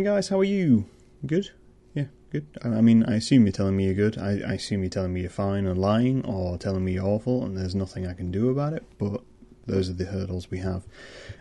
Morning, 0.00 0.14
guys. 0.14 0.28
How 0.30 0.40
are 0.40 0.44
you? 0.44 0.86
Good? 1.26 1.50
Yeah, 1.92 2.06
good. 2.32 2.46
I 2.64 2.80
mean, 2.80 3.04
I 3.04 3.16
assume 3.16 3.44
you're 3.44 3.52
telling 3.52 3.76
me 3.76 3.84
you're 3.84 3.92
good. 3.92 4.16
I, 4.16 4.40
I 4.48 4.54
assume 4.54 4.80
you're 4.80 4.88
telling 4.88 5.12
me 5.12 5.20
you're 5.20 5.28
fine 5.28 5.66
and 5.66 5.78
lying, 5.78 6.24
or 6.24 6.56
telling 6.56 6.86
me 6.86 6.94
you're 6.94 7.04
awful 7.04 7.44
and 7.44 7.54
there's 7.54 7.74
nothing 7.74 8.06
I 8.06 8.14
can 8.14 8.30
do 8.30 8.48
about 8.48 8.72
it. 8.72 8.82
But 8.96 9.20
those 9.66 9.90
are 9.90 9.92
the 9.92 10.06
hurdles 10.06 10.50
we 10.50 10.56
have 10.60 10.86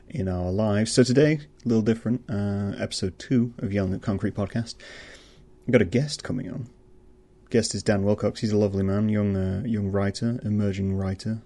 in 0.09 0.27
our 0.27 0.51
lives. 0.51 0.91
So 0.91 1.05
today, 1.05 1.39
a 1.63 1.69
little 1.69 1.81
different. 1.81 2.29
Uh, 2.29 2.73
episode 2.77 3.17
two 3.17 3.53
of 3.59 3.71
Young 3.71 3.93
at 3.93 4.01
Concrete 4.01 4.35
podcast. 4.35 4.75
I've 5.65 5.71
got 5.71 5.81
a 5.81 5.85
guest 5.85 6.25
coming 6.25 6.51
on. 6.51 6.67
Guest 7.49 7.73
is 7.73 7.81
Dan 7.81 8.03
Willcocks. 8.03 8.39
He's 8.39 8.51
a 8.51 8.57
lovely 8.57 8.83
man, 8.83 9.07
young 9.07 9.37
uh, 9.37 9.63
young 9.65 9.89
writer, 9.89 10.37
emerging 10.43 10.97
writer. 10.97 11.41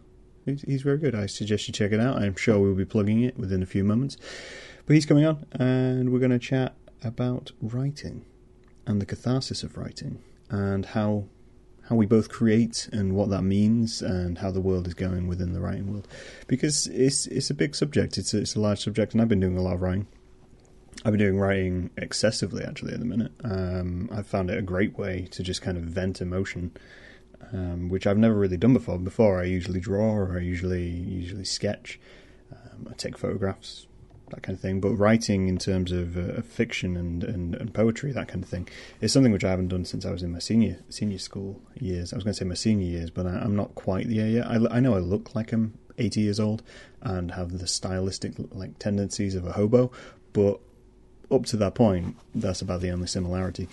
He's, 0.47 0.63
he's 0.63 0.81
very 0.81 0.97
good. 0.97 1.13
I 1.13 1.27
suggest 1.27 1.67
you 1.67 1.75
check 1.75 1.91
it 1.91 1.99
out. 1.99 2.17
I'm 2.17 2.35
sure 2.35 2.57
we'll 2.57 2.73
be 2.73 2.85
plugging 2.85 3.21
it 3.21 3.37
within 3.37 3.61
a 3.61 3.67
few 3.67 3.83
moments. 3.83 4.17
But 4.87 4.95
he's 4.95 5.05
coming 5.05 5.25
on, 5.25 5.45
and 5.51 6.11
we're 6.11 6.17
going 6.17 6.31
to 6.31 6.39
chat 6.39 6.75
about 7.03 7.51
writing 7.61 8.25
and 8.85 9.01
the 9.01 9.05
catharsis 9.05 9.63
of 9.63 9.77
writing 9.77 10.21
and 10.49 10.87
how 10.87 11.25
how 11.89 11.97
we 11.97 12.05
both 12.05 12.29
create 12.29 12.87
and 12.93 13.13
what 13.13 13.29
that 13.29 13.41
means 13.41 14.01
and 14.01 14.37
how 14.37 14.49
the 14.49 14.61
world 14.61 14.87
is 14.87 14.93
going 14.93 15.27
within 15.27 15.51
the 15.51 15.59
writing 15.59 15.91
world. 15.91 16.07
Because 16.47 16.87
it's 16.87 17.27
it's 17.27 17.49
a 17.49 17.53
big 17.53 17.75
subject. 17.75 18.17
It's 18.17 18.33
a, 18.33 18.39
it's 18.39 18.55
a 18.55 18.61
large 18.61 18.81
subject 18.83 19.13
and 19.13 19.21
I've 19.21 19.27
been 19.27 19.41
doing 19.41 19.57
a 19.57 19.61
lot 19.61 19.75
of 19.75 19.81
writing. 19.81 20.07
I've 21.03 21.11
been 21.11 21.19
doing 21.19 21.39
writing 21.39 21.89
excessively 21.97 22.63
actually 22.63 22.93
at 22.93 22.99
the 22.99 23.05
minute. 23.05 23.33
Um, 23.43 24.09
I've 24.11 24.27
found 24.27 24.49
it 24.49 24.57
a 24.57 24.61
great 24.61 24.97
way 24.97 25.27
to 25.31 25.43
just 25.43 25.61
kind 25.61 25.77
of 25.77 25.83
vent 25.83 26.21
emotion 26.21 26.71
um, 27.51 27.89
which 27.89 28.07
I've 28.07 28.17
never 28.17 28.35
really 28.35 28.57
done 28.57 28.73
before. 28.73 28.97
Before 28.97 29.39
I 29.39 29.43
usually 29.43 29.79
draw 29.79 30.13
or 30.13 30.37
I 30.37 30.41
usually 30.41 30.87
usually 30.87 31.45
sketch. 31.45 31.99
Um, 32.51 32.87
I 32.89 32.93
take 32.93 33.17
photographs 33.17 33.87
that 34.33 34.43
kind 34.43 34.55
of 34.55 34.61
thing. 34.61 34.79
But 34.79 34.95
writing 34.95 35.47
in 35.47 35.57
terms 35.57 35.91
of 35.91 36.17
uh, 36.17 36.41
fiction 36.41 36.97
and, 36.97 37.23
and, 37.23 37.55
and 37.55 37.73
poetry, 37.73 38.11
that 38.11 38.27
kind 38.27 38.43
of 38.43 38.49
thing, 38.49 38.67
is 39.01 39.11
something 39.11 39.31
which 39.31 39.43
I 39.43 39.49
haven't 39.49 39.69
done 39.69 39.85
since 39.85 40.05
I 40.05 40.11
was 40.11 40.23
in 40.23 40.31
my 40.31 40.39
senior 40.39 40.79
senior 40.89 41.19
school 41.19 41.61
years. 41.79 42.13
I 42.13 42.17
was 42.17 42.23
going 42.23 42.33
to 42.33 42.39
say 42.39 42.45
my 42.45 42.55
senior 42.55 42.87
years, 42.87 43.09
but 43.09 43.25
I, 43.25 43.31
I'm 43.31 43.55
not 43.55 43.75
quite 43.75 44.09
there 44.09 44.27
yet. 44.27 44.47
I, 44.47 44.59
I 44.71 44.79
know 44.79 44.95
I 44.95 44.99
look 44.99 45.35
like 45.35 45.51
I'm 45.51 45.77
80 45.97 46.21
years 46.21 46.39
old 46.39 46.63
and 47.01 47.31
have 47.31 47.59
the 47.59 47.67
stylistic 47.67 48.33
like 48.51 48.79
tendencies 48.79 49.35
of 49.35 49.45
a 49.45 49.51
hobo, 49.51 49.91
but 50.33 50.59
up 51.33 51.45
to 51.47 51.57
that 51.57 51.75
point, 51.75 52.15
that's 52.33 52.61
about 52.61 52.81
the 52.81 52.91
only 52.91 53.07
similarity. 53.07 53.67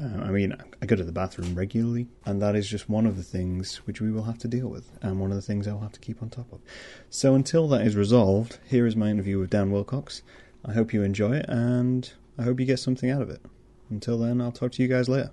Uh, 0.00 0.22
I 0.22 0.30
mean, 0.30 0.56
I 0.82 0.86
go 0.86 0.96
to 0.96 1.04
the 1.04 1.12
bathroom 1.12 1.54
regularly, 1.54 2.06
and 2.24 2.40
that 2.42 2.54
is 2.54 2.68
just 2.68 2.88
one 2.88 3.06
of 3.06 3.16
the 3.16 3.22
things 3.22 3.76
which 3.86 4.00
we 4.00 4.10
will 4.10 4.24
have 4.24 4.38
to 4.38 4.48
deal 4.48 4.68
with, 4.68 4.90
and 5.00 5.20
one 5.20 5.30
of 5.30 5.36
the 5.36 5.42
things 5.42 5.66
I'll 5.66 5.80
have 5.80 5.92
to 5.92 6.00
keep 6.00 6.22
on 6.22 6.28
top 6.28 6.52
of. 6.52 6.60
So 7.08 7.34
until 7.34 7.66
that 7.68 7.86
is 7.86 7.96
resolved, 7.96 8.58
here 8.68 8.86
is 8.86 8.94
my 8.94 9.08
interview 9.08 9.38
with 9.38 9.50
Dan 9.50 9.70
Willcocks. 9.70 10.22
I 10.64 10.72
hope 10.72 10.92
you 10.92 11.02
enjoy 11.02 11.36
it, 11.36 11.46
and 11.48 12.12
I 12.38 12.42
hope 12.42 12.60
you 12.60 12.66
get 12.66 12.78
something 12.78 13.10
out 13.10 13.22
of 13.22 13.30
it. 13.30 13.40
Until 13.88 14.18
then, 14.18 14.40
I'll 14.40 14.52
talk 14.52 14.72
to 14.72 14.82
you 14.82 14.88
guys 14.88 15.08
later. 15.08 15.30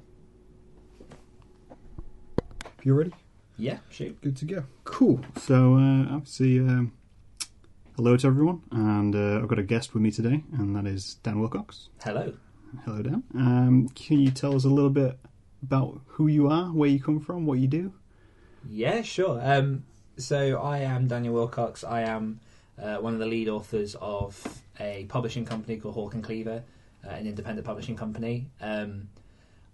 You 2.83 2.93
ready? 2.93 3.13
Yeah, 3.57 3.77
shoot. 3.89 4.19
Good 4.21 4.37
to 4.37 4.45
go. 4.45 4.63
Cool. 4.83 5.21
So, 5.37 5.75
uh, 5.75 6.15
obviously, 6.15 6.59
um, 6.59 6.93
hello 7.95 8.17
to 8.17 8.25
everyone, 8.25 8.61
and 8.71 9.15
uh, 9.15 9.39
I've 9.41 9.47
got 9.47 9.59
a 9.59 9.63
guest 9.63 9.93
with 9.93 10.01
me 10.01 10.09
today, 10.09 10.43
and 10.53 10.75
that 10.75 10.87
is 10.87 11.15
Dan 11.21 11.35
Willcocks. 11.35 11.89
Hello. 12.03 12.33
Hello, 12.85 13.03
Dan. 13.03 13.23
Um, 13.35 13.89
can 13.89 14.19
you 14.19 14.31
tell 14.31 14.55
us 14.55 14.63
a 14.63 14.69
little 14.69 14.89
bit 14.89 15.19
about 15.61 16.01
who 16.07 16.27
you 16.27 16.47
are, 16.47 16.65
where 16.67 16.89
you 16.89 16.99
come 16.99 17.19
from, 17.19 17.45
what 17.45 17.59
you 17.59 17.67
do? 17.67 17.93
Yeah, 18.67 19.03
sure. 19.03 19.39
Um, 19.43 19.83
so 20.17 20.57
I 20.59 20.79
am 20.79 21.07
Daniel 21.07 21.35
Willcocks. 21.35 21.87
I 21.87 22.01
am 22.01 22.39
uh, 22.81 22.95
one 22.95 23.13
of 23.13 23.19
the 23.19 23.27
lead 23.27 23.47
authors 23.47 23.95
of 24.01 24.63
a 24.79 25.05
publishing 25.05 25.45
company 25.45 25.77
called 25.77 25.93
Hawk 25.93 26.15
and 26.15 26.23
Cleaver, 26.23 26.63
uh, 27.05 27.09
an 27.09 27.27
independent 27.27 27.65
publishing 27.65 27.95
company. 27.95 28.47
Um, 28.59 29.09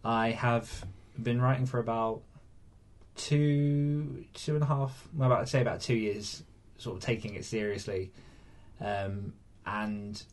I 0.03 0.31
have 0.31 0.85
been 1.21 1.41
writing 1.41 1.65
for 1.65 1.79
about 1.79 2.21
two, 3.15 4.25
two 4.33 4.55
and 4.55 4.63
a 4.63 4.67
half, 4.67 5.07
well, 5.15 5.31
about, 5.31 5.41
I'd 5.41 5.49
say 5.49 5.61
about 5.61 5.79
two 5.79 5.95
years, 5.95 6.43
sort 6.79 6.97
of 6.97 7.03
taking 7.03 7.35
it 7.35 7.45
seriously, 7.45 8.11
um, 8.81 9.33
and 9.65 10.23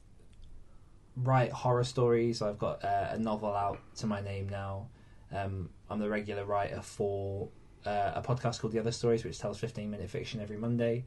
write 1.17 1.53
horror 1.53 1.85
stories. 1.85 2.43
I've 2.43 2.59
got 2.59 2.85
uh, 2.85 3.09
a 3.11 3.19
novel 3.19 3.55
out 3.55 3.79
to 3.97 4.07
my 4.07 4.21
name 4.21 4.49
now. 4.49 4.89
Um, 5.35 5.71
I'm 5.91 5.99
the 5.99 6.09
regular 6.09 6.45
writer 6.45 6.81
for 6.81 7.49
uh, 7.85 8.13
a 8.15 8.23
podcast 8.23 8.61
called 8.61 8.73
The 8.73 8.79
Other 8.79 8.93
Stories, 8.93 9.25
which 9.25 9.39
tells 9.39 9.59
15 9.59 9.91
minute 9.91 10.09
fiction 10.09 10.41
every 10.41 10.57
Monday, 10.57 11.05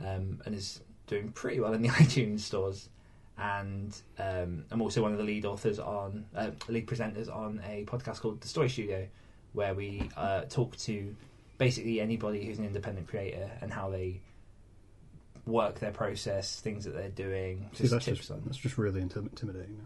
um, 0.00 0.40
and 0.44 0.54
is 0.54 0.80
doing 1.06 1.30
pretty 1.32 1.60
well 1.60 1.72
in 1.74 1.82
the 1.82 1.88
iTunes 2.00 2.40
stores. 2.40 2.88
And 3.38 3.96
um, 4.18 4.64
I'm 4.70 4.82
also 4.82 5.02
one 5.02 5.12
of 5.12 5.18
the 5.18 5.24
lead 5.24 5.46
authors 5.46 5.78
on, 5.78 6.26
uh, 6.36 6.50
lead 6.68 6.86
presenters 6.86 7.34
on 7.34 7.62
a 7.66 7.84
podcast 7.84 8.20
called 8.20 8.40
The 8.40 8.48
Story 8.48 8.68
Studio, 8.68 9.08
where 9.52 9.74
we 9.74 10.08
uh, 10.16 10.42
talk 10.42 10.76
to 10.78 11.14
basically 11.58 12.00
anybody 12.00 12.44
who's 12.44 12.58
an 12.58 12.64
independent 12.64 13.08
creator 13.08 13.50
and 13.60 13.72
how 13.72 13.90
they 13.90 14.20
work 15.46 15.80
their 15.80 15.90
process, 15.92 16.60
things 16.60 16.84
that 16.84 16.94
they're 16.94 17.08
doing, 17.08 17.68
See, 17.72 17.84
just 17.84 17.92
that's 17.92 18.04
tips 18.04 18.18
just 18.18 18.30
on. 18.30 18.42
that's 18.44 18.56
just 18.58 18.78
really 18.78 19.00
intim- 19.00 19.28
intimidating 19.30 19.76
now. 19.78 19.84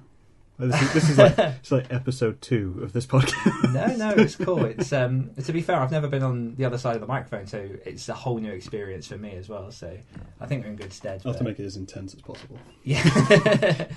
This 0.59 0.81
is, 0.81 0.93
this 0.95 1.11
is 1.11 1.19
like 1.19 1.39
it's 1.39 1.71
like 1.71 1.93
episode 1.93 2.41
two 2.41 2.81
of 2.83 2.95
this 2.95 3.05
podcast. 3.07 3.75
no, 3.75 3.95
no, 3.97 4.15
it's 4.23 4.37
cool. 4.37 4.65
It's 4.65 4.91
um, 4.91 5.31
to 5.45 5.53
be 5.53 5.61
fair, 5.61 5.77
I've 5.77 5.91
never 5.93 6.09
been 6.09 6.23
on 6.23 6.55
the 6.55 6.65
other 6.65 6.79
side 6.79 6.95
of 6.95 7.03
the 7.03 7.07
microphone, 7.07 7.47
so 7.47 7.59
it's 7.85 8.09
a 8.09 8.15
whole 8.15 8.39
new 8.39 8.53
experience 8.53 9.07
for 9.07 9.19
me 9.19 9.33
as 9.37 9.51
well. 9.51 9.71
So 9.71 9.99
I 10.41 10.47
think 10.47 10.65
we're 10.65 10.71
in 10.71 10.77
good 10.77 10.95
stead. 10.95 11.21
I'll 11.27 11.33
have 11.33 11.39
to 11.41 11.45
make 11.45 11.59
it 11.59 11.67
as 11.67 11.77
intense 11.77 12.15
as 12.15 12.23
possible. 12.23 12.59
yeah, 12.85 13.03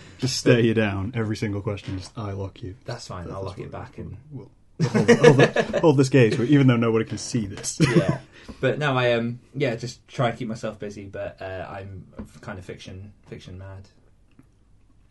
Just 0.18 0.36
stare 0.36 0.60
you 0.60 0.74
down 0.74 1.14
every 1.16 1.38
single 1.38 1.62
question. 1.62 1.98
Just 1.98 2.18
eye 2.18 2.34
lock 2.34 2.62
you. 2.62 2.76
that's 2.84 3.08
fine. 3.08 3.28
I'll 3.32 3.36
That's 3.46 3.58
lock 3.58 3.60
it 3.60 3.72
back 3.72 3.98
and 3.98 4.18
we'll 4.30 4.52
hold, 4.82 5.10
hold, 5.10 5.38
the- 5.38 5.80
hold 5.82 5.98
this 5.98 6.10
gaze, 6.10 6.40
even 6.40 6.68
though 6.68 6.78
nobody 6.78 7.06
can 7.06 7.18
see 7.18 7.46
this. 7.46 7.80
yeah. 7.96 8.20
But 8.62 8.80
no, 8.80 8.98
I 8.98 9.14
um, 9.14 9.40
yeah, 9.54 9.76
just 9.76 10.06
try 10.08 10.30
and 10.30 10.38
keep 10.38 10.48
myself 10.48 10.80
busy. 10.80 11.06
But 11.06 11.42
uh, 11.42 11.68
I'm 11.70 12.06
kind 12.42 12.58
of 12.58 12.66
fiction, 12.66 13.14
fiction 13.28 13.58
mad. 13.58 13.88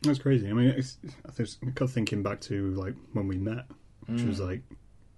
That's 0.03 0.19
crazy. 0.19 0.49
I 0.49 0.53
mean, 0.53 0.69
it's, 0.69 0.99
I 1.27 1.31
was 1.39 1.57
kind 1.61 1.81
of 1.83 1.93
thinking 1.93 2.23
back 2.23 2.41
to 2.43 2.71
like 2.75 2.95
when 3.13 3.27
we 3.29 3.37
met, 3.37 3.65
which 4.07 4.23
was 4.23 4.41
Mm. 4.41 4.47
like 4.49 4.63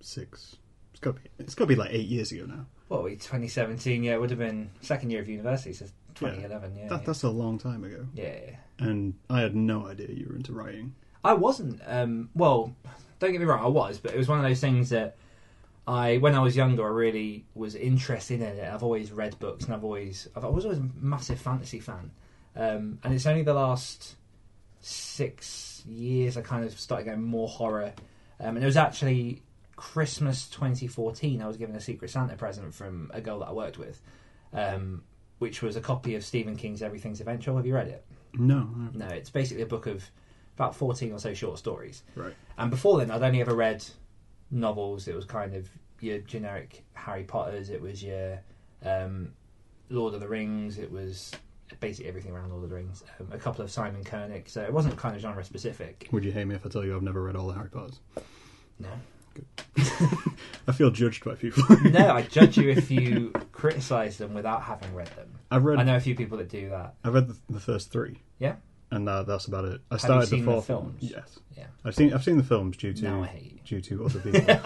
six. 0.00 0.56
It's 0.92 1.00
got 1.00 1.16
to 1.16 1.22
be. 1.22 1.28
It's 1.38 1.54
got 1.54 1.64
to 1.64 1.68
be 1.68 1.76
like 1.76 1.90
eight 1.92 2.08
years 2.08 2.32
ago 2.32 2.46
now. 2.46 2.66
What 2.88 3.04
we 3.04 3.12
2017? 3.12 4.02
Yeah, 4.02 4.14
it 4.14 4.20
would 4.20 4.30
have 4.30 4.38
been 4.38 4.70
second 4.80 5.10
year 5.10 5.20
of 5.20 5.28
university, 5.28 5.72
so 5.72 5.86
2011. 6.16 6.76
Yeah, 6.76 6.88
That, 6.88 7.04
that's 7.04 7.22
a 7.22 7.30
long 7.30 7.56
time 7.58 7.84
ago, 7.84 8.06
yeah. 8.14 8.34
yeah. 8.48 8.56
and 8.86 9.14
I 9.30 9.40
had 9.40 9.54
no 9.54 9.86
idea 9.86 10.08
you 10.08 10.26
were 10.28 10.36
into 10.36 10.52
writing. 10.52 10.94
I 11.22 11.34
wasn't. 11.34 11.80
Um, 11.86 12.30
well, 12.34 12.74
don't 13.20 13.32
get 13.32 13.40
me 13.40 13.46
wrong, 13.46 13.62
I 13.62 13.68
was, 13.68 13.98
but 13.98 14.12
it 14.12 14.18
was 14.18 14.28
one 14.28 14.38
of 14.38 14.44
those 14.44 14.60
things 14.60 14.90
that 14.90 15.16
I, 15.86 16.16
when 16.16 16.34
I 16.34 16.40
was 16.40 16.56
younger, 16.56 16.84
I 16.84 16.88
really 16.88 17.44
was 17.54 17.74
interested 17.74 18.40
in 18.40 18.48
it. 18.58 18.72
I've 18.72 18.82
always 18.82 19.12
read 19.12 19.38
books, 19.38 19.66
and 19.66 19.74
I've 19.74 19.84
always, 19.84 20.28
I've, 20.34 20.44
I 20.44 20.48
was 20.48 20.64
always 20.64 20.78
a 20.78 20.88
massive 21.00 21.38
fantasy 21.38 21.80
fan. 21.80 22.10
Um, 22.56 22.98
and 23.04 23.14
it's 23.14 23.26
only 23.26 23.42
the 23.42 23.54
last 23.54 24.16
six 24.80 25.82
years 25.86 26.36
I 26.36 26.42
kind 26.42 26.64
of 26.64 26.78
started 26.78 27.04
going 27.04 27.22
more 27.22 27.48
horror. 27.48 27.92
Um, 28.40 28.56
and 28.56 28.62
it 28.62 28.66
was 28.66 28.76
actually 28.76 29.42
Christmas 29.76 30.48
2014. 30.48 31.42
I 31.42 31.46
was 31.46 31.56
given 31.56 31.76
a 31.76 31.80
Secret 31.80 32.10
Santa 32.10 32.36
present 32.36 32.74
from 32.74 33.10
a 33.12 33.20
girl 33.20 33.40
that 33.40 33.48
I 33.48 33.52
worked 33.52 33.78
with, 33.78 34.00
um, 34.52 35.02
which 35.38 35.62
was 35.62 35.76
a 35.76 35.80
copy 35.80 36.14
of 36.14 36.24
Stephen 36.24 36.56
King's 36.56 36.82
Everything's 36.82 37.20
Eventual. 37.20 37.56
Have 37.56 37.66
you 37.66 37.74
read 37.74 37.88
it? 37.88 38.04
No, 38.34 38.68
No, 38.94 39.06
it's 39.08 39.30
basically 39.30 39.62
a 39.62 39.66
book 39.66 39.86
of 39.86 40.04
about 40.56 40.74
14 40.74 41.12
or 41.12 41.18
so 41.18 41.34
short 41.34 41.58
stories. 41.58 42.02
right. 42.14 42.34
And 42.58 42.70
before 42.70 42.98
then, 42.98 43.10
I'd 43.10 43.22
only 43.22 43.40
ever 43.40 43.54
read 43.54 43.84
novels. 44.50 45.08
It 45.08 45.14
was 45.14 45.24
kind 45.24 45.54
of 45.54 45.68
your 46.00 46.18
generic 46.18 46.84
Harry 46.92 47.24
Potters. 47.24 47.70
It 47.70 47.80
was 47.80 48.02
your 48.02 48.40
um, 48.84 49.32
Lord 49.88 50.14
of 50.14 50.20
the 50.20 50.28
Rings. 50.28 50.78
It 50.78 50.90
was 50.90 51.32
basically 51.78 52.08
everything 52.08 52.32
around 52.32 52.50
Lord 52.50 52.64
of 52.64 52.70
the 52.70 52.76
Rings. 52.76 53.02
Um, 53.18 53.28
a 53.32 53.38
couple 53.38 53.64
of 53.64 53.70
Simon 53.70 54.04
Koenig. 54.04 54.48
So 54.48 54.62
it 54.62 54.72
wasn't 54.72 54.96
kind 54.96 55.14
of 55.16 55.22
genre 55.22 55.44
specific. 55.44 56.08
Would 56.12 56.24
you 56.24 56.32
hate 56.32 56.44
me 56.44 56.54
if 56.54 56.66
I 56.66 56.68
tell 56.68 56.84
you 56.84 56.94
I've 56.94 57.02
never 57.02 57.22
read 57.22 57.36
all 57.36 57.46
the 57.46 57.54
Harry 57.54 57.70
Potters? 57.70 58.00
No, 58.78 58.88
I 60.68 60.72
feel 60.72 60.90
judged 60.90 61.24
by 61.24 61.32
a 61.32 61.36
few 61.36 61.52
people. 61.52 61.76
no. 61.90 62.10
I 62.10 62.22
judge 62.22 62.56
you 62.56 62.70
if 62.70 62.90
you 62.90 63.32
criticise 63.52 64.16
them 64.18 64.34
without 64.34 64.62
having 64.62 64.94
read 64.94 65.08
them. 65.08 65.30
I've 65.50 65.64
read. 65.64 65.78
I 65.78 65.84
know 65.84 65.96
a 65.96 66.00
few 66.00 66.14
people 66.14 66.38
that 66.38 66.48
do 66.48 66.70
that. 66.70 66.94
I've 67.04 67.14
read 67.14 67.28
the, 67.28 67.36
the 67.48 67.60
first 67.60 67.90
three. 67.90 68.18
Yeah? 68.38 68.56
And 68.90 69.08
uh, 69.08 69.22
that's 69.22 69.46
about 69.46 69.64
it. 69.66 69.80
I 69.90 69.94
you 69.94 69.98
started 69.98 70.26
seen 70.28 70.40
the 70.40 70.46
the 70.46 70.52
fourth 70.52 70.66
films? 70.66 70.96
Yes, 71.02 71.38
Yeah. 71.56 71.66
I've 71.84 71.94
seen. 71.94 72.12
I've 72.12 72.24
seen 72.24 72.36
the 72.36 72.42
films 72.44 72.76
due 72.76 72.92
to 72.92 73.02
Now 73.04 73.22
I 73.22 73.26
hate 73.26 73.52
you. 73.52 73.58
due 73.64 73.80
to 73.82 74.04
other 74.04 74.20
people. 74.20 74.60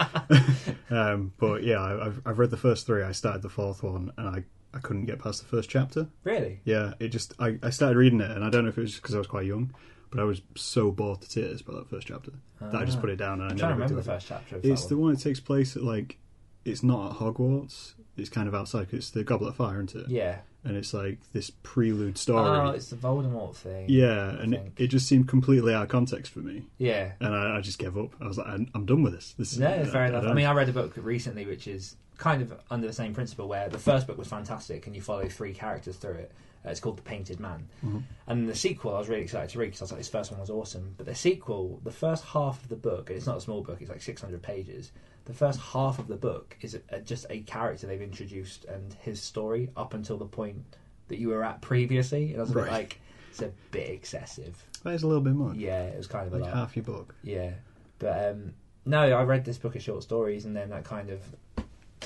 um, 0.90 1.32
but 1.38 1.62
yeah, 1.62 1.78
I- 1.80 2.06
I've 2.06 2.22
I've 2.26 2.38
read 2.38 2.50
the 2.50 2.56
first 2.56 2.86
three. 2.86 3.02
I 3.02 3.12
started 3.12 3.42
the 3.42 3.48
fourth 3.48 3.82
one, 3.82 4.12
and 4.16 4.28
I 4.28 4.44
I 4.76 4.80
couldn't 4.80 5.06
get 5.06 5.18
past 5.20 5.40
the 5.42 5.48
first 5.48 5.68
chapter. 5.70 6.08
Really? 6.24 6.60
Yeah, 6.64 6.94
it 6.98 7.08
just 7.08 7.34
I, 7.38 7.58
I 7.62 7.70
started 7.70 7.96
reading 7.96 8.20
it, 8.20 8.30
and 8.30 8.44
I 8.44 8.50
don't 8.50 8.64
know 8.64 8.70
if 8.70 8.78
it 8.78 8.82
was 8.82 8.96
because 8.96 9.14
I 9.14 9.18
was 9.18 9.26
quite 9.26 9.46
young, 9.46 9.74
but 10.10 10.20
I 10.20 10.24
was 10.24 10.42
so 10.56 10.90
bored 10.90 11.20
to 11.22 11.28
tears 11.28 11.62
by 11.62 11.74
that 11.74 11.88
first 11.88 12.06
chapter 12.08 12.32
that 12.60 12.74
I 12.74 12.84
just 12.84 12.98
Ah. 12.98 13.00
put 13.02 13.10
it 13.10 13.16
down 13.16 13.40
and 13.40 13.42
I 13.42 13.44
I'm 13.50 13.56
never 13.56 13.58
trying 13.58 13.70
to 13.70 13.74
got 13.74 13.82
remember 13.84 13.94
the 14.02 14.10
it. 14.10 14.14
first 14.14 14.26
chapter 14.28 14.56
of 14.56 14.64
It's 14.64 14.82
that 14.82 14.88
the 14.88 14.96
one. 14.96 15.04
one 15.04 15.14
that 15.14 15.20
takes 15.20 15.38
place 15.40 15.76
at 15.76 15.82
like 15.82 16.18
it's 16.64 16.82
not 16.82 17.10
at 17.12 17.18
Hogwarts. 17.18 17.92
It's 18.16 18.30
kind 18.30 18.48
of 18.48 18.54
outside. 18.54 18.86
'cause 18.90 18.94
It's 18.98 19.10
the 19.10 19.22
Goblet 19.24 19.50
of 19.50 19.56
Fire, 19.56 19.82
isn't 19.82 19.94
it? 19.94 20.08
Yeah. 20.08 20.38
And 20.64 20.76
it's 20.76 20.94
like 20.94 21.18
this 21.32 21.50
prelude 21.62 22.16
story. 22.18 22.44
Oh, 22.46 22.70
it's 22.70 22.88
the 22.90 22.96
Voldemort 22.96 23.54
thing. 23.56 23.86
yeah, 23.88 24.30
and 24.40 24.54
it, 24.54 24.72
it 24.76 24.86
just 24.88 25.06
seemed 25.06 25.28
completely 25.28 25.74
out 25.74 25.82
of 25.84 25.88
context 25.88 26.32
for 26.32 26.40
me, 26.40 26.62
Yeah. 26.78 27.12
and 27.20 27.34
I, 27.34 27.58
I 27.58 27.60
just 27.60 27.78
gave 27.78 27.96
up. 27.98 28.10
I 28.20 28.26
was 28.26 28.38
like, 28.38 28.46
I'm, 28.46 28.68
I'm 28.74 28.86
done 28.86 29.02
with 29.02 29.12
this. 29.14 29.34
This 29.38 29.52
is 29.52 29.58
No, 29.60 29.68
it's 29.68 29.90
fair 29.92 30.02
I- 30.02 30.06
I 30.06 30.08
enough. 30.08 30.24
I 30.24 30.32
mean, 30.32 30.46
I 30.46 30.52
read 30.52 30.68
a 30.68 30.72
book 30.72 30.94
recently 30.96 31.44
which 31.46 31.66
is 31.68 31.96
kind 32.18 32.42
of 32.42 32.52
under 32.70 32.86
the 32.86 32.92
same 32.92 33.12
principle 33.14 33.48
where 33.48 33.68
the 33.68 33.78
first 33.78 34.06
book 34.06 34.16
was 34.18 34.28
fantastic 34.28 34.86
and 34.86 34.94
you 34.94 35.02
follow 35.02 35.28
three 35.28 35.52
characters 35.52 35.96
through 35.96 36.14
it. 36.14 36.32
Uh, 36.64 36.70
it's 36.70 36.80
called 36.80 36.96
The 36.96 37.02
Painted 37.02 37.40
Man. 37.40 37.68
Mhm. 37.84 38.02
And 38.26 38.48
the 38.48 38.54
sequel, 38.54 38.94
I 38.94 38.98
was 38.98 39.08
really 39.08 39.22
excited 39.22 39.50
to 39.50 39.58
read 39.58 39.66
because 39.66 39.82
I 39.82 39.84
was 39.84 39.92
like, 39.92 39.98
this 40.00 40.08
first 40.08 40.30
one 40.30 40.40
was 40.40 40.48
awesome. 40.50 40.94
But 40.96 41.06
the 41.06 41.14
sequel, 41.14 41.80
the 41.84 41.90
first 41.90 42.24
half 42.24 42.62
of 42.62 42.68
the 42.68 42.76
book, 42.76 43.10
and 43.10 43.16
it's 43.16 43.26
not 43.26 43.36
a 43.36 43.40
small 43.40 43.62
book, 43.62 43.78
it's 43.80 43.90
like 43.90 44.00
600 44.00 44.40
pages. 44.42 44.92
The 45.26 45.34
first 45.34 45.58
half 45.60 45.98
of 45.98 46.06
the 46.06 46.16
book 46.16 46.56
is 46.60 46.78
a, 46.90 47.00
just 47.00 47.26
a 47.30 47.40
character 47.40 47.86
they've 47.86 48.00
introduced 48.00 48.64
and 48.66 48.94
his 48.94 49.20
story 49.20 49.70
up 49.76 49.92
until 49.94 50.16
the 50.16 50.26
point 50.26 50.62
that 51.08 51.18
you 51.18 51.28
were 51.28 51.42
at 51.44 51.60
previously. 51.60 52.30
And 52.32 52.36
I 52.38 52.40
was 52.40 52.50
a 52.50 52.54
bit 52.54 52.60
Right. 52.62 52.70
like, 52.72 53.00
it's 53.30 53.42
a 53.42 53.50
bit 53.70 53.88
excessive. 53.90 54.64
that 54.84 54.94
is 54.94 55.02
a 55.02 55.06
little 55.08 55.22
bit 55.22 55.34
much. 55.34 55.56
Yeah, 55.56 55.82
it 55.82 55.96
was 55.98 56.06
kind 56.06 56.26
of 56.26 56.32
a 56.34 56.38
like 56.38 56.52
half 56.54 56.76
your 56.76 56.84
book. 56.84 57.14
Yeah, 57.22 57.50
but 57.98 58.30
um, 58.30 58.52
no, 58.86 59.00
I 59.00 59.22
read 59.24 59.44
this 59.44 59.58
book 59.58 59.74
of 59.76 59.82
short 59.82 60.02
stories, 60.02 60.44
and 60.44 60.54
then 60.56 60.70
that 60.70 60.84
kind 60.84 61.10
of 61.10 61.20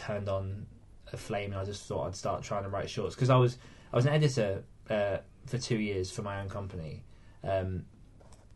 turned 0.08 0.28
on 0.28 0.66
a 1.12 1.16
flame, 1.16 1.52
and 1.52 1.60
I 1.60 1.64
just 1.64 1.86
thought 1.86 2.06
I'd 2.06 2.16
start 2.16 2.42
trying 2.42 2.64
to 2.64 2.68
write 2.68 2.88
shorts 2.88 3.14
because 3.14 3.30
I 3.30 3.36
was 3.36 3.58
I 3.92 3.96
was 3.96 4.06
an 4.06 4.12
editor 4.12 4.64
uh, 4.90 5.18
for 5.46 5.58
two 5.58 5.76
years 5.76 6.10
for 6.10 6.22
my 6.22 6.40
own 6.40 6.48
company, 6.48 7.04
um, 7.44 7.84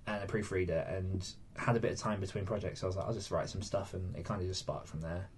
and 0.06 0.22
a 0.22 0.26
proofreader, 0.26 0.86
and 0.88 1.28
had 1.56 1.76
a 1.76 1.80
bit 1.80 1.92
of 1.92 1.98
time 1.98 2.20
between 2.20 2.44
projects. 2.44 2.80
So 2.80 2.86
I 2.86 2.88
was 2.88 2.96
like, 2.96 3.06
I'll 3.06 3.14
just 3.14 3.30
write 3.30 3.48
some 3.48 3.62
stuff, 3.62 3.94
and 3.94 4.16
it 4.16 4.24
kind 4.24 4.40
of 4.40 4.48
just 4.48 4.60
sparked 4.60 4.88
from 4.88 5.00
there. 5.00 5.28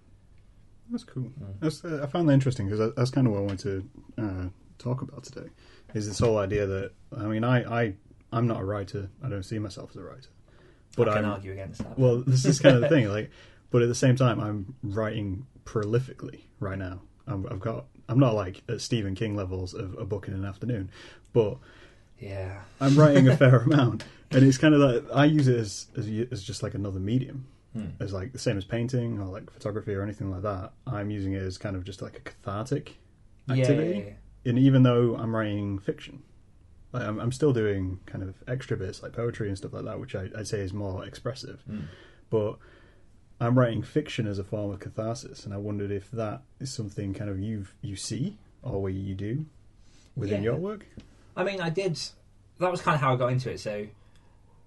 That's 0.89 1.03
cool. 1.03 1.23
Mm. 1.23 1.59
That's, 1.59 1.83
uh, 1.83 2.01
I 2.03 2.05
found 2.07 2.29
that 2.29 2.33
interesting 2.33 2.69
because 2.69 2.93
that's 2.95 3.09
kind 3.09 3.27
of 3.27 3.33
what 3.33 3.39
I 3.39 3.43
wanted 3.43 3.59
to 3.59 4.23
uh, 4.23 4.49
talk 4.77 5.01
about 5.01 5.23
today. 5.23 5.49
Is 5.93 6.07
this 6.07 6.19
whole 6.19 6.37
idea 6.37 6.65
that 6.65 6.91
I 7.17 7.23
mean, 7.23 7.43
I, 7.43 7.83
I 7.83 7.93
I'm 8.31 8.47
not 8.47 8.61
a 8.61 8.65
writer. 8.65 9.09
I 9.23 9.29
don't 9.29 9.43
see 9.43 9.59
myself 9.59 9.91
as 9.91 9.97
a 9.97 10.03
writer, 10.03 10.29
but 10.95 11.09
I 11.09 11.15
can 11.15 11.25
I'm 11.25 11.31
argue 11.31 11.51
against 11.51 11.83
that. 11.83 11.97
well. 11.97 12.23
This 12.25 12.45
is 12.45 12.59
kind 12.59 12.75
of 12.75 12.81
the 12.81 12.89
thing. 12.95 13.07
Like, 13.09 13.31
but 13.69 13.81
at 13.81 13.87
the 13.87 13.95
same 13.95 14.15
time, 14.15 14.39
I'm 14.39 14.75
writing 14.83 15.47
prolifically 15.65 16.41
right 16.59 16.77
now. 16.77 17.01
I'm, 17.27 17.45
I've 17.49 17.59
got. 17.59 17.85
I'm 18.07 18.19
not 18.19 18.35
like 18.35 18.61
at 18.69 18.81
Stephen 18.81 19.15
King 19.15 19.35
levels 19.35 19.73
of 19.73 19.97
a 19.97 20.05
book 20.05 20.27
in 20.27 20.33
an 20.35 20.45
afternoon, 20.45 20.89
but 21.33 21.57
yeah, 22.19 22.61
I'm 22.79 22.95
writing 22.95 23.27
a 23.27 23.35
fair 23.43 23.57
amount, 23.59 24.03
and 24.31 24.43
it's 24.43 24.57
kind 24.59 24.75
of 24.75 24.81
like 24.81 25.03
I 25.13 25.25
use 25.25 25.47
it 25.47 25.57
as 25.57 25.87
as, 25.97 26.07
as 26.31 26.43
just 26.43 26.63
like 26.63 26.73
another 26.75 26.99
medium 26.99 27.47
Hmm. 27.73 27.87
as 27.99 28.13
like 28.13 28.31
the 28.31 28.39
same 28.39 28.57
as 28.57 28.63
painting 28.63 29.19
or 29.19 29.25
like 29.25 29.51
photography 29.51 29.93
or 29.93 30.01
anything 30.01 30.31
like 30.31 30.43
that. 30.43 30.71
I'm 30.87 31.09
using 31.11 31.33
it 31.33 31.41
as 31.41 31.57
kind 31.57 31.75
of 31.75 31.83
just 31.83 32.01
like 32.01 32.15
a 32.15 32.21
cathartic 32.21 32.95
activity. 33.49 33.97
yeah, 33.99 34.05
yeah. 34.05 34.49
And 34.51 34.57
even 34.57 34.83
though 34.83 35.17
I'm 35.17 35.35
writing 35.35 35.79
fiction, 35.79 36.23
like, 36.93 37.03
I'm, 37.03 37.19
I'm 37.19 37.33
still 37.33 37.51
doing 37.51 37.99
kind 38.05 38.23
of 38.23 38.35
extra 38.47 38.77
bits 38.77 39.03
like 39.03 39.11
poetry 39.11 39.49
and 39.49 39.57
stuff 39.57 39.73
like 39.73 39.83
that, 39.83 39.99
which 39.99 40.15
I, 40.15 40.29
I'd 40.37 40.47
say 40.47 40.59
is 40.59 40.71
more 40.71 41.03
expressive. 41.03 41.63
Mm. 41.69 41.87
But 42.29 42.59
I'm 43.45 43.57
writing 43.57 43.81
fiction 43.83 44.27
as 44.27 44.39
a 44.39 44.43
form 44.43 44.71
of 44.71 44.79
catharsis, 44.79 45.45
and 45.45 45.53
I 45.53 45.57
wondered 45.57 45.91
if 45.91 46.09
that 46.11 46.41
is 46.59 46.73
something 46.73 47.13
kind 47.13 47.29
of 47.29 47.39
you 47.39 47.65
you 47.81 47.95
see 47.95 48.37
or 48.63 48.89
you 48.89 49.13
do 49.15 49.45
within 50.15 50.41
Yeah. 50.43 50.51
your 50.51 50.55
work. 50.55 50.85
I 51.35 51.43
mean, 51.43 51.61
I 51.61 51.69
did. 51.69 51.99
That 52.59 52.71
was 52.71 52.81
kind 52.81 52.95
of 52.95 53.01
how 53.01 53.13
I 53.13 53.17
got 53.17 53.31
into 53.31 53.51
it. 53.51 53.59
So 53.59 53.85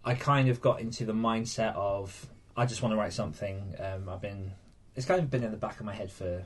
I 0.05 0.15
kind 0.15 0.49
of 0.49 0.61
got 0.61 0.81
into 0.81 1.05
the 1.05 1.13
mindset 1.13 1.75
of 1.75 2.29
I 2.57 2.67
just 2.67 2.83
want 2.83 2.93
to 2.93 2.97
write 2.97 3.13
something. 3.13 3.75
Um, 3.79 4.09
I've 4.09 4.21
been. 4.21 4.53
It's 4.95 5.07
kind 5.07 5.21
of 5.21 5.31
been 5.31 5.45
in 5.45 5.51
the 5.53 5.57
back 5.57 5.79
of 5.81 5.87
my 5.87 5.95
head 5.95 6.11
for 6.11 6.45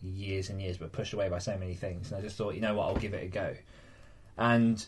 years 0.00 0.50
and 0.50 0.60
years, 0.62 0.78
but 0.78 0.92
pushed 0.92 1.12
away 1.12 1.28
by 1.28 1.38
so 1.38 1.56
many 1.58 1.74
things. 1.74 2.10
And 2.12 2.18
I 2.18 2.22
just 2.22 2.36
thought, 2.36 2.54
you 2.54 2.60
know 2.60 2.74
what, 2.74 2.86
I'll 2.86 2.96
give 2.96 3.12
it 3.14 3.24
a 3.24 3.26
go. 3.26 3.54
And 4.36 4.84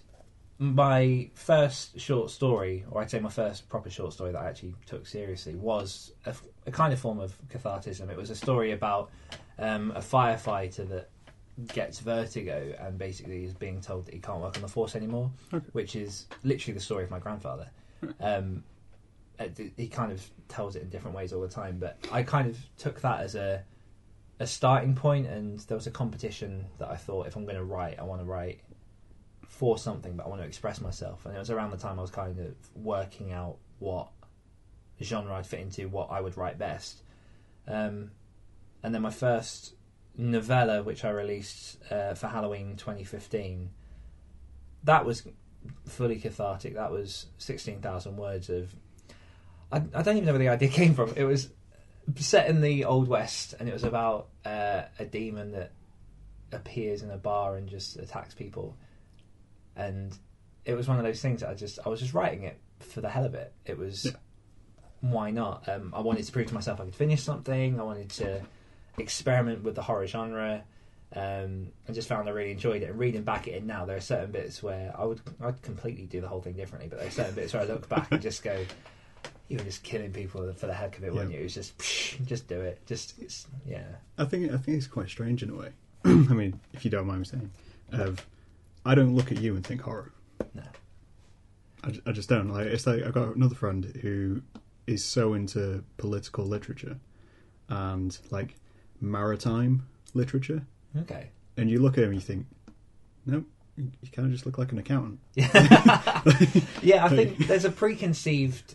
my 0.61 1.31
first 1.33 1.99
short 1.99 2.31
story, 2.31 2.85
or 2.91 3.01
I'd 3.01 3.11
say 3.11 3.19
my 3.19 3.31
first 3.31 3.67
proper 3.71 3.89
short 3.89 4.13
story 4.13 4.31
that 4.33 4.39
I 4.43 4.49
actually 4.49 4.75
took 4.85 5.07
seriously, 5.07 5.55
was 5.55 6.13
a, 6.27 6.35
a 6.67 6.71
kind 6.71 6.93
of 6.93 7.01
form 7.01 7.19
of 7.19 7.35
cathartism. 7.49 8.11
It 8.11 8.17
was 8.17 8.29
a 8.29 8.37
story 8.37 8.73
about 8.73 9.11
um, 9.59 9.91
a 9.93 10.01
firefighter 10.01 10.87
that 10.91 11.09
gets 11.73 12.01
vertigo 12.01 12.75
and 12.79 12.99
basically 12.99 13.45
is 13.45 13.55
being 13.55 13.81
told 13.81 14.05
that 14.05 14.13
he 14.13 14.21
can't 14.21 14.41
work 14.43 14.55
on 14.57 14.61
the 14.63 14.69
force 14.69 14.95
anymore, 14.95 15.31
Okay. 15.53 15.65
which 15.73 15.97
is 15.97 16.27
literally 16.45 16.75
the 16.75 16.81
story 16.81 17.05
of 17.05 17.11
my 17.11 17.19
grandfather. 17.19 17.71
Um, 18.21 18.63
he 19.79 19.89
kind 19.89 20.13
of 20.13 20.23
tells 20.49 20.77
it 20.77 20.83
in 20.83 20.91
different 20.91 21.17
ways 21.17 21.33
all 21.33 21.41
the 21.41 21.49
time, 21.49 21.79
but 21.79 21.97
I 22.13 22.23
kind 22.23 22.49
of 22.51 22.59
took 22.77 23.01
that 23.01 23.21
as 23.21 23.35
a 23.35 23.65
a 24.39 24.47
starting 24.47 24.95
point, 24.95 25.27
and 25.27 25.59
there 25.61 25.77
was 25.77 25.87
a 25.87 25.91
competition 25.91 26.65
that 26.79 26.91
I 26.91 26.97
thought 26.97 27.27
if 27.27 27.37
I'm 27.37 27.45
going 27.45 27.57
to 27.57 27.65
write, 27.65 27.99
I 27.99 28.05
want 28.05 28.21
to 28.23 28.27
write 28.27 28.61
for 29.51 29.77
something, 29.77 30.17
but 30.17 30.25
I 30.25 30.29
want 30.29 30.41
to 30.41 30.47
express 30.47 30.81
myself, 30.81 31.27
and 31.27 31.37
it 31.37 31.39
was 31.39 31.51
around 31.51 31.73
the 31.73 31.77
time 31.77 31.99
I 31.99 32.03
was 32.03 32.11
kind 32.11 32.39
of 32.39 32.55
working 32.75 33.33
out 33.33 33.57
what 33.79 34.09
genre 35.03 35.35
I'd 35.35 35.47
fit 35.47 35.61
into, 35.61 35.89
what 35.89 36.11
I 36.11 36.21
would 36.21 36.37
write 36.37 36.57
best, 36.57 37.03
um, 37.67 38.13
and 38.83 38.95
then 38.95 39.03
my 39.03 39.11
first 39.11 39.75
novella, 40.17 40.83
which 40.83 41.05
I 41.05 41.11
released 41.11 41.79
uh, 41.91 42.15
for 42.15 42.29
Halloween 42.29 42.77
2015, 42.77 43.71
that 44.85 45.05
was 45.05 45.25
fully 45.87 46.17
cathartic. 46.17 46.75
That 46.75 46.91
was 46.91 47.27
16,000 47.39 48.17
words 48.17 48.49
of. 48.49 48.75
I, 49.73 49.83
I 49.95 50.03
don't 50.03 50.17
even 50.17 50.27
know 50.27 50.33
where 50.33 50.39
the 50.39 50.49
idea 50.49 50.69
came 50.71 50.95
from. 50.95 51.13
It 51.17 51.25
was 51.25 51.51
set 52.17 52.49
in 52.49 52.61
the 52.61 52.85
Old 52.85 53.09
West, 53.09 53.55
and 53.59 53.69
it 53.69 53.73
was 53.73 53.85
about 53.85 54.29
uh, 54.45 54.83
a 54.99 55.05
demon 55.05 55.53
that 55.53 55.73
appears 56.53 57.03
in 57.03 57.11
a 57.11 57.19
bar 57.19 57.57
and 57.57 57.69
just 57.69 57.97
attacks 57.97 58.33
people. 58.33 58.77
And 59.89 60.17
it 60.65 60.75
was 60.75 60.89
one 60.89 60.99
of 60.99 61.05
those 61.05 61.21
things 61.23 61.41
that 61.41 61.51
I 61.51 61.55
just 61.55 61.79
I 61.85 61.89
was 61.89 62.01
just 62.01 62.15
writing 62.15 62.43
it 62.45 62.59
for 62.81 63.01
the 63.01 63.09
hell 63.09 63.25
of 63.25 63.35
it. 63.35 63.53
It 63.65 63.79
was 63.79 64.05
Yeah. 64.07 64.13
why 65.01 65.31
not? 65.31 65.69
Um, 65.69 65.93
I 65.97 66.01
wanted 66.01 66.25
to 66.27 66.33
prove 66.33 66.49
to 66.49 66.55
myself 66.55 66.81
I 66.81 66.85
could 66.85 66.95
finish 66.95 67.23
something. 67.23 67.81
I 67.81 67.83
wanted 67.83 68.11
to 68.11 68.43
experiment 68.99 69.63
with 69.63 69.75
the 69.75 69.83
horror 69.83 70.07
genre. 70.07 70.63
Um, 71.15 71.69
I 71.89 71.93
just 71.93 72.07
found 72.09 72.29
I 72.29 72.33
really 72.33 72.53
enjoyed 72.53 72.83
it. 72.83 72.91
And 72.91 72.99
reading 72.99 73.23
back 73.23 73.49
at 73.49 73.55
it 73.55 73.65
now, 73.65 73.85
there 73.85 73.97
are 73.97 74.01
certain 74.01 74.31
bits 74.31 74.63
where 74.63 74.95
I 74.97 75.05
would 75.05 75.21
I'd 75.41 75.61
completely 75.63 76.05
do 76.07 76.21
the 76.21 76.29
whole 76.29 76.41
thing 76.41 76.53
differently, 76.55 76.89
but 76.89 76.99
there 76.99 77.09
are 77.09 77.13
certain 77.13 77.35
bits 77.35 77.53
where 77.53 77.63
I 77.63 77.67
look 77.67 77.89
back 77.89 78.13
and 78.13 78.23
just 78.23 78.43
go, 78.45 78.65
"You 79.49 79.59
were 79.59 79.65
just 79.65 79.83
killing 79.83 80.13
people 80.13 80.53
for 80.53 80.67
the 80.67 80.75
heck 80.75 80.99
of 80.99 81.05
it, 81.05 81.13
weren't 81.15 81.33
you?" 81.33 81.41
It 81.41 81.45
was 81.45 81.55
just, 81.55 81.77
psh, 81.79 82.25
just 82.27 82.47
do 82.47 82.61
it. 82.61 82.85
Just 82.87 83.15
it's, 83.21 83.49
yeah, 83.67 83.83
I 84.19 84.25
think 84.25 84.53
I 84.53 84.57
think 84.59 84.77
it's 84.79 84.87
quite 84.87 85.09
strange 85.09 85.43
in 85.43 85.51
a 85.51 85.55
way. 85.57 85.71
I 86.05 86.11
mean, 86.11 86.61
if 86.75 86.85
you 86.85 86.91
don't 86.93 87.07
mind 87.07 87.21
me 87.21 87.25
saying, 87.25 87.51
of 87.93 88.25
I 88.91 88.97
don't 88.97 89.15
look 89.15 89.31
at 89.31 89.41
you 89.41 89.55
and 89.55 89.65
think 89.65 89.83
horror. 89.83 90.13
no, 90.53 90.65
I, 91.85 91.93
I 92.07 92.11
just 92.11 92.29
don't. 92.29 92.49
Like 92.49 92.67
it's 92.67 92.89
like 92.89 93.05
I've 93.05 93.15
got 93.15 93.37
another 93.37 93.55
friend 93.55 93.85
who 94.03 94.43
is 94.89 95.05
so 95.05 95.35
into 95.35 95.85
political 95.97 96.45
literature 96.45 96.99
and 97.69 98.19
like 98.33 98.57
maritime 99.01 99.87
literature, 100.13 100.67
okay. 101.03 101.31
and 101.57 101.71
you 101.71 101.79
look 101.79 101.99
at 101.99 102.03
him 102.03 102.11
and 102.11 102.15
you 102.17 102.21
think, 102.21 102.47
nope, 103.27 103.45
you, 103.77 103.93
you 104.03 104.11
kind 104.11 104.27
of 104.27 104.33
just 104.33 104.45
look 104.45 104.59
like 104.59 104.73
an 104.73 104.79
accountant. 104.79 105.21
yeah, 105.37 107.05
I 107.05 107.09
think 107.11 107.39
there's 107.47 107.65
a 107.65 107.71
preconceived 107.71 108.75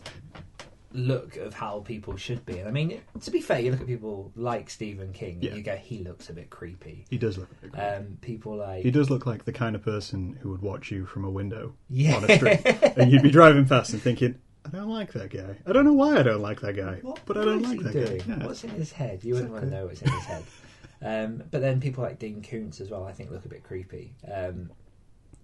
look 0.92 1.36
of 1.36 1.52
how 1.54 1.80
people 1.80 2.16
should 2.16 2.46
be. 2.46 2.58
And 2.58 2.68
I 2.68 2.70
mean, 2.70 3.00
to 3.20 3.30
be 3.30 3.40
fair, 3.40 3.58
you 3.60 3.70
look 3.70 3.80
at 3.80 3.86
people 3.86 4.32
like 4.36 4.70
Stephen 4.70 5.12
King 5.12 5.38
Yeah. 5.40 5.48
and 5.50 5.58
you 5.58 5.62
go, 5.64 5.76
he 5.76 6.02
looks 6.04 6.30
a 6.30 6.32
bit 6.32 6.48
creepy. 6.50 7.04
He 7.10 7.18
does 7.18 7.36
look. 7.38 7.50
A 7.50 7.54
bit 7.66 7.72
creepy. 7.72 7.86
Um, 7.86 8.18
people 8.20 8.56
like 8.56 8.82
he 8.82 8.90
does 8.90 9.10
look 9.10 9.26
like 9.26 9.44
the 9.44 9.52
kind 9.52 9.74
of 9.76 9.82
person 9.82 10.38
who 10.40 10.50
would 10.50 10.62
watch 10.62 10.90
you 10.90 11.04
from 11.06 11.24
a 11.24 11.30
window 11.30 11.74
yeah. 11.90 12.16
on 12.16 12.30
a 12.30 12.36
street, 12.36 12.60
and 12.96 13.10
you'd 13.10 13.22
be 13.22 13.30
driving 13.30 13.66
past 13.66 13.92
and 13.92 14.00
thinking, 14.00 14.36
I 14.64 14.68
don't 14.70 14.88
like 14.88 15.12
that 15.12 15.30
guy. 15.30 15.56
I 15.66 15.72
don't 15.72 15.84
know 15.84 15.92
why 15.92 16.18
I 16.18 16.22
don't 16.22 16.40
like 16.42 16.60
that 16.60 16.74
guy, 16.76 16.98
What, 17.02 17.20
but 17.26 17.36
I 17.36 17.44
don't 17.44 17.62
like 17.62 17.78
he 17.78 17.82
that 17.84 17.92
doing? 17.92 18.18
guy. 18.18 18.24
Yeah. 18.38 18.46
What's 18.46 18.64
in 18.64 18.70
his 18.70 18.90
head? 18.92 19.22
You 19.22 19.34
wouldn't 19.34 19.52
want 19.52 19.64
to 19.64 19.70
know 19.70 19.86
what's 19.86 20.02
in 20.02 20.10
his 20.10 20.24
head. 20.24 20.44
Um, 21.02 21.42
but 21.50 21.60
then 21.60 21.80
people 21.80 22.02
like 22.02 22.18
Dean 22.18 22.42
Koontz 22.42 22.80
as 22.80 22.90
well, 22.90 23.04
I 23.04 23.12
think, 23.12 23.30
look 23.30 23.44
a 23.44 23.48
bit 23.48 23.62
creepy. 23.62 24.14
Um, 24.32 24.70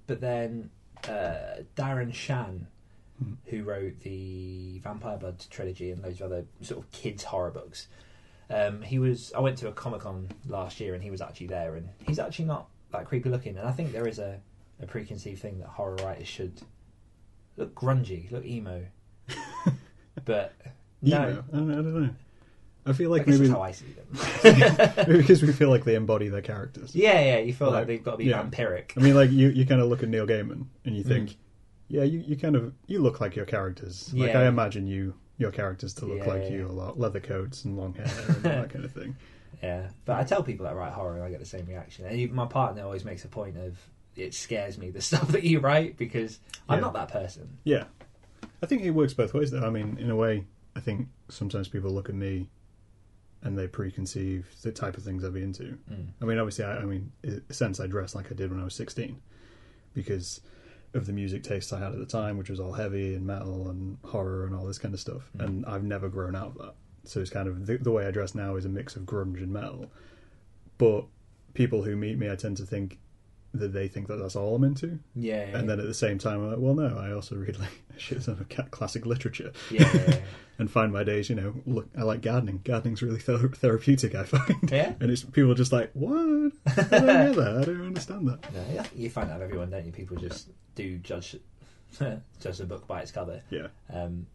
but 0.06 0.20
then 0.20 0.70
uh, 1.08 1.62
Darren 1.76 2.12
Shan, 2.14 2.66
Hmm. 3.22 3.32
who 3.46 3.62
wrote 3.64 4.00
the 4.00 4.78
Vampire 4.82 5.16
Blood 5.18 5.44
trilogy 5.50 5.90
and 5.90 6.02
loads 6.02 6.20
of 6.20 6.26
other 6.32 6.44
sort 6.60 6.84
of 6.84 6.90
kids 6.90 7.24
horror 7.24 7.50
books, 7.50 7.88
um, 8.50 8.82
he 8.82 8.98
was. 8.98 9.32
I 9.36 9.40
went 9.40 9.58
to 9.58 9.68
a 9.68 9.72
Comic 9.72 10.00
Con 10.02 10.28
last 10.46 10.80
year 10.80 10.94
and 10.94 11.02
he 11.02 11.10
was 11.10 11.20
actually 11.20 11.46
there, 11.48 11.74
and 11.76 11.88
he's 12.06 12.18
actually 12.18 12.44
not 12.46 12.68
that 12.92 13.06
creepy 13.06 13.28
looking. 13.30 13.56
And 13.58 13.66
I 13.66 13.72
think 13.72 13.92
there 13.92 14.06
is 14.06 14.18
a, 14.18 14.40
a 14.80 14.86
preconceived 14.86 15.40
thing 15.40 15.58
that 15.60 15.68
horror 15.68 15.96
writers 15.96 16.28
should 16.28 16.60
look 17.56 17.74
grungy, 17.74 18.30
look 18.30 18.44
emo. 18.44 18.84
but 20.24 20.52
no, 21.00 21.16
Emo? 21.16 21.44
I, 21.52 21.56
don't, 21.56 21.70
I 21.70 21.74
don't 21.74 22.02
know. 22.02 22.10
I 22.84 22.92
feel 22.92 23.10
like 23.10 23.26
guess 23.26 23.38
maybe 23.38 23.48
how 23.50 23.62
I 23.62 23.70
see 23.70 23.86
them. 23.86 24.86
maybe 25.06 25.18
because 25.18 25.40
we 25.42 25.52
feel 25.52 25.70
like 25.70 25.84
they 25.84 25.94
embody 25.94 26.28
their 26.28 26.42
characters. 26.42 26.94
yeah, 26.96 27.20
yeah, 27.20 27.38
you 27.38 27.52
feel 27.54 27.68
like, 27.68 27.76
Like, 27.80 27.86
they've 27.86 28.02
got 28.02 28.12
to 28.12 28.16
be 28.18 28.24
yeah. 28.24 28.42
vampiric. 28.42 28.90
I 28.96 29.00
mean, 29.00 29.14
like 29.14 29.30
you, 29.30 29.50
you 29.50 29.64
kind 29.66 29.80
of 29.80 29.88
look 29.88 30.02
at 30.02 30.08
Neil 30.08 30.26
Gaiman 30.26 30.66
and 30.84 30.96
you 30.96 31.04
think, 31.04 31.30
Mm. 31.30 31.36
Yeah, 31.92 32.04
you, 32.04 32.20
you 32.20 32.36
kind 32.36 32.56
of 32.56 32.72
you 32.86 33.00
look 33.00 33.20
like 33.20 33.36
your 33.36 33.44
characters. 33.44 34.12
Like 34.14 34.32
Yeah. 34.32 34.40
I 34.40 34.46
imagine 34.46 34.86
you, 34.86 35.14
your 35.36 35.50
characters 35.50 35.92
to 35.94 36.06
look 36.06 36.20
Yeah, 36.20 36.26
like 36.32 36.42
yeah. 36.44 36.50
you 36.52 36.66
a 36.66 36.72
lot, 36.72 36.98
leather 36.98 37.20
coats 37.20 37.64
and 37.66 37.76
long 37.76 37.92
hair 37.92 38.06
and 38.06 38.36
all 38.36 38.42
that 38.42 38.70
kind 38.70 38.84
of 38.84 38.92
thing. 38.92 39.14
Yeah, 39.62 39.90
but 40.06 40.16
I 40.16 40.24
tell 40.24 40.42
people 40.42 40.64
that 40.64 40.72
I 40.72 40.74
write 40.74 40.92
horror, 40.92 41.14
and 41.16 41.22
I 41.22 41.30
get 41.30 41.38
the 41.38 41.46
same 41.46 41.66
reaction. 41.66 42.04
And 42.06 42.16
even 42.16 42.34
my 42.34 42.46
partner 42.46 42.82
always 42.82 43.04
makes 43.04 43.24
a 43.24 43.28
point 43.28 43.56
of 43.58 43.78
it 44.16 44.34
scares 44.34 44.76
me 44.76 44.90
the 44.90 45.00
stuff 45.10 45.28
that 45.28 45.44
you 45.44 45.60
write 45.60 45.96
because 45.96 46.40
I'm 46.68 46.80
not 46.80 46.94
that 46.94 47.08
person. 47.12 47.58
Yeah, 47.62 47.84
I 48.62 48.66
think 48.66 48.82
it 48.82 48.90
works 48.90 49.12
both 49.14 49.34
ways. 49.34 49.50
Though 49.52 49.64
I 49.64 49.70
mean, 49.70 49.98
in 50.00 50.10
a 50.10 50.16
way, 50.16 50.46
I 50.74 50.80
think 50.80 51.08
sometimes 51.28 51.68
people 51.68 51.92
look 51.92 52.08
at 52.08 52.14
me 52.14 52.48
and 53.42 53.56
they 53.56 53.68
preconceive 53.68 54.44
the 54.62 54.72
type 54.72 54.96
of 54.96 55.04
things 55.04 55.22
I'd 55.22 55.34
be 55.34 55.42
into. 55.42 55.78
Mm. 55.92 56.08
I 56.20 56.24
mean, 56.24 56.38
obviously, 56.38 56.64
I, 56.64 56.78
I 56.78 56.84
mean, 56.84 57.12
since 57.50 57.78
I 57.78 57.86
dress 57.86 58.14
like 58.16 58.32
I 58.32 58.34
did 58.34 58.50
when 58.50 58.58
I 58.60 58.64
was 58.64 58.74
16 58.74 59.20
because 59.94 60.40
of 60.94 61.06
the 61.06 61.12
music 61.12 61.42
tastes 61.42 61.72
I 61.72 61.78
had 61.78 61.92
at 61.92 61.98
the 61.98 62.06
time, 62.06 62.36
which 62.36 62.50
was 62.50 62.60
all 62.60 62.72
heavy 62.72 63.14
and 63.14 63.26
metal 63.26 63.70
and 63.70 63.98
horror 64.04 64.46
and 64.46 64.54
all 64.54 64.66
this 64.66 64.78
kind 64.78 64.94
of 64.94 65.00
stuff. 65.00 65.30
Mm. 65.36 65.44
And 65.44 65.66
I've 65.66 65.84
never 65.84 66.08
grown 66.08 66.36
out 66.36 66.48
of 66.48 66.58
that. 66.58 66.74
So 67.04 67.20
it's 67.20 67.30
kind 67.30 67.48
of 67.48 67.66
the, 67.66 67.78
the 67.78 67.90
way 67.90 68.06
I 68.06 68.10
dress 68.10 68.34
now 68.34 68.56
is 68.56 68.64
a 68.64 68.68
mix 68.68 68.94
of 68.96 69.02
grunge 69.02 69.38
and 69.38 69.52
metal. 69.52 69.90
But 70.78 71.06
people 71.54 71.82
who 71.82 71.96
meet 71.96 72.18
me, 72.18 72.30
I 72.30 72.36
tend 72.36 72.56
to 72.58 72.66
think 72.66 72.98
that 73.54 73.72
they 73.72 73.86
think 73.88 74.08
that 74.08 74.16
that's 74.16 74.34
all 74.36 74.54
I'm 74.54 74.64
into. 74.64 74.98
Yeah, 75.14 75.46
yeah, 75.46 75.58
And 75.58 75.68
then 75.68 75.78
at 75.78 75.86
the 75.86 75.94
same 75.94 76.18
time, 76.18 76.40
I'm 76.42 76.50
like, 76.50 76.58
well, 76.58 76.74
no, 76.74 76.98
I 76.98 77.12
also 77.12 77.36
read 77.36 77.58
like 77.58 77.82
shit 77.98 78.22
ton 78.24 78.38
of 78.48 78.70
classic 78.70 79.04
literature 79.04 79.52
yeah, 79.70 80.16
and 80.58 80.70
find 80.70 80.92
my 80.92 81.04
days, 81.04 81.28
you 81.28 81.36
know, 81.36 81.54
look, 81.66 81.88
I 81.96 82.02
like 82.02 82.22
gardening. 82.22 82.60
Gardening's 82.64 83.02
really 83.02 83.20
ther- 83.20 83.48
therapeutic, 83.48 84.14
I 84.14 84.24
find. 84.24 84.70
Yeah? 84.70 84.94
And 85.00 85.10
it's 85.10 85.22
people 85.24 85.52
are 85.52 85.56
just 85.56 85.72
like, 85.72 85.90
what? 85.92 86.12
I 86.66 86.74
don't 86.74 86.90
get 86.90 87.36
that. 87.36 87.58
I 87.60 87.64
don't 87.64 87.86
understand 87.86 88.28
that. 88.28 88.52
No, 88.54 88.64
yeah, 88.72 88.86
you 88.94 89.10
find 89.10 89.28
that 89.30 89.40
everyone, 89.42 89.70
don't 89.70 89.84
you? 89.84 89.92
People 89.92 90.16
just 90.16 90.48
do 90.74 90.98
judge 90.98 91.36
judge 92.40 92.60
a 92.60 92.64
book 92.64 92.86
by 92.86 93.00
its 93.02 93.10
cover. 93.10 93.42
Yeah. 93.50 93.68
Um, 93.92 94.26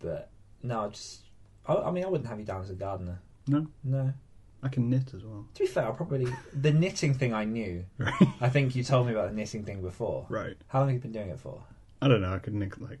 but 0.00 0.30
no, 0.62 0.80
I 0.86 0.88
just 0.88 1.22
I, 1.66 1.74
I 1.74 1.90
mean, 1.90 2.04
I 2.04 2.08
wouldn't 2.08 2.28
have 2.28 2.38
you 2.38 2.44
down 2.44 2.62
as 2.62 2.70
a 2.70 2.74
gardener. 2.74 3.18
No, 3.46 3.66
No. 3.84 4.12
I 4.62 4.68
can 4.68 4.90
knit 4.90 5.14
as 5.14 5.24
well. 5.24 5.46
To 5.54 5.60
be 5.62 5.66
fair, 5.66 5.88
I 5.88 5.90
probably 5.92 6.26
the 6.52 6.72
knitting 6.72 7.14
thing 7.14 7.32
I 7.34 7.44
knew. 7.44 7.84
Right. 7.98 8.14
I 8.40 8.48
think 8.48 8.74
you 8.76 8.84
told 8.84 9.06
me 9.06 9.12
about 9.12 9.28
the 9.30 9.34
knitting 9.36 9.64
thing 9.64 9.80
before. 9.82 10.26
Right. 10.28 10.56
How 10.68 10.80
long 10.80 10.88
have 10.88 10.94
you 10.96 11.00
been 11.00 11.12
doing 11.12 11.30
it 11.30 11.40
for? 11.40 11.62
I 12.02 12.08
don't 12.08 12.20
know. 12.20 12.32
I 12.34 12.38
could 12.38 12.54
knit 12.54 12.80
like. 12.80 13.00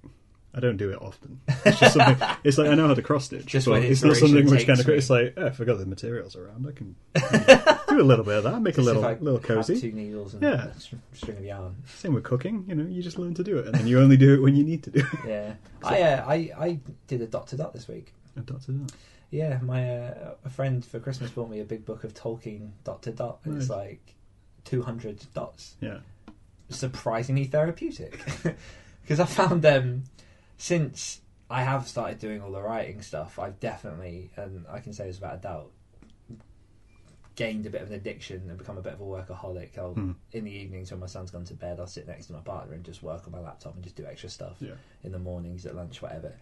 I 0.52 0.58
don't 0.58 0.78
do 0.78 0.90
it 0.90 1.00
often. 1.00 1.40
It's 1.64 1.78
just 1.78 1.94
something. 1.94 2.28
it's 2.44 2.58
like 2.58 2.68
I 2.70 2.74
know 2.74 2.88
how 2.88 2.94
to 2.94 3.02
cross 3.02 3.26
stitch, 3.26 3.46
Just 3.46 3.68
but 3.68 3.84
it's 3.84 4.02
not 4.02 4.16
something 4.16 4.44
which 4.46 4.66
kind 4.66 4.80
of. 4.80 4.86
me. 4.88 4.94
It's 4.94 5.08
like 5.08 5.34
oh, 5.36 5.46
I 5.46 5.64
got 5.64 5.78
the 5.78 5.86
materials 5.86 6.34
around, 6.34 6.66
I 6.66 6.72
can 6.72 6.96
do 7.88 8.00
a 8.00 8.02
little 8.02 8.24
bit 8.24 8.38
of 8.38 8.44
that. 8.44 8.60
Make 8.60 8.76
a 8.76 8.80
little 8.80 9.00
little 9.20 9.38
cozy. 9.38 9.80
two 9.80 9.92
needles 9.92 10.34
and 10.34 10.42
Yeah. 10.42 10.66
a 10.66 11.16
string 11.16 11.36
of 11.36 11.44
yarn. 11.44 11.76
Same 11.86 12.14
with 12.14 12.24
cooking. 12.24 12.64
You 12.66 12.74
know, 12.74 12.84
you 12.84 13.00
just 13.00 13.16
learn 13.16 13.34
to 13.34 13.44
do 13.44 13.58
it, 13.58 13.66
and 13.66 13.74
then 13.76 13.86
you 13.86 14.00
only 14.00 14.16
do 14.16 14.34
it 14.34 14.42
when 14.42 14.56
you 14.56 14.64
need 14.64 14.82
to 14.84 14.90
do 14.90 14.98
it. 15.00 15.18
Yeah, 15.24 15.54
I, 15.84 16.02
uh, 16.02 16.24
I 16.26 16.34
I 16.58 16.78
did 17.06 17.22
a 17.22 17.26
dot 17.26 17.46
to 17.48 17.56
dot 17.56 17.72
this 17.72 17.86
week. 17.86 18.12
And 18.34 18.44
dot 18.44 18.62
to 18.62 18.72
dot. 18.72 18.92
Yeah, 19.30 19.58
my 19.62 19.88
uh, 20.08 20.34
a 20.44 20.50
friend 20.50 20.84
for 20.84 20.98
Christmas 20.98 21.30
bought 21.30 21.48
me 21.50 21.60
a 21.60 21.64
big 21.64 21.84
book 21.84 22.02
of 22.04 22.14
Tolkien 22.14 22.70
dot 22.84 23.02
to 23.04 23.12
dot, 23.12 23.40
and 23.44 23.56
it's 23.60 23.70
like 23.70 24.14
two 24.64 24.82
hundred 24.82 25.24
dots. 25.34 25.76
Yeah. 25.80 25.98
Surprisingly 26.68 27.44
therapeutic, 27.44 28.20
because 29.02 29.18
I 29.20 29.24
found 29.26 29.64
um, 29.66 30.04
since 30.56 31.20
I 31.48 31.62
have 31.62 31.88
started 31.88 32.18
doing 32.20 32.40
all 32.42 32.52
the 32.52 32.62
writing 32.62 33.02
stuff, 33.02 33.38
I've 33.40 33.58
definitely, 33.60 34.30
and 34.36 34.64
I 34.70 34.78
can 34.80 34.92
say 34.92 35.06
this 35.06 35.16
without 35.20 35.34
a 35.34 35.38
doubt, 35.38 35.70
gained 37.34 37.66
a 37.66 37.70
bit 37.70 37.82
of 37.82 37.88
an 37.88 37.94
addiction 37.94 38.48
and 38.48 38.58
become 38.58 38.78
a 38.78 38.82
bit 38.82 38.92
of 38.92 39.00
a 39.00 39.04
workaholic. 39.04 39.76
I'll, 39.78 39.94
Hmm. 39.94 40.12
In 40.32 40.44
the 40.44 40.50
evenings 40.52 40.90
when 40.92 41.00
my 41.00 41.06
son's 41.06 41.30
gone 41.30 41.44
to 41.46 41.54
bed, 41.54 41.80
I'll 41.80 41.86
sit 41.88 42.06
next 42.06 42.26
to 42.26 42.34
my 42.34 42.40
partner 42.40 42.74
and 42.74 42.84
just 42.84 43.02
work 43.02 43.22
on 43.26 43.32
my 43.32 43.40
laptop 43.40 43.74
and 43.74 43.82
just 43.82 43.96
do 43.96 44.04
extra 44.06 44.28
stuff 44.28 44.56
Yeah. 44.60 44.74
in 45.02 45.10
the 45.12 45.18
mornings, 45.18 45.66
at 45.66 45.74
lunch, 45.74 46.00
whatever. 46.02 46.34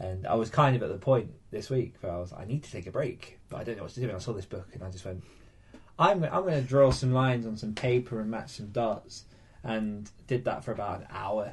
And 0.00 0.26
I 0.26 0.34
was 0.34 0.48
kind 0.48 0.74
of 0.74 0.82
at 0.82 0.88
the 0.88 0.96
point 0.96 1.30
this 1.50 1.68
week 1.68 1.94
where 2.00 2.10
I 2.10 2.16
was, 2.18 2.32
I 2.32 2.46
need 2.46 2.64
to 2.64 2.70
take 2.72 2.86
a 2.86 2.90
break, 2.90 3.38
but 3.50 3.58
I 3.58 3.64
don't 3.64 3.76
know 3.76 3.82
what 3.82 3.92
to 3.92 4.00
do. 4.00 4.06
And 4.08 4.16
I 4.16 4.18
saw 4.18 4.32
this 4.32 4.46
book 4.46 4.68
and 4.72 4.82
I 4.82 4.90
just 4.90 5.04
went, 5.04 5.22
I'm, 5.98 6.24
I'm 6.24 6.42
going 6.42 6.60
to 6.60 6.66
draw 6.66 6.90
some 6.90 7.12
lines 7.12 7.46
on 7.46 7.56
some 7.58 7.74
paper 7.74 8.18
and 8.18 8.30
match 8.30 8.50
some 8.52 8.68
dots. 8.68 9.24
And 9.62 10.10
did 10.26 10.46
that 10.46 10.64
for 10.64 10.72
about 10.72 11.00
an 11.02 11.06
hour. 11.10 11.52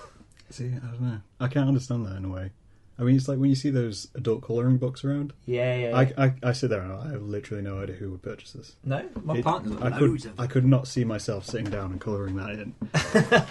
See, 0.50 0.66
I 0.66 0.86
don't 0.86 1.00
know. 1.00 1.18
I 1.40 1.48
can't 1.48 1.66
understand 1.66 2.06
that 2.06 2.16
in 2.16 2.24
a 2.24 2.28
way. 2.28 2.52
I 3.00 3.02
mean, 3.02 3.16
it's 3.16 3.26
like 3.28 3.38
when 3.38 3.50
you 3.50 3.56
see 3.56 3.70
those 3.70 4.08
adult 4.14 4.42
colouring 4.42 4.78
books 4.78 5.04
around. 5.04 5.32
Yeah, 5.44 5.76
yeah. 5.76 5.88
yeah. 5.88 6.12
I, 6.16 6.24
I, 6.24 6.34
I 6.44 6.52
sit 6.52 6.70
there 6.70 6.82
and 6.82 6.92
I 6.92 7.10
have 7.10 7.22
literally 7.22 7.62
no 7.62 7.80
idea 7.80 7.96
who 7.96 8.12
would 8.12 8.22
purchase 8.22 8.52
this. 8.52 8.76
no, 8.84 9.08
my 9.24 9.38
It- 9.38 9.44
partner's 9.44 9.80
I 9.82 9.98
could, 9.98 10.32
I 10.38 10.46
could 10.46 10.64
not 10.64 10.86
see 10.86 11.04
myself 11.04 11.44
sitting 11.46 11.68
down 11.70 11.90
and 11.92 12.00
colouring 12.00 12.36
that 12.36 12.50
in. 12.50 12.74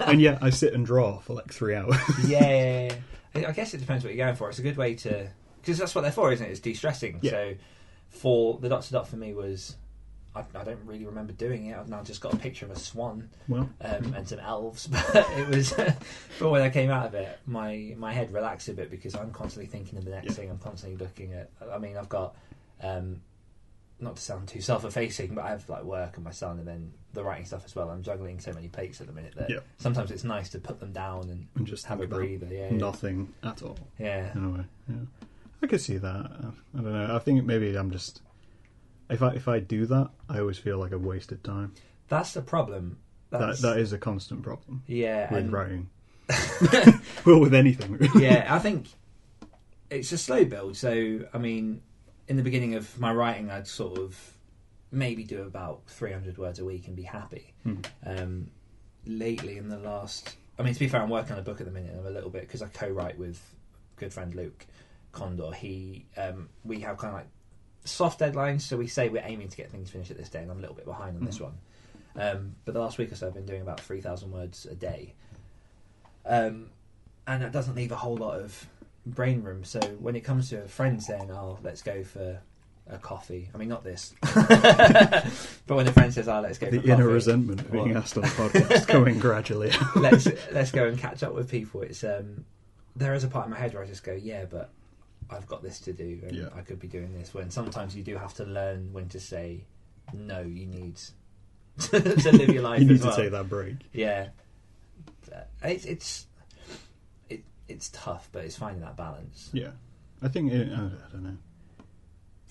and 0.07 0.21
yet 0.21 0.39
I 0.41 0.49
sit 0.49 0.73
and 0.73 0.85
draw 0.85 1.19
for 1.19 1.33
like 1.33 1.51
three 1.53 1.75
hours. 1.75 1.97
yeah, 2.25 2.39
yeah, 2.39 2.87
yeah. 2.87 2.95
I 3.45 3.51
guess 3.51 3.73
it 3.73 3.77
depends 3.79 4.03
what 4.03 4.13
you're 4.13 4.25
going 4.25 4.35
for. 4.35 4.49
It's 4.49 4.59
a 4.59 4.63
good 4.63 4.77
way 4.77 4.95
to 4.95 5.29
because 5.61 5.77
that's 5.77 5.93
what 5.95 6.01
they're 6.01 6.11
for, 6.11 6.31
isn't 6.31 6.45
it? 6.45 6.49
It's 6.51 6.59
de-stressing. 6.59 7.19
Yeah. 7.21 7.31
So 7.31 7.53
for 8.09 8.57
the 8.59 8.69
dot 8.69 8.83
to 8.83 8.91
dot 8.93 9.07
for 9.07 9.17
me 9.17 9.33
was 9.33 9.75
I, 10.35 10.43
I 10.55 10.63
don't 10.63 10.79
really 10.85 11.05
remember 11.05 11.33
doing 11.33 11.65
it. 11.67 11.77
I've 11.77 11.89
now 11.89 12.03
just 12.03 12.21
got 12.21 12.33
a 12.33 12.37
picture 12.37 12.65
of 12.65 12.71
a 12.71 12.79
swan 12.79 13.29
well, 13.47 13.69
um, 13.81 14.13
and 14.13 14.27
some 14.27 14.39
elves, 14.39 14.87
but 15.13 15.27
it 15.37 15.47
was. 15.47 15.73
but 16.39 16.49
when 16.49 16.61
I 16.61 16.69
came 16.69 16.89
out 16.89 17.07
of 17.07 17.15
it, 17.15 17.39
my 17.45 17.93
my 17.97 18.13
head 18.13 18.31
relaxed 18.31 18.69
a 18.69 18.73
bit 18.73 18.89
because 18.91 19.15
I'm 19.15 19.31
constantly 19.31 19.67
thinking 19.67 19.97
of 19.97 20.05
the 20.05 20.11
next 20.11 20.27
Yeah. 20.27 20.33
thing. 20.33 20.49
I'm 20.51 20.59
constantly 20.59 20.97
looking 20.97 21.33
at. 21.33 21.49
I 21.71 21.77
mean, 21.77 21.97
I've 21.97 22.09
got. 22.09 22.35
Um, 22.81 23.21
not 23.99 24.15
to 24.15 24.21
sound 24.21 24.47
too 24.47 24.61
self-effacing, 24.61 25.33
but 25.33 25.43
I 25.43 25.49
have 25.49 25.67
like 25.67 25.83
work 25.83 26.17
and 26.17 26.23
my 26.23 26.29
son, 26.29 26.59
and 26.59 26.67
then 26.67 26.93
the 27.13 27.23
writing 27.23 27.45
stuff 27.45 27.63
as 27.65 27.75
well. 27.75 27.89
I'm 27.89 28.03
juggling 28.03 28.39
so 28.39 28.51
many 28.53 28.67
plates 28.67 29.01
at 29.01 29.07
the 29.07 29.13
minute 29.13 29.33
that 29.37 29.49
Yeah. 29.49 29.59
sometimes 29.77 30.11
it's 30.11 30.23
nice 30.23 30.49
to 30.49 30.59
put 30.59 30.79
them 30.79 30.91
down 30.91 31.29
and 31.29 31.47
and 31.55 31.65
just 31.65 31.85
have 31.85 32.01
a 32.01 32.07
breather. 32.07 32.47
Yeah, 32.47 32.69
yeah. 32.69 32.77
nothing 32.77 33.33
at 33.43 33.61
all 33.63 33.77
Yeah. 33.97 34.31
in 34.35 34.43
a 34.45 34.49
way. 34.49 34.63
Yeah, 34.89 34.95
I 35.63 35.67
could 35.67 35.81
see 35.81 35.97
that. 35.97 36.09
I 36.77 36.81
don't 36.81 36.93
know. 36.93 37.15
I 37.15 37.19
think 37.19 37.43
maybe 37.45 37.75
I'm 37.75 37.91
just 37.91 38.21
if 39.09 39.21
I 39.23 39.29
if 39.33 39.47
I 39.47 39.59
do 39.59 39.85
that, 39.87 40.09
I 40.29 40.39
always 40.39 40.57
feel 40.57 40.77
like 40.77 40.93
I've 40.93 41.01
wasted 41.03 41.43
time. 41.43 41.73
That's 42.09 42.33
the 42.33 42.41
problem. 42.41 42.99
That 43.31 43.39
That's, 43.39 43.61
that 43.61 43.77
is 43.77 43.91
a 43.91 43.97
constant 43.97 44.41
problem 44.43 44.83
yeah, 44.87 45.29
with 45.33 45.39
and- 45.45 45.51
writing. 45.53 45.89
well, 47.25 47.39
with 47.39 47.53
anything. 47.53 47.93
Really. 47.97 48.23
yeah. 48.23 48.47
I 48.53 48.59
think 48.59 48.87
it's 49.89 50.11
a 50.11 50.17
slow 50.17 50.45
build. 50.45 50.75
So, 50.77 51.21
I 51.33 51.37
mean, 51.37 51.81
in 52.27 52.35
the 52.37 52.43
beginning 52.43 52.75
of 52.75 52.99
my 52.99 53.11
writing, 53.13 53.49
I'd 53.49 53.67
sort 53.67 53.97
of 53.99 54.36
maybe 54.91 55.23
do 55.23 55.41
about 55.43 55.81
300 55.87 56.37
words 56.37 56.59
a 56.59 56.65
week 56.65 56.87
and 56.87 56.95
be 56.95 57.03
happy. 57.03 57.53
Hmm. 57.63 57.75
Um, 58.05 58.47
lately, 59.05 59.57
in 59.57 59.69
the 59.69 59.77
last, 59.79 60.35
I 60.57 60.63
mean, 60.63 60.73
to 60.73 60.79
be 60.79 60.87
fair, 60.87 61.01
I'm 61.01 61.09
working 61.09 61.33
on 61.33 61.39
a 61.39 61.43
book 61.43 61.59
at 61.59 61.65
the 61.65 61.71
minute. 61.73 61.95
I'm 61.97 62.05
a 62.05 62.09
little 62.09 62.29
bit 62.29 62.41
because 62.41 62.61
I 62.61 62.67
co-write 62.67 63.17
with 63.17 63.39
good 63.97 64.13
friend 64.13 64.33
Luke 64.33 64.65
Kondor. 65.13 65.53
He, 65.53 66.05
um, 66.17 66.49
we 66.63 66.79
have 66.81 66.97
kind 66.97 67.13
of 67.13 67.19
like 67.19 67.27
soft 67.83 68.19
deadlines, 68.19 68.61
so 68.61 68.77
we 68.77 68.87
say 68.87 69.09
we're 69.09 69.23
aiming 69.25 69.49
to 69.49 69.57
get 69.57 69.71
things 69.71 69.89
finished 69.89 70.11
at 70.11 70.17
this 70.17 70.29
day, 70.29 70.41
and 70.41 70.51
I'm 70.51 70.57
a 70.57 70.61
little 70.61 70.75
bit 70.75 70.85
behind 70.85 71.17
on 71.17 71.25
this 71.25 71.37
Mhm. 71.39 71.41
one. 71.41 71.57
Um, 72.15 72.55
but 72.65 72.73
the 72.73 72.79
last 72.79 72.97
week 72.97 73.11
or 73.11 73.15
so, 73.15 73.27
I've 73.27 73.33
been 73.33 73.45
doing 73.45 73.61
about 73.61 73.79
3,000 73.79 74.31
words 74.31 74.65
a 74.65 74.73
day. 74.75 75.13
Um, 76.25 76.69
and 77.27 77.41
that 77.43 77.51
doesn't 77.51 77.75
leave 77.75 77.91
a 77.91 77.95
whole 77.95 78.17
lot 78.17 78.39
of 78.39 78.67
brain 79.05 79.43
room. 79.43 79.63
So 79.63 79.79
when 79.99 80.15
it 80.15 80.21
comes 80.21 80.49
to 80.49 80.67
friends 80.67 81.05
saying, 81.05 81.31
"Oh, 81.31 81.59
let's 81.63 81.81
go 81.81 82.03
for 82.03 82.41
a 82.89 82.97
coffee," 82.97 83.49
I 83.53 83.57
mean, 83.57 83.69
not 83.69 83.83
this, 83.83 84.13
but 84.21 85.75
when 85.75 85.87
a 85.87 85.91
friend 85.91 86.13
says, 86.13 86.27
"Oh, 86.27 86.39
let's 86.41 86.57
go 86.57 86.69
The 86.69 86.77
inner 86.81 86.95
coffee," 87.03 87.13
resentment 87.13 87.61
of 87.61 87.71
being 87.71 87.95
asked 87.95 88.17
on 88.17 88.23
the 88.23 88.29
podcast 88.29 88.87
going 88.91 89.19
gradually. 89.19 89.71
let's 89.95 90.27
let's 90.51 90.71
go 90.71 90.85
and 90.87 90.97
catch 90.97 91.23
up 91.23 91.33
with 91.33 91.49
people. 91.49 91.81
It's 91.81 92.03
um, 92.03 92.45
there 92.95 93.13
is 93.13 93.23
a 93.23 93.27
part 93.27 93.45
in 93.45 93.51
my 93.51 93.57
head 93.59 93.73
where 93.73 93.83
I 93.83 93.87
just 93.87 94.03
go, 94.03 94.13
"Yeah, 94.13 94.45
but 94.49 94.69
I've 95.29 95.47
got 95.47 95.61
this 95.63 95.79
to 95.81 95.93
do, 95.93 96.19
and 96.25 96.35
Yeah. 96.35 96.49
I 96.55 96.61
could 96.61 96.79
be 96.79 96.87
doing 96.87 97.13
this." 97.13 97.33
When 97.33 97.49
sometimes 97.51 97.95
you 97.95 98.03
do 98.03 98.15
have 98.17 98.33
to 98.35 98.45
learn 98.45 98.91
when 98.93 99.09
to 99.09 99.19
say, 99.19 99.65
"No, 100.13 100.41
you 100.41 100.65
need." 100.65 100.99
to 101.79 101.99
live 101.99 102.49
your 102.49 102.63
life 102.63 102.81
you 102.81 102.87
need 102.87 103.01
to 103.03 103.15
take 103.15 103.29
that 103.29 103.47
break. 103.47 103.75
Yeah, 103.93 104.29
Uh, 105.31 105.41
it's 105.63 105.85
it's 105.85 106.25
it, 107.29 107.43
it's 107.67 107.89
tough, 107.89 108.29
but 108.31 108.45
it's 108.45 108.55
finding 108.55 108.81
that 108.81 108.97
balance. 108.97 109.51
Yeah, 109.53 109.71
I 110.23 110.27
think 110.27 110.51
it, 110.51 110.71
I 110.71 110.85
I 110.85 111.11
don't 111.11 111.21
know. 111.23 111.37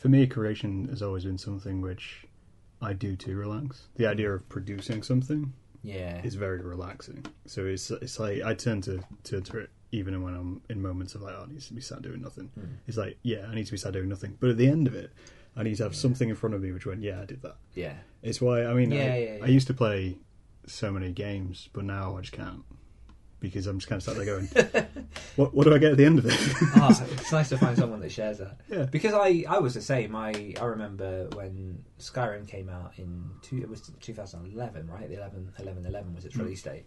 For 0.06 0.10
me, 0.10 0.24
creation 0.28 0.86
has 0.90 1.02
always 1.02 1.24
been 1.24 1.36
something 1.36 1.80
which 1.80 2.26
I 2.80 2.92
do 2.92 3.16
to 3.16 3.34
relax. 3.34 3.88
The 3.96 4.06
idea 4.06 4.32
of 4.32 4.48
producing 4.48 5.02
something 5.02 5.52
Yeah, 5.82 6.22
is 6.22 6.36
very 6.36 6.60
relaxing. 6.60 7.26
So 7.46 7.66
it's 7.66 7.90
it's 7.90 8.20
like 8.20 8.40
I 8.40 8.54
turn 8.54 8.82
to 8.82 9.00
to, 9.24 9.40
to 9.40 9.58
it 9.58 9.70
even 9.90 10.22
when 10.22 10.34
I'm 10.34 10.62
in 10.70 10.80
moments 10.80 11.16
of 11.16 11.22
like, 11.22 11.34
oh, 11.36 11.46
I 11.48 11.52
need 11.52 11.60
to 11.60 11.74
be 11.74 11.80
sat 11.80 12.02
doing 12.02 12.22
nothing. 12.22 12.52
Mm. 12.56 12.76
It's 12.86 12.96
like, 12.96 13.18
yeah, 13.24 13.46
I 13.50 13.54
need 13.56 13.66
to 13.66 13.72
be 13.72 13.78
sat 13.78 13.94
doing 13.94 14.08
nothing. 14.08 14.36
But 14.38 14.50
at 14.50 14.58
the 14.58 14.68
end 14.68 14.86
of 14.86 14.94
it, 14.94 15.10
I 15.56 15.64
need 15.64 15.76
to 15.78 15.82
have 15.82 15.96
something 15.96 16.28
in 16.28 16.36
front 16.36 16.54
of 16.54 16.62
me 16.62 16.70
which 16.70 16.86
went, 16.86 17.02
yeah, 17.02 17.20
I 17.22 17.24
did 17.24 17.42
that. 17.42 17.56
yeah, 17.74 17.94
It's 18.22 18.40
why 18.40 18.64
I 18.64 18.74
mean, 18.74 18.92
Yeah, 18.92 19.00
I, 19.00 19.06
yeah, 19.18 19.36
yeah. 19.38 19.44
I 19.44 19.48
used 19.48 19.66
to 19.66 19.74
play 19.74 20.18
so 20.68 20.92
many 20.92 21.10
games, 21.10 21.68
but 21.72 21.82
now 21.82 22.16
I 22.16 22.20
just 22.20 22.32
can't 22.32 22.62
because 23.48 23.66
I'm 23.66 23.78
just 23.78 23.88
kind 23.88 23.98
of 23.98 24.02
sat 24.04 24.16
there 24.16 24.24
going, 24.24 24.46
what 25.36 25.54
what 25.54 25.64
do 25.64 25.74
I 25.74 25.78
get 25.78 25.92
at 25.92 25.96
the 25.98 26.04
end 26.04 26.18
of 26.18 26.26
it? 26.26 26.38
oh, 26.76 27.06
it's 27.12 27.32
nice 27.32 27.48
to 27.50 27.58
find 27.58 27.76
someone 27.76 28.00
that 28.00 28.12
shares 28.12 28.38
that. 28.38 28.60
yeah, 28.70 28.84
Because 28.84 29.14
I, 29.14 29.44
I 29.48 29.58
was 29.58 29.74
the 29.74 29.80
same. 29.80 30.14
I, 30.16 30.54
I 30.60 30.64
remember 30.64 31.28
when 31.34 31.84
Skyrim 31.98 32.46
came 32.48 32.68
out 32.68 32.92
in 32.98 33.30
two, 33.42 33.58
it 33.58 33.68
was 33.68 33.90
2011, 34.00 34.88
right? 34.90 35.08
The 35.08 35.16
11, 35.16 35.52
11, 35.58 35.86
11 35.86 36.14
was 36.14 36.24
its 36.24 36.36
Mm. 36.36 36.40
release 36.40 36.62
date. 36.62 36.86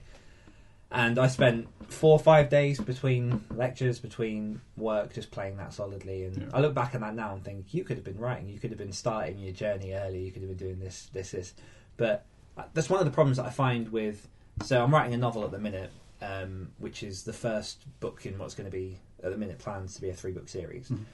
and 0.92 1.20
I 1.20 1.28
spent 1.28 1.68
four 1.88 2.14
or 2.14 2.20
five 2.20 2.50
days 2.50 2.80
between 2.80 3.44
lectures, 3.56 4.00
between 4.00 4.60
work, 4.76 5.14
just 5.14 5.30
playing 5.30 5.58
that 5.58 5.72
solidly. 5.74 6.24
And 6.26 6.38
Yeah. 6.38 6.48
I 6.54 6.62
look 6.62 6.74
back 6.74 6.96
at 6.96 7.02
that 7.02 7.14
now 7.16 7.34
and 7.36 7.44
think, 7.44 7.74
you 7.74 7.84
could 7.84 7.98
have 7.98 8.04
been 8.04 8.18
writing, 8.18 8.50
you 8.50 8.60
could 8.60 8.72
have 8.72 8.80
been 8.80 8.92
starting 8.92 9.38
your 9.38 9.54
journey 9.54 9.94
early, 9.94 10.24
you 10.26 10.32
could 10.32 10.42
have 10.42 10.50
been 10.50 10.68
doing 10.68 10.80
this, 10.80 11.10
this, 11.14 11.32
this. 11.32 11.54
But 11.98 12.26
uh, 12.58 12.64
that's 12.74 12.90
one 12.90 13.00
of 13.00 13.06
the 13.06 13.12
problems 13.12 13.38
that 13.38 13.46
I 13.46 13.52
find 13.52 13.90
with. 13.92 14.28
So 14.64 14.84
I'm 14.84 14.92
writing 14.94 15.14
a 15.14 15.18
novel 15.18 15.44
at 15.46 15.52
the 15.52 15.60
minute, 15.60 15.92
um, 16.22 16.72
which 16.78 17.04
is 17.04 17.24
the 17.24 17.34
first 17.34 17.86
book 18.00 18.26
in 18.26 18.38
what's 18.38 18.56
going 18.56 18.70
to 18.70 18.76
be 18.76 19.00
at 19.24 19.32
the 19.32 19.38
minute 19.38 19.60
plans 19.60 19.96
to 19.96 20.02
be 20.02 20.10
a 20.10 20.14
three 20.14 20.32
book 20.32 20.48
series, 20.50 20.90
Mhm. 20.90 21.06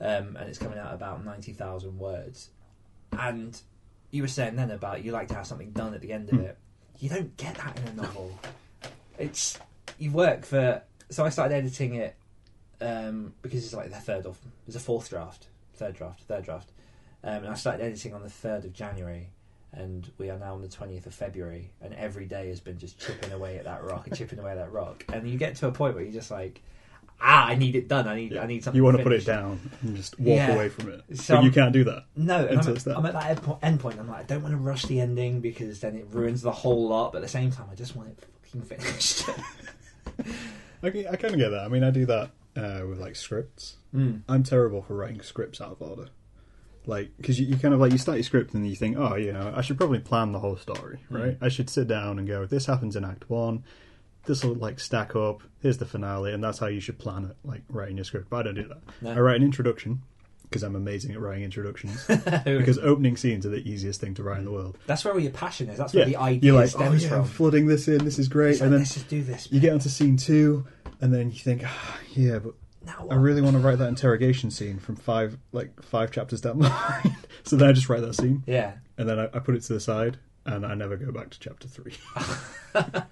um, 0.00 0.36
and 0.36 0.48
it's 0.48 0.58
coming 0.58 0.78
out 0.78 0.92
about 0.94 1.24
ninety 1.24 1.52
thousand 1.52 1.98
words. 1.98 2.50
And 3.12 3.60
you 4.10 4.22
were 4.22 4.28
saying 4.28 4.56
then 4.56 4.70
about 4.70 5.04
you 5.04 5.12
like 5.12 5.28
to 5.28 5.34
have 5.34 5.46
something 5.46 5.70
done 5.72 5.94
at 5.94 6.00
the 6.00 6.12
end 6.12 6.28
of 6.30 6.36
Hmm. 6.38 6.44
it. 6.46 6.58
You 6.98 7.08
don't 7.10 7.36
get 7.36 7.56
that 7.56 7.78
in 7.78 7.88
a 7.88 7.92
novel. 7.94 8.38
It's 9.18 9.58
you 9.98 10.10
work 10.12 10.44
for. 10.44 10.82
So 11.10 11.24
I 11.24 11.28
started 11.30 11.54
editing 11.54 11.94
it 11.94 12.16
um, 12.80 13.32
because 13.42 13.64
it's 13.64 13.74
like 13.74 13.90
the 13.90 13.96
third 13.96 14.26
of 14.26 14.38
it's 14.66 14.76
a 14.76 14.80
fourth 14.80 15.08
draft, 15.10 15.46
third 15.74 15.94
draft, 15.94 16.22
third 16.22 16.44
draft, 16.44 16.70
um, 17.22 17.36
and 17.44 17.48
I 17.48 17.54
started 17.54 17.82
editing 17.84 18.12
on 18.14 18.22
the 18.22 18.30
third 18.30 18.64
of 18.64 18.72
January, 18.72 19.30
and 19.76 20.10
we 20.18 20.30
are 20.30 20.38
now 20.38 20.54
on 20.54 20.62
the 20.62 20.68
twentieth 20.68 21.06
of 21.06 21.14
February, 21.14 21.70
and 21.80 21.94
every 21.94 22.26
day 22.26 22.48
has 22.48 22.60
been 22.60 22.78
just 22.78 22.98
chipping 22.98 23.32
away 23.32 23.58
at 23.58 23.64
that 23.64 23.84
rock 23.84 24.06
and 24.08 24.16
chipping 24.18 24.38
away 24.38 24.52
at 24.52 24.56
that 24.56 24.72
rock, 24.72 25.04
and 25.12 25.28
you 25.28 25.38
get 25.38 25.56
to 25.56 25.68
a 25.68 25.72
point 25.72 25.94
where 25.94 26.02
you're 26.02 26.12
just 26.12 26.30
like, 26.30 26.62
ah, 27.20 27.46
I 27.46 27.54
need 27.54 27.76
it 27.76 27.88
done. 27.88 28.06
I 28.08 28.16
need, 28.16 28.32
Yeah. 28.32 28.42
I 28.42 28.46
need 28.46 28.64
something. 28.64 28.76
You 28.76 28.84
want 28.84 28.96
to 28.96 29.02
put 29.02 29.12
it 29.12 29.24
down 29.24 29.70
and 29.82 29.96
just 29.96 30.18
walk 30.18 30.36
Yeah. 30.36 30.54
away 30.54 30.68
from 30.68 30.90
it. 30.92 31.02
So 31.18 31.36
but 31.36 31.44
you 31.44 31.50
can't 31.50 31.72
do 31.72 31.84
that. 31.84 32.04
No, 32.16 32.44
and 32.46 32.60
I'm, 32.60 32.68
at, 32.76 32.84
done. 32.84 32.96
I'm 32.96 33.06
at 33.06 33.12
that 33.14 33.58
end 33.62 33.80
point. 33.80 33.98
I'm 33.98 34.08
like, 34.08 34.20
I 34.20 34.22
don't 34.24 34.42
want 34.42 34.52
to 34.52 34.58
rush 34.58 34.84
the 34.86 35.00
ending 35.00 35.40
because 35.40 35.80
then 35.80 35.96
it 35.96 36.06
ruins 36.10 36.42
the 36.42 36.52
whole 36.52 36.88
lot. 36.88 37.12
But 37.12 37.18
at 37.18 37.22
the 37.22 37.28
same 37.28 37.50
time, 37.50 37.66
I 37.70 37.74
just 37.74 37.96
want 37.96 38.10
it 38.10 38.18
fucking 38.42 38.62
finished. 38.62 39.24
I, 40.82 40.88
I 41.10 41.16
kind 41.16 41.34
of 41.34 41.38
get 41.38 41.50
that. 41.50 41.64
I 41.64 41.68
mean, 41.68 41.84
I 41.84 41.90
do 41.90 42.06
that 42.06 42.30
uh, 42.56 42.86
with 42.86 42.98
like 43.00 43.16
scripts. 43.16 43.76
mm. 43.94 44.22
I'm 44.28 44.42
terrible 44.42 44.82
for 44.82 44.94
writing 44.94 45.20
scripts 45.22 45.60
out 45.60 45.72
of 45.72 45.82
order. 45.82 46.08
Like, 46.86 47.10
because 47.16 47.38
you, 47.40 47.46
you 47.46 47.56
kind 47.56 47.74
of 47.74 47.80
like 47.80 47.90
you 47.92 47.98
start 47.98 48.16
your 48.18 48.24
script 48.24 48.54
and 48.54 48.66
you 48.68 48.76
think, 48.76 48.96
oh, 48.96 49.16
you 49.16 49.32
know, 49.32 49.52
I 49.56 49.60
should 49.60 49.76
probably 49.76 49.98
plan 49.98 50.32
the 50.32 50.38
whole 50.38 50.56
story, 50.56 51.00
Mm. 51.10 51.22
right? 51.24 51.38
I 51.40 51.48
should 51.48 51.68
sit 51.68 51.88
down 51.88 52.18
and 52.18 52.26
go, 52.28 52.46
this 52.46 52.66
happens 52.66 52.94
in 52.96 53.04
Act 53.04 53.28
One. 53.28 53.64
This 54.26 54.44
will 54.44 54.54
like 54.54 54.80
stack 54.80 55.14
up. 55.16 55.42
Here's 55.60 55.78
the 55.78 55.84
finale, 55.86 56.32
and 56.32 56.42
that's 56.42 56.58
how 56.58 56.66
you 56.66 56.80
should 56.80 56.98
plan 56.98 57.24
it, 57.26 57.36
like 57.44 57.62
writing 57.68 57.96
your 57.96 58.04
script. 58.04 58.28
But 58.30 58.38
I 58.38 58.42
don't 58.44 58.54
do 58.54 58.68
that. 58.68 58.78
No. 59.00 59.10
I 59.12 59.18
write 59.20 59.36
an 59.36 59.42
introduction 59.44 60.02
because 60.42 60.62
I'm 60.62 60.76
amazing 60.76 61.12
at 61.12 61.20
writing 61.20 61.42
introductions. 61.44 62.04
because 62.44 62.78
opening 62.78 63.16
scenes 63.16 63.44
are 63.46 63.50
the 63.50 63.68
easiest 63.68 64.00
thing 64.00 64.14
to 64.14 64.22
write 64.22 64.38
in 64.38 64.44
the 64.44 64.50
world. 64.52 64.78
That's 64.86 65.04
where 65.04 65.12
all 65.14 65.18
your 65.20 65.32
passion 65.32 65.68
is. 65.68 65.78
That's 65.78 65.92
where 65.92 66.04
Yeah, 66.04 66.08
the 66.08 66.16
idea 66.16 66.52
you're 66.52 66.60
like, 66.60 66.72
oh 66.78 66.92
yeah, 66.92 67.08
from. 67.08 67.20
I'm 67.20 67.24
flooding 67.26 67.66
this 67.66 67.88
in. 67.88 68.04
This 68.04 68.18
is 68.18 68.28
great, 68.28 68.50
It's 68.52 68.60
like, 68.60 68.66
and 68.66 68.72
then 68.74 68.80
let's 68.80 68.94
just 68.94 69.08
do 69.08 69.22
this. 69.22 69.50
you 69.50 69.58
get 69.60 69.72
onto 69.72 69.88
scene 69.88 70.16
two, 70.16 70.66
and 71.00 71.12
then 71.14 71.30
you 71.30 71.38
think, 71.38 71.62
ah, 71.64 71.98
yeah, 72.14 72.38
but 72.38 72.54
I 72.88 73.04
what? 73.04 73.16
really 73.16 73.42
want 73.42 73.54
to 73.56 73.60
write 73.60 73.78
that 73.78 73.88
interrogation 73.88 74.50
scene 74.50 74.78
from 74.78 74.96
five 74.96 75.38
like 75.52 75.82
five 75.82 76.10
chapters 76.10 76.40
down 76.40 76.58
the 76.58 76.68
line. 77.04 77.16
so 77.44 77.56
then 77.56 77.68
I 77.68 77.72
just 77.72 77.88
write 77.88 78.02
that 78.02 78.14
scene, 78.14 78.42
Yeah. 78.46 78.74
and 78.98 79.08
then 79.08 79.18
I, 79.18 79.24
I 79.34 79.38
put 79.40 79.54
it 79.56 79.62
to 79.64 79.72
the 79.72 79.80
side, 79.80 80.18
and 80.44 80.64
I 80.66 80.74
never 80.74 80.96
go 80.96 81.10
back 81.12 81.30
to 81.30 81.38
chapter 81.40 81.66
three. 81.68 81.94
and 82.74 83.02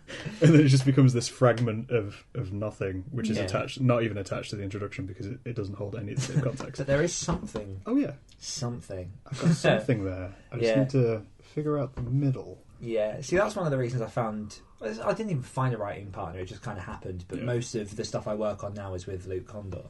then 0.40 0.60
it 0.60 0.68
just 0.68 0.84
becomes 0.84 1.12
this 1.14 1.26
fragment 1.28 1.90
of, 1.90 2.24
of 2.34 2.52
nothing, 2.52 3.04
which 3.10 3.30
is 3.30 3.36
Yeah. 3.38 3.44
attached, 3.44 3.80
not 3.80 4.02
even 4.02 4.18
attached 4.18 4.50
to 4.50 4.56
the 4.56 4.62
introduction 4.62 5.06
because 5.06 5.26
it, 5.26 5.38
it 5.44 5.56
doesn't 5.56 5.74
hold 5.76 5.96
any 5.96 6.12
of 6.12 6.16
the 6.26 6.32
same 6.32 6.42
context. 6.42 6.78
But 6.78 6.86
there 6.86 7.02
is 7.02 7.14
something. 7.14 7.80
oh 7.86 7.96
yeah, 7.96 8.12
Something. 8.38 9.10
I've 9.26 9.40
got 9.40 9.52
something 9.52 10.04
there. 10.04 10.34
I 10.52 10.56
just 10.56 10.66
Yeah. 10.68 10.78
need 10.80 10.90
to 10.90 11.22
figure 11.42 11.78
out 11.78 11.94
the 11.94 12.02
middle. 12.02 12.58
Yeah. 12.84 13.20
See, 13.22 13.36
that's 13.36 13.56
one 13.56 13.66
of 13.66 13.72
the 13.72 13.78
reasons 13.78 14.02
I 14.02 14.06
found. 14.06 14.58
I 14.82 15.14
didn't 15.14 15.30
even 15.30 15.42
find 15.42 15.74
a 15.74 15.78
writing 15.78 16.10
partner. 16.10 16.40
It 16.40 16.46
just 16.46 16.62
kind 16.62 16.76
of 16.78 16.84
happened. 16.84 17.24
But 17.28 17.38
Yeah. 17.38 17.44
most 17.44 17.74
of 17.74 17.96
the 17.96 18.04
stuff 18.04 18.28
I 18.28 18.34
work 18.34 18.62
on 18.64 18.74
now 18.74 18.94
is 18.94 19.06
with 19.06 19.26
Luke 19.26 19.46
Kondor, 19.46 19.86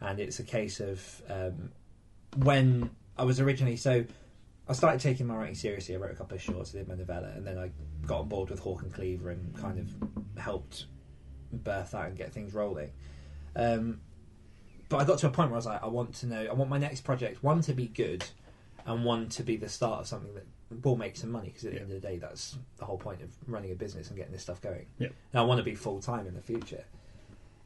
and 0.00 0.20
it's 0.20 0.38
a 0.38 0.44
case 0.44 0.78
of 0.80 1.22
um, 1.28 1.70
when 2.36 2.90
I 3.16 3.24
was 3.24 3.40
originally 3.40 3.76
so. 3.76 4.04
I 4.70 4.74
started 4.74 5.00
taking 5.00 5.26
my 5.26 5.34
writing 5.34 5.54
seriously. 5.54 5.94
I 5.94 5.98
wrote 5.98 6.10
a 6.12 6.14
couple 6.14 6.36
of 6.36 6.42
shorts, 6.42 6.74
I 6.74 6.78
did 6.78 6.88
my 6.88 6.94
novella, 6.94 7.28
and 7.34 7.46
then 7.46 7.56
I 7.58 7.70
got 8.06 8.20
on 8.20 8.28
board 8.28 8.50
with 8.50 8.58
Hawk 8.58 8.82
and 8.82 8.92
Cleaver 8.92 9.30
and 9.30 9.56
kind 9.56 9.78
of 9.78 10.38
helped 10.38 10.84
birth 11.50 11.92
that 11.92 12.08
and 12.08 12.18
get 12.18 12.34
things 12.34 12.52
rolling. 12.52 12.90
Um, 13.56 14.02
but 14.90 14.98
I 14.98 15.04
got 15.04 15.18
to 15.20 15.26
a 15.26 15.30
point 15.30 15.48
where 15.48 15.56
I 15.56 15.58
was 15.58 15.64
like, 15.66 15.82
I 15.82 15.86
want 15.86 16.14
to 16.16 16.26
know, 16.26 16.44
I 16.44 16.52
want 16.52 16.68
my 16.68 16.76
next 16.76 17.00
project 17.00 17.42
one 17.42 17.62
to 17.62 17.72
be 17.72 17.86
good, 17.86 18.24
and 18.84 19.06
one 19.06 19.30
to 19.30 19.42
be 19.42 19.56
the 19.56 19.70
start 19.70 20.00
of 20.00 20.06
something 20.06 20.34
that 20.34 20.46
will 20.82 20.96
make 20.96 21.16
some 21.16 21.30
money. 21.30 21.48
Because 21.48 21.64
at 21.64 21.70
the 21.72 21.76
Yeah. 21.76 21.82
end 21.82 21.92
of 21.92 22.00
the 22.02 22.06
day, 22.08 22.18
that's 22.18 22.56
the 22.76 22.84
whole 22.84 22.98
point 22.98 23.22
of 23.22 23.30
running 23.46 23.72
a 23.72 23.74
business 23.74 24.08
and 24.08 24.16
getting 24.16 24.32
this 24.32 24.42
stuff 24.42 24.60
going. 24.60 24.86
Yeah. 24.98 25.08
And 25.32 25.40
I 25.40 25.42
want 25.42 25.58
to 25.58 25.64
be 25.64 25.74
full 25.74 26.00
time 26.00 26.26
in 26.26 26.34
the 26.34 26.42
future. 26.42 26.84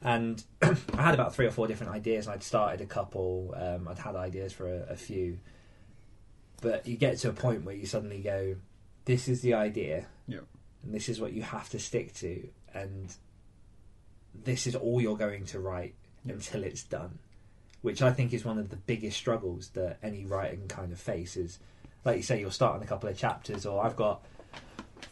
And 0.03 0.43
I 0.63 0.75
had 1.03 1.15
about 1.15 1.35
three 1.35 1.47
or 1.47 1.51
four 1.51 1.67
different 1.67 1.93
ideas. 1.93 2.27
and 2.27 2.35
I'd 2.35 2.43
started 2.43 2.81
a 2.81 2.87
couple. 2.87 3.55
Um, 3.57 3.87
I'd 3.89 3.99
had 3.99 4.17
ideas 4.17 4.53
for 4.53 4.67
a, 4.67 4.83
a 4.93 4.97
few. 4.97 5.39
But 6.61 6.87
you 6.87 6.97
get 6.97 7.19
to 7.19 7.29
a 7.29 7.33
point 7.33 7.65
where 7.65 7.75
you 7.75 7.87
suddenly 7.87 8.21
go, 8.21 8.57
"This 9.05 9.27
is 9.29 9.41
the 9.43 9.55
idea, 9.55 10.07
Yeah. 10.29 10.41
and 10.85 10.95
this 10.95 11.09
is 11.09 11.21
what 11.21 11.33
you 11.33 11.43
have 11.43 11.69
to 11.71 11.79
stick 11.81 12.15
to, 12.15 12.49
and 12.73 13.13
this 14.35 14.67
is 14.67 14.75
all 14.77 15.01
you're 15.01 15.17
going 15.17 15.45
to 15.47 15.59
write 15.61 15.95
Yeah. 16.25 16.35
until 16.35 16.63
it's 16.65 16.85
done." 16.85 17.19
Which 17.81 18.01
I 18.01 18.13
think 18.13 18.33
is 18.33 18.45
one 18.45 18.59
of 18.59 18.71
the 18.71 18.77
biggest 18.77 19.17
struggles 19.17 19.71
that 19.71 19.99
any 20.05 20.25
writing 20.25 20.69
kind 20.69 20.93
of 20.93 21.01
faces. 21.01 21.59
Like 22.05 22.17
you 22.17 22.23
say, 22.23 22.41
you'll 22.41 22.51
start 22.51 22.77
on 22.77 22.83
a 22.83 22.87
couple 22.87 23.09
of 23.09 23.17
chapters, 23.17 23.65
or 23.67 23.85
I've 23.85 23.97
got 23.97 24.23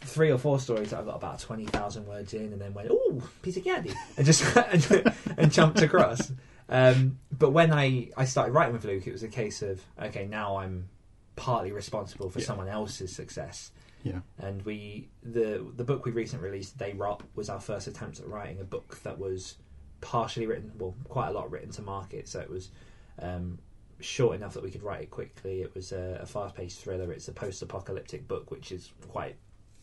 three 0.03 0.31
or 0.31 0.39
four 0.39 0.59
stories 0.59 0.91
that 0.91 0.99
I've 1.01 1.07
got 1.07 1.17
about 1.17 1.39
twenty 1.41 1.67
thousand 1.67 2.07
words 2.07 2.35
in, 2.35 2.53
and 2.53 2.61
then 2.61 2.75
went, 2.75 2.89
"Oh, 2.91 3.23
piece 3.43 3.57
of 3.57 3.65
candy," 3.65 3.93
and 4.17 4.27
just 4.27 4.57
and, 4.57 5.15
and 5.37 5.53
jumped 5.53 5.83
across. 5.83 6.33
Um, 6.69 7.19
but 7.37 7.51
when 7.51 7.73
I 7.73 8.11
I 8.17 8.25
started 8.25 8.53
writing 8.53 8.73
with 8.73 8.85
Luke, 8.85 9.07
it 9.07 9.13
was 9.13 9.23
a 9.23 9.29
case 9.29 9.63
of 9.63 9.81
okay, 10.03 10.27
now 10.27 10.57
I'm 10.57 10.89
partly 11.37 11.73
responsible 11.73 12.29
for 12.31 12.41
Yeah. 12.41 12.47
someone 12.47 12.69
else's 12.69 13.15
success. 13.15 13.71
Yeah. 14.03 14.21
And 14.39 14.63
we 14.63 15.09
the 15.23 15.65
the 15.77 15.85
book 15.85 16.05
we 16.07 16.11
recently 16.13 16.49
released, 16.49 16.79
They 16.79 16.93
Rot, 16.93 17.23
was 17.35 17.49
our 17.49 17.61
first 17.61 17.87
attempt 17.87 18.19
at 18.21 18.27
writing 18.27 18.61
a 18.61 18.65
book 18.65 18.99
that 19.03 19.19
was 19.19 19.57
partially 20.01 20.47
written, 20.47 20.73
well, 20.79 20.95
quite 21.09 21.29
a 21.29 21.33
lot 21.33 21.51
written 21.51 21.71
to 21.73 21.83
market. 21.83 22.27
So 22.27 22.41
it 22.41 22.49
was 22.49 22.71
um, 23.19 23.59
short 24.01 24.37
enough 24.37 24.55
that 24.55 24.63
we 24.63 24.71
could 24.71 24.83
write 24.83 25.03
it 25.03 25.11
quickly. 25.11 25.63
It 25.63 25.75
was 25.75 25.93
a, 25.93 26.21
a 26.23 26.27
fast 26.27 26.55
paced 26.55 26.81
thriller. 26.81 27.13
It's 27.13 27.29
a 27.29 27.33
post 27.33 27.63
apocalyptic 27.63 28.27
book, 28.29 28.51
which 28.51 28.73
is 28.73 28.91
quite 29.09 29.37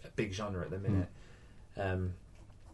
a 0.03 0.09
big 0.09 0.33
genre 0.33 0.63
at 0.63 0.71
the 0.71 0.79
minute. 0.79 1.07
Um, 1.77 2.13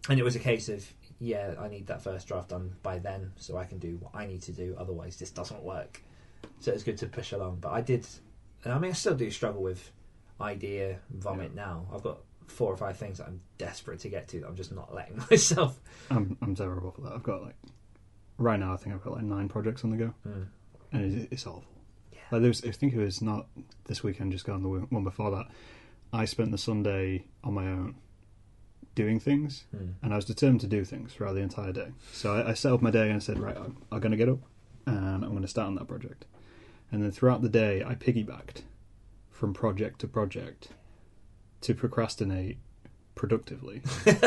and 0.10 0.20
it 0.20 0.24
was 0.24 0.36
a 0.36 0.40
case 0.40 0.70
of 0.70 0.86
yeah, 1.20 1.54
I 1.60 1.68
need 1.70 1.88
that 1.88 2.02
first 2.04 2.28
draft 2.28 2.50
done 2.50 2.76
by 2.84 3.00
then, 3.00 3.32
so 3.38 3.58
I 3.58 3.64
can 3.66 3.78
do 3.80 3.98
what 4.02 4.14
I 4.16 4.26
need 4.26 4.42
to 4.44 4.52
do. 4.52 4.76
Otherwise, 4.78 5.18
this 5.18 5.32
doesn't 5.32 5.64
work. 5.64 6.02
So 6.60 6.72
it's 6.72 6.84
good 6.84 6.98
to 6.98 7.08
push 7.08 7.32
along. 7.32 7.60
But 7.62 7.72
I 7.72 7.82
did, 7.82 8.06
and 8.64 8.74
I 8.74 8.80
mean, 8.80 8.92
I 8.92 8.94
still 8.94 9.16
do 9.16 9.30
struggle 9.32 9.62
with 9.62 9.92
idea 10.42 11.00
vomit 11.10 11.56
now. 11.56 11.86
I've 11.94 12.04
got 12.04 12.18
four 12.48 12.72
or 12.72 12.76
five 12.78 12.98
things 12.98 13.20
that 13.20 13.28
I'm 13.28 13.40
desperate 13.58 14.00
to 14.00 14.10
get 14.10 14.28
to 14.30 14.42
that 14.42 14.48
I'm 14.48 14.56
just 14.56 14.74
not 14.74 14.94
letting 14.94 15.22
myself. 15.32 15.80
I'm 16.10 16.38
I'm 16.42 16.56
terrible 16.56 16.92
for 16.92 17.02
that. 17.02 17.14
I've 17.14 17.24
got 17.24 17.44
like 17.44 17.56
right 18.38 18.60
now. 18.60 18.74
I 18.74 18.78
think 18.78 18.96
I've 18.96 19.04
got 19.04 19.14
like 19.14 19.24
nine 19.24 19.48
projects 19.48 19.84
on 19.86 19.92
the 19.92 19.98
go, 19.98 20.14
Mm. 20.28 20.48
And 20.94 21.14
it, 21.24 21.28
it's 21.32 21.46
awful. 21.46 21.66
Yeah. 22.14 22.20
Like 22.32 22.42
there 22.42 22.50
was, 22.50 22.64
I 22.64 22.72
think 22.72 22.94
it 22.94 23.00
was 23.00 23.22
not 23.22 23.48
this 23.86 24.04
weekend, 24.04 24.32
just 24.32 24.46
gone 24.46 24.62
the 24.64 24.70
one 24.70 25.04
before 25.04 25.32
that. 25.32 25.48
I 26.14 26.26
spent 26.26 26.52
the 26.52 26.58
Sunday 26.58 27.26
on 27.44 27.54
my 27.56 27.66
own 27.68 27.96
doing 28.96 29.20
things, 29.20 29.66
Mm. 29.76 29.94
and 30.04 30.14
I 30.14 30.16
was 30.16 30.26
determined 30.26 30.62
to 30.62 30.68
do 30.68 30.86
things 30.86 31.12
throughout 31.14 31.34
the 31.34 31.42
entire 31.42 31.72
day. 31.74 31.88
So 32.12 32.34
I, 32.36 32.52
I 32.52 32.54
set 32.54 32.72
up 32.72 32.82
my 32.82 32.92
day 32.92 33.08
and 33.08 33.16
I 33.16 33.20
said, 33.20 33.40
right, 33.40 33.58
I'm, 33.58 33.78
I'm 33.92 34.00
going 34.00 34.12
to 34.12 34.18
get 34.18 34.30
up 34.30 34.40
and 34.86 35.24
I'm 35.26 35.32
going 35.32 35.42
to 35.42 35.48
start 35.48 35.68
on 35.68 35.76
that 35.76 35.88
project. 35.88 36.26
And 36.92 37.02
then 37.02 37.12
throughout 37.12 37.42
the 37.42 37.50
day, 37.50 37.84
I 37.84 37.96
piggybacked 37.96 38.62
from 39.32 39.54
project 39.54 40.00
to 40.02 40.08
project 40.08 40.68
to 41.62 41.74
procrastinate 41.74 42.58
productively. 43.16 43.82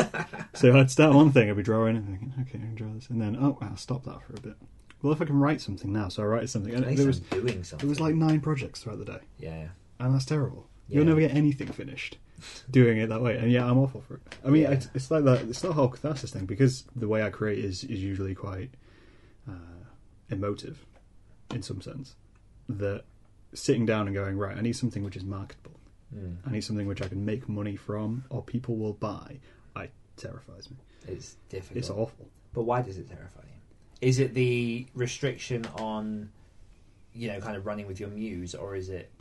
so 0.53 0.77
I'd 0.77 0.91
start 0.91 1.15
one 1.15 1.31
thing, 1.31 1.49
I'd 1.49 1.55
be 1.55 1.63
drawing 1.63 1.95
and 1.95 2.05
thinking, 2.07 2.33
okay, 2.41 2.57
I 2.57 2.61
can 2.61 2.75
draw 2.75 2.91
this, 2.93 3.09
and 3.09 3.21
then 3.21 3.37
oh, 3.39 3.57
I'll 3.61 3.77
stop 3.77 4.03
that 4.03 4.21
for 4.23 4.33
a 4.33 4.41
bit. 4.41 4.55
Well, 5.01 5.13
if 5.13 5.21
I 5.21 5.25
can 5.25 5.39
write 5.39 5.61
something 5.61 5.93
now, 5.93 6.09
so 6.09 6.23
I 6.23 6.25
write 6.25 6.49
something, 6.49 6.73
and 6.73 6.97
there 6.97 7.05
was 7.07 7.19
doing 7.19 7.63
something. 7.63 7.77
there 7.87 7.89
was 7.89 7.99
like 7.99 8.15
nine 8.15 8.41
projects 8.41 8.81
throughout 8.81 8.99
the 8.99 9.05
day, 9.05 9.19
yeah, 9.37 9.67
and 9.99 10.13
that's 10.13 10.25
terrible. 10.25 10.67
You'll 10.89 11.05
never 11.05 11.19
get 11.19 11.31
anything 11.35 11.67
finished 11.67 12.17
doing 12.71 12.97
it 12.97 13.09
that 13.09 13.21
way, 13.21 13.37
and 13.37 13.51
yeah, 13.51 13.69
I'm 13.69 13.77
awful 13.77 14.01
for 14.01 14.15
it. 14.15 14.21
I 14.45 14.49
mean, 14.49 14.63
Yeah. 14.63 14.71
it's, 14.71 14.89
it's 14.93 15.11
like 15.11 15.23
that. 15.25 15.41
It's 15.41 15.63
not 15.63 15.71
a 15.71 15.73
whole 15.73 15.89
catharsis 15.89 16.31
thing 16.31 16.45
because 16.45 16.85
the 16.95 17.07
way 17.07 17.21
I 17.23 17.29
create 17.29 17.63
is 17.63 17.83
is 17.83 18.01
usually 18.01 18.33
quite 18.35 18.71
uh, 19.47 19.53
emotive, 20.29 20.85
in 21.53 21.61
some 21.61 21.81
sense. 21.81 22.15
That 22.69 23.03
sitting 23.53 23.85
down 23.85 24.07
and 24.07 24.15
going 24.15 24.37
right, 24.37 24.57
I 24.57 24.61
need 24.61 24.75
something 24.75 25.03
which 25.03 25.15
is 25.17 25.23
marketable. 25.23 25.79
mm. 26.15 26.37
I 26.45 26.51
need 26.51 26.61
something 26.63 26.87
which 26.87 27.01
I 27.01 27.07
can 27.07 27.23
make 27.25 27.47
money 27.47 27.75
from, 27.75 28.23
or 28.29 28.41
people 28.43 28.77
will 28.77 28.93
buy. 28.93 29.39
I 29.75 29.89
terrifies 30.15 30.69
me. 30.71 30.77
it's 31.07 31.35
difficult. 31.49 31.77
It's 31.77 31.89
awful. 31.89 32.27
But 32.53 32.63
why 32.63 32.81
does 32.81 32.97
it 32.97 33.07
terrify 33.07 33.41
you? 33.43 33.56
Is 34.01 34.19
it 34.19 34.33
the 34.33 34.85
restriction 34.93 35.65
on, 35.77 36.29
you 37.13 37.29
know, 37.29 37.39
kind 37.39 37.57
of 37.57 37.65
running 37.65 37.87
with 37.87 37.99
your 37.99 38.09
muse, 38.09 38.53
or 38.55 38.75
is 38.75 38.89
it? 38.89 39.11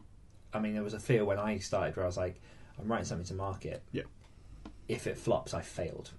I 0.53 0.59
mean, 0.59 0.75
there 0.75 0.83
was 0.83 0.95
a 0.95 1.01
fear 1.01 1.25
when 1.25 1.39
I 1.39 1.59
started 1.59 1.97
where 1.97 2.05
I 2.05 2.07
was 2.07 2.17
like, 2.17 2.41
I'm 2.79 2.89
writing 2.89 3.07
something 3.07 3.27
to 3.27 3.35
market. 3.35 3.83
Yeah. 3.93 4.03
If 4.89 5.07
it 5.07 5.17
flops, 5.17 5.55
I 5.55 5.62
failed. 5.62 6.11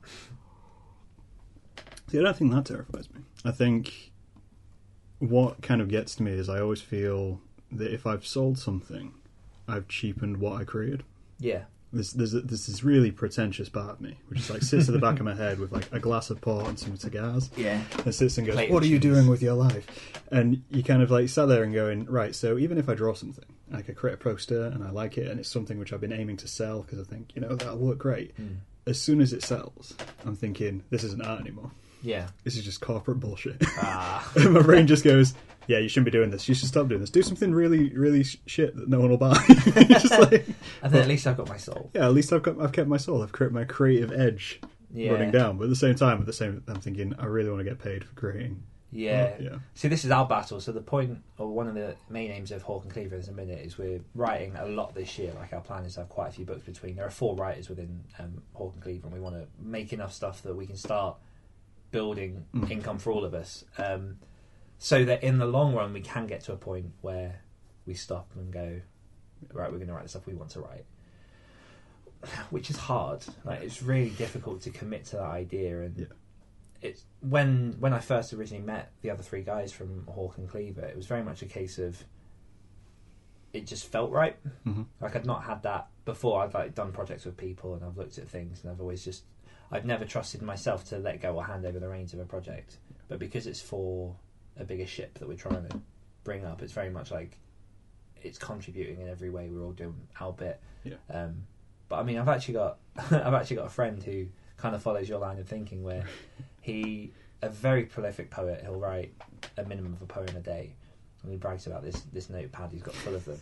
See, 2.07 2.19
I 2.19 2.23
don't 2.23 2.35
think 2.35 2.51
that 2.51 2.65
terrifies 2.65 3.09
me. 3.13 3.21
I 3.45 3.51
think 3.51 4.11
what 5.19 5.61
kind 5.61 5.81
of 5.81 5.89
gets 5.89 6.15
to 6.15 6.23
me 6.23 6.31
is 6.31 6.49
I 6.49 6.59
always 6.59 6.81
feel 6.81 7.41
that 7.71 7.93
if 7.93 8.07
I've 8.07 8.25
sold 8.25 8.57
something, 8.57 9.13
I've 9.67 9.87
cheapened 9.87 10.37
what 10.37 10.61
I 10.61 10.63
created. 10.63 11.03
Yeah. 11.39 11.63
There's, 11.93 12.11
there's, 12.11 12.33
a, 12.33 12.41
there's 12.41 12.67
this 12.67 12.83
really 12.83 13.11
pretentious 13.11 13.69
part 13.69 13.91
of 13.91 14.01
me, 14.01 14.17
which 14.27 14.39
is 14.39 14.49
like 14.49 14.61
sits 14.61 14.89
at 14.89 14.93
the 14.93 14.99
back 14.99 15.19
of 15.19 15.25
my 15.25 15.33
head 15.33 15.57
with 15.57 15.71
like 15.71 15.87
a 15.93 15.99
glass 15.99 16.29
of 16.29 16.41
port 16.41 16.67
and 16.67 16.77
some 16.77 16.97
cigars, 16.97 17.49
Yeah. 17.55 17.81
and 18.03 18.13
sits 18.13 18.37
and 18.37 18.45
goes, 18.45 18.55
Plate 18.55 18.69
"What 18.71 18.83
are 18.83 18.87
you 18.87 18.99
cheese." 18.99 19.13
doing 19.13 19.27
with 19.27 19.41
your 19.41 19.53
life?" 19.53 19.87
And 20.29 20.63
you 20.69 20.83
kind 20.83 21.01
of 21.01 21.09
like 21.11 21.29
sat 21.29 21.45
there 21.45 21.63
and 21.63 21.73
going, 21.73 22.05
"Right, 22.05 22.35
so 22.35 22.57
even 22.57 22.77
if 22.77 22.89
I 22.89 22.93
draw 22.93 23.13
something, 23.13 23.45
I 23.73 23.81
could 23.83 23.95
create 23.95 24.15
a 24.15 24.17
poster 24.17 24.65
and 24.65 24.83
I 24.83 24.89
like 24.91 25.17
it, 25.17 25.27
and 25.31 25.39
it's 25.39 25.49
something 25.49 25.79
which 25.79 25.93
I've 25.93 26.01
been 26.01 26.11
aiming 26.11 26.37
to 26.37 26.47
sell 26.47 26.81
because 26.81 26.99
I 26.99 27.03
think 27.03 27.31
you 27.35 27.41
know 27.41 27.55
that'll 27.55 27.77
work 27.77 27.99
great. 27.99 28.35
Mm. 28.37 28.57
As 28.85 28.99
soon 29.01 29.21
as 29.21 29.31
it 29.31 29.43
sells, 29.43 29.95
I'm 30.25 30.35
thinking 30.35 30.83
this 30.89 31.03
isn't 31.05 31.21
art 31.25 31.39
anymore. 31.39 31.71
Yeah. 32.01 32.27
This 32.43 32.57
is 32.57 32.65
just 32.65 32.81
corporate 32.81 33.21
bullshit." 33.21 33.63
Ah. 33.77 34.29
And 34.35 34.53
my 34.53 34.61
brain 34.61 34.87
just 34.87 35.05
goes, 35.05 35.33
"Yeah, 35.67 35.79
you 35.79 35.87
shouldn't 35.89 36.05
be 36.05 36.11
doing 36.11 36.29
this. 36.31 36.47
You 36.49 36.55
should 36.55 36.67
stop 36.67 36.87
doing 36.87 37.01
this. 37.01 37.09
Do 37.09 37.21
something 37.21 37.51
really, 37.53 37.93
really 37.95 38.23
sh- 38.23 38.37
shit 38.45 38.75
that 38.75 38.87
no 38.87 38.99
one 38.99 39.09
will 39.09 39.17
buy." 39.17 39.41
just 39.87 40.11
like, 40.19 40.45
and 40.81 40.91
then 40.93 41.01
at 41.01 41.07
least 41.07 41.27
I've 41.27 41.37
got 41.37 41.47
my 41.49 41.57
soul. 41.57 41.89
yeah, 41.93 42.05
at 42.05 42.13
least 42.13 42.31
I've 42.33 42.43
got, 42.43 42.59
I've 42.61 42.71
kept 42.71 42.87
my 42.87 42.97
soul. 42.97 43.21
I've 43.23 43.33
kept 43.33 43.51
my 43.51 43.63
creative 43.65 44.11
edge 44.11 44.59
Yeah. 44.93 45.11
running 45.11 45.31
down. 45.31 45.57
But 45.57 45.65
at 45.65 45.69
the 45.69 45.75
same 45.75 45.95
time, 45.95 46.19
at 46.19 46.25
the 46.25 46.33
same, 46.33 46.63
I'm 46.67 46.79
thinking, 46.79 47.13
I 47.19 47.25
really 47.25 47.49
want 47.49 47.59
to 47.59 47.65
get 47.65 47.79
paid 47.79 48.03
for 48.03 48.13
creating. 48.15 48.63
Yeah. 48.89 49.35
yeah, 49.37 49.55
See, 49.73 49.89
this 49.89 50.05
is 50.05 50.11
our 50.11 50.25
battle. 50.25 50.61
So 50.61 50.71
the 50.71 50.79
point, 50.79 51.17
or 51.37 51.49
one 51.49 51.67
of 51.67 51.75
the 51.75 51.95
main 52.09 52.31
aims 52.31 52.51
of 52.53 52.61
Hawk 52.61 52.83
and 52.83 52.91
Cleaver 52.91 53.17
in 53.17 53.27
a 53.27 53.33
minute, 53.33 53.59
is 53.59 53.77
we're 53.77 53.99
writing 54.15 54.55
a 54.55 54.65
lot 54.65 54.95
this 54.95 55.19
year. 55.19 55.33
Like 55.35 55.51
our 55.51 55.59
plan 55.59 55.83
is 55.83 55.95
to 55.95 55.99
have 55.99 56.09
quite 56.09 56.29
a 56.29 56.31
few 56.31 56.45
books 56.45 56.63
between. 56.65 56.95
There 56.95 57.05
are 57.05 57.09
four 57.11 57.35
writers 57.35 57.67
within 57.67 58.05
um, 58.17 58.41
Hawk 58.53 58.73
and 58.75 58.81
Cleaver, 58.81 59.07
and 59.07 59.13
we 59.13 59.19
want 59.19 59.35
to 59.35 59.45
make 59.61 59.91
enough 59.91 60.13
stuff 60.13 60.41
that 60.43 60.55
we 60.55 60.65
can 60.65 60.77
start 60.77 61.17
building 61.91 62.45
Mm. 62.55 62.71
income 62.71 62.97
for 62.97 63.11
all 63.11 63.25
of 63.25 63.33
us. 63.33 63.65
Um, 63.77 64.19
so 64.79 65.03
that 65.05 65.23
in 65.23 65.37
the 65.39 65.45
long 65.45 65.73
run, 65.73 65.93
we 65.93 66.01
can 66.01 66.27
get 66.27 66.41
to 66.41 66.53
a 66.53 66.57
point 66.57 66.91
where 67.01 67.41
we 67.85 67.93
stop 67.93 68.29
and 68.35 68.51
go, 68.51 68.81
right, 69.53 69.71
we're 69.71 69.77
going 69.77 69.87
to 69.87 69.93
write 69.93 70.03
the 70.03 70.09
stuff 70.09 70.27
we 70.27 70.33
want 70.33 70.51
to 70.51 70.61
write. 70.61 70.85
Which 72.49 72.69
is 72.69 72.77
hard. 72.77 73.23
Like 73.43 73.61
it's 73.61 73.81
really 73.81 74.09
difficult 74.11 74.61
to 74.61 74.69
commit 74.69 75.05
to 75.05 75.17
that 75.17 75.23
idea, 75.25 75.81
and 75.81 75.97
Yeah. 75.97 76.05
it's 76.81 77.03
when 77.21 77.75
when 77.79 77.93
I 77.93 77.99
first 77.99 78.33
originally 78.33 78.63
met 78.65 78.91
the 79.01 79.09
other 79.11 79.23
three 79.23 79.43
guys 79.43 79.71
from 79.71 80.05
Hawk 80.07 80.37
and 80.37 80.49
Cleaver, 80.49 80.81
it 80.85 80.95
was 80.95 81.05
very 81.07 81.23
much 81.23 81.41
a 81.41 81.45
case 81.45 81.77
of 81.79 82.03
it 83.53 83.65
just 83.65 83.87
felt 83.87 84.11
right. 84.11 84.35
hmm 84.63 84.83
Like 84.99 85.15
I'd 85.15 85.25
not 85.25 85.43
had 85.43 85.63
that 85.63 85.87
before. 86.05 86.43
I'd 86.43 86.53
like 86.53 86.75
done 86.75 86.91
projects 86.91 87.25
with 87.25 87.37
people 87.37 87.73
and 87.75 87.83
I've 87.83 87.97
looked 87.97 88.17
at 88.17 88.27
things 88.27 88.61
and 88.61 88.71
I've 88.71 88.81
always 88.81 89.03
just 89.03 89.23
I've 89.71 89.85
never 89.85 90.05
trusted 90.05 90.41
myself 90.41 90.85
to 90.89 90.97
let 90.97 91.21
go 91.21 91.35
or 91.35 91.45
hand 91.45 91.65
over 91.65 91.79
the 91.79 91.89
reins 91.89 92.13
of 92.13 92.19
a 92.19 92.25
project. 92.25 92.77
But 93.07 93.19
because 93.19 93.47
it's 93.47 93.61
for 93.61 94.15
a 94.59 94.63
bigger 94.63 94.87
ship 94.87 95.17
that 95.19 95.27
we're 95.27 95.35
trying 95.35 95.67
to 95.67 95.79
bring 96.23 96.45
up, 96.45 96.61
it's 96.61 96.73
very 96.73 96.89
much 96.89 97.11
like 97.11 97.37
it's 98.21 98.37
contributing 98.37 99.01
in 99.01 99.09
every 99.09 99.29
way. 99.29 99.49
We're 99.49 99.63
all 99.63 99.71
doing 99.71 99.95
our 100.19 100.33
bit. 100.33 100.59
Yeah. 100.83 100.95
Um, 101.09 101.43
but 101.89 101.97
I 101.97 102.03
mean, 102.03 102.17
I've 102.17 102.27
actually 102.27 102.55
got 102.55 102.77
I've 103.11 103.33
actually 103.33 103.57
got 103.57 103.67
a 103.67 103.71
friend 103.71 104.01
who 104.01 104.27
kind 104.57 104.75
of 104.75 104.81
follows 104.81 105.07
your 105.07 105.19
line 105.19 105.39
of 105.39 105.47
thinking, 105.47 105.83
where 105.83 106.05
he 106.61 107.11
a 107.41 107.49
very 107.49 107.83
prolific 107.83 108.29
poet. 108.29 108.61
He'll 108.63 108.79
write 108.79 109.13
a 109.57 109.63
minimum 109.63 109.93
of 109.93 110.01
a 110.01 110.05
poem 110.05 110.29
a 110.35 110.39
day, 110.39 110.73
and 111.23 111.31
he 111.31 111.37
brags 111.37 111.67
about 111.67 111.83
this 111.83 112.01
this 112.13 112.29
notepad 112.29 112.71
he's 112.71 112.81
got 112.81 112.95
full 112.95 113.15
of 113.15 113.25
them. 113.25 113.39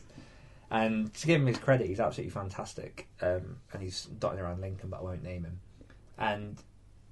And 0.72 1.14
to 1.14 1.28
give 1.28 1.40
him 1.40 1.48
his 1.48 1.58
credit, 1.58 1.88
he's 1.88 2.00
absolutely 2.00 2.32
fantastic. 2.32 3.08
Um, 3.22 3.58
and 3.72 3.82
he's 3.84 4.06
dotting 4.20 4.40
around 4.40 4.62
Lincoln, 4.62 4.90
but 4.90 5.00
I 5.00 5.04
won't 5.04 5.24
name 5.24 5.44
him. 5.44 5.60
And 6.18 6.58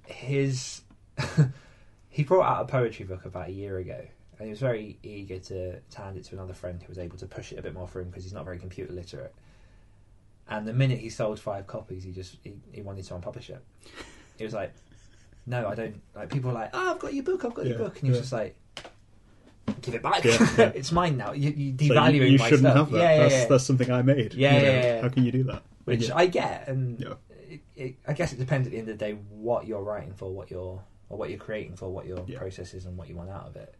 his 0.06 0.82
he 2.14 2.22
brought 2.22 2.46
out 2.46 2.62
a 2.62 2.66
poetry 2.66 3.04
book 3.04 3.24
about 3.24 3.48
a 3.48 3.50
year 3.52 3.78
ago, 3.78 3.98
and 4.38 4.46
he 4.46 4.50
was 4.50 4.60
very 4.60 4.96
eager 5.02 5.40
to, 5.40 5.80
to 5.80 5.98
hand 5.98 6.16
it 6.16 6.22
to 6.26 6.36
another 6.36 6.54
friend 6.54 6.80
who 6.80 6.86
was 6.88 6.96
able 6.98 7.18
to 7.18 7.26
push 7.26 7.50
it 7.50 7.58
a 7.58 7.62
bit 7.62 7.74
more 7.74 7.88
for 7.88 8.00
him 8.00 8.08
because 8.08 8.22
he's 8.22 8.32
not 8.32 8.44
very 8.44 8.56
computer 8.56 8.92
literate. 8.92 9.34
And 10.48 10.64
the 10.68 10.72
minute 10.72 11.00
he 11.00 11.10
sold 11.10 11.40
five 11.40 11.66
copies, 11.66 12.04
he 12.04 12.12
just 12.12 12.36
he, 12.44 12.52
he 12.70 12.82
wanted 12.82 13.04
to 13.06 13.14
unpublish 13.14 13.50
it. 13.50 13.60
He 14.38 14.44
was 14.44 14.54
like, 14.54 14.72
"No, 15.44 15.66
I 15.66 15.74
don't." 15.74 16.00
Like 16.14 16.30
people 16.30 16.50
were 16.50 16.54
like, 16.54 16.70
"Oh, 16.72 16.92
I've 16.92 17.00
got 17.00 17.14
your 17.14 17.24
book. 17.24 17.44
I've 17.44 17.52
got 17.54 17.64
your 17.66 17.78
Yeah, 17.78 17.84
book," 17.84 17.94
and 17.98 18.02
he 18.04 18.10
was 18.10 18.18
yeah. 18.18 18.22
just 18.22 18.32
like, 18.32 18.56
"Give 19.82 19.94
it 19.96 20.02
back. 20.02 20.22
Yeah, 20.22 20.38
yeah. 20.58 20.72
it's 20.72 20.92
mine 20.92 21.16
now. 21.16 21.32
You, 21.32 21.50
you 21.50 21.74
So 21.88 21.94
devaluing 21.94 22.14
you, 22.14 22.22
you 22.26 22.38
my 22.38 22.48
shouldn't 22.48 22.68
stuff. 22.68 22.76
have 22.76 22.90
that. 22.92 22.98
Yeah, 22.98 23.10
yeah, 23.14 23.18
that's, 23.22 23.34
yeah. 23.34 23.46
that's 23.46 23.64
something 23.64 23.90
I 23.90 24.02
made. 24.02 24.34
Yeah, 24.34 24.54
you 24.56 24.62
know? 24.62 24.70
yeah, 24.72 24.82
yeah. 24.82 25.02
How 25.02 25.08
can 25.08 25.24
you 25.24 25.32
do 25.32 25.42
that? 25.44 25.62
Which 25.84 26.08
Yeah. 26.08 26.16
I 26.16 26.26
get, 26.26 26.68
and 26.68 27.00
Yeah. 27.00 27.14
it, 27.50 27.60
it, 27.74 27.94
I 28.06 28.12
guess 28.12 28.32
it 28.32 28.38
depends 28.38 28.68
at 28.68 28.72
the 28.72 28.78
end 28.78 28.88
of 28.88 28.98
the 28.98 29.04
day 29.04 29.12
what 29.30 29.66
you're 29.66 29.82
writing 29.82 30.12
for, 30.14 30.30
what 30.32 30.48
you're 30.50 30.80
or 31.14 31.18
what 31.18 31.30
you're 31.30 31.38
creating 31.38 31.76
for, 31.76 31.88
what 31.88 32.06
your 32.06 32.24
Yeah. 32.26 32.38
process 32.40 32.74
is, 32.74 32.86
and 32.86 32.96
what 32.96 33.08
you 33.08 33.14
want 33.14 33.30
out 33.30 33.46
of 33.46 33.54
it. 33.56 33.74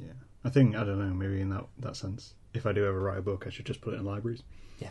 Yeah, 0.00 0.12
I 0.44 0.50
think 0.50 0.74
I 0.76 0.82
don't 0.84 0.98
know. 0.98 1.14
Maybe 1.14 1.40
in 1.40 1.50
that 1.50 1.66
that 1.78 1.94
sense, 1.96 2.34
if 2.52 2.66
I 2.66 2.72
do 2.72 2.84
ever 2.84 3.00
write 3.00 3.18
a 3.18 3.22
book, 3.22 3.44
I 3.46 3.50
should 3.50 3.64
just 3.66 3.80
put 3.80 3.94
it 3.94 3.98
in 3.98 4.04
libraries. 4.04 4.42
Yeah. 4.80 4.90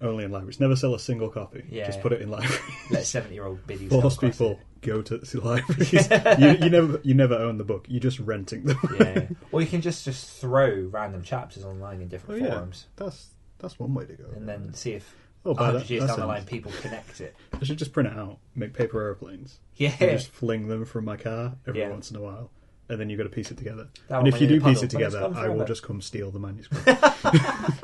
Only 0.00 0.24
in 0.24 0.30
libraries. 0.32 0.58
Never 0.60 0.74
sell 0.76 0.94
a 0.94 0.98
single 0.98 1.28
copy. 1.28 1.64
Yeah. 1.68 1.86
Just 1.86 2.00
put 2.00 2.12
it 2.12 2.20
in 2.22 2.30
libraries. 2.30 2.60
Let 2.90 3.04
seventy-year-old 3.06 3.66
biddies 3.66 3.90
Force 4.00 4.16
people 4.16 4.58
go 4.80 5.00
to 5.02 5.18
the 5.18 5.40
libraries. 5.44 5.92
you, 6.40 6.64
you 6.64 6.70
never 6.70 7.00
you 7.04 7.14
never 7.14 7.34
own 7.34 7.58
the 7.58 7.64
book. 7.64 7.86
You're 7.88 8.00
just 8.00 8.20
renting 8.20 8.64
them. 8.64 8.78
Yeah, 8.98 9.26
or 9.52 9.60
you 9.60 9.66
can 9.66 9.80
just 9.80 10.04
just 10.04 10.28
throw 10.40 10.88
random 10.90 11.22
chapters 11.22 11.64
online 11.64 12.00
in 12.00 12.08
different 12.08 12.42
Oh, 12.42 12.44
yeah. 12.46 12.52
forums, 12.54 12.86
That's 12.96 13.28
that's 13.58 13.78
one 13.78 13.92
way 13.94 14.06
to 14.06 14.14
go. 14.14 14.24
and 14.36 14.48
then 14.48 14.72
see 14.74 14.92
if 14.92 15.14
oh, 15.44 15.54
by 15.54 15.66
hundred 15.66 15.90
years 15.90 16.06
down 16.06 16.20
the 16.20 16.26
line 16.26 16.44
people 16.44 16.72
connect 16.80 17.20
it. 17.20 17.34
I 17.60 17.64
should 17.64 17.78
just 17.78 17.92
print 17.92 18.08
it 18.08 18.16
out, 18.16 18.38
make 18.54 18.72
paper 18.74 19.00
airplanes, 19.02 19.58
Yeah, 19.76 19.94
and 20.00 20.10
just 20.12 20.28
fling 20.30 20.68
them 20.68 20.84
from 20.84 21.04
my 21.04 21.16
car 21.16 21.54
every 21.66 21.80
Yeah. 21.80 21.90
once 21.90 22.10
in 22.10 22.16
a 22.16 22.20
while, 22.20 22.50
and 22.88 23.00
then 23.00 23.08
you've 23.10 23.18
got 23.18 23.24
to 23.24 23.30
piece 23.30 23.50
it 23.50 23.56
together. 23.58 23.88
That 24.08 24.18
and 24.20 24.28
if 24.28 24.40
you 24.40 24.46
do 24.46 24.60
piece 24.60 24.82
it 24.82 24.90
together, 24.90 25.30
I 25.34 25.48
will 25.48 25.64
just 25.64 25.82
come 25.82 26.00
steal 26.00 26.30
the 26.30 26.38
manuscript 26.38 26.84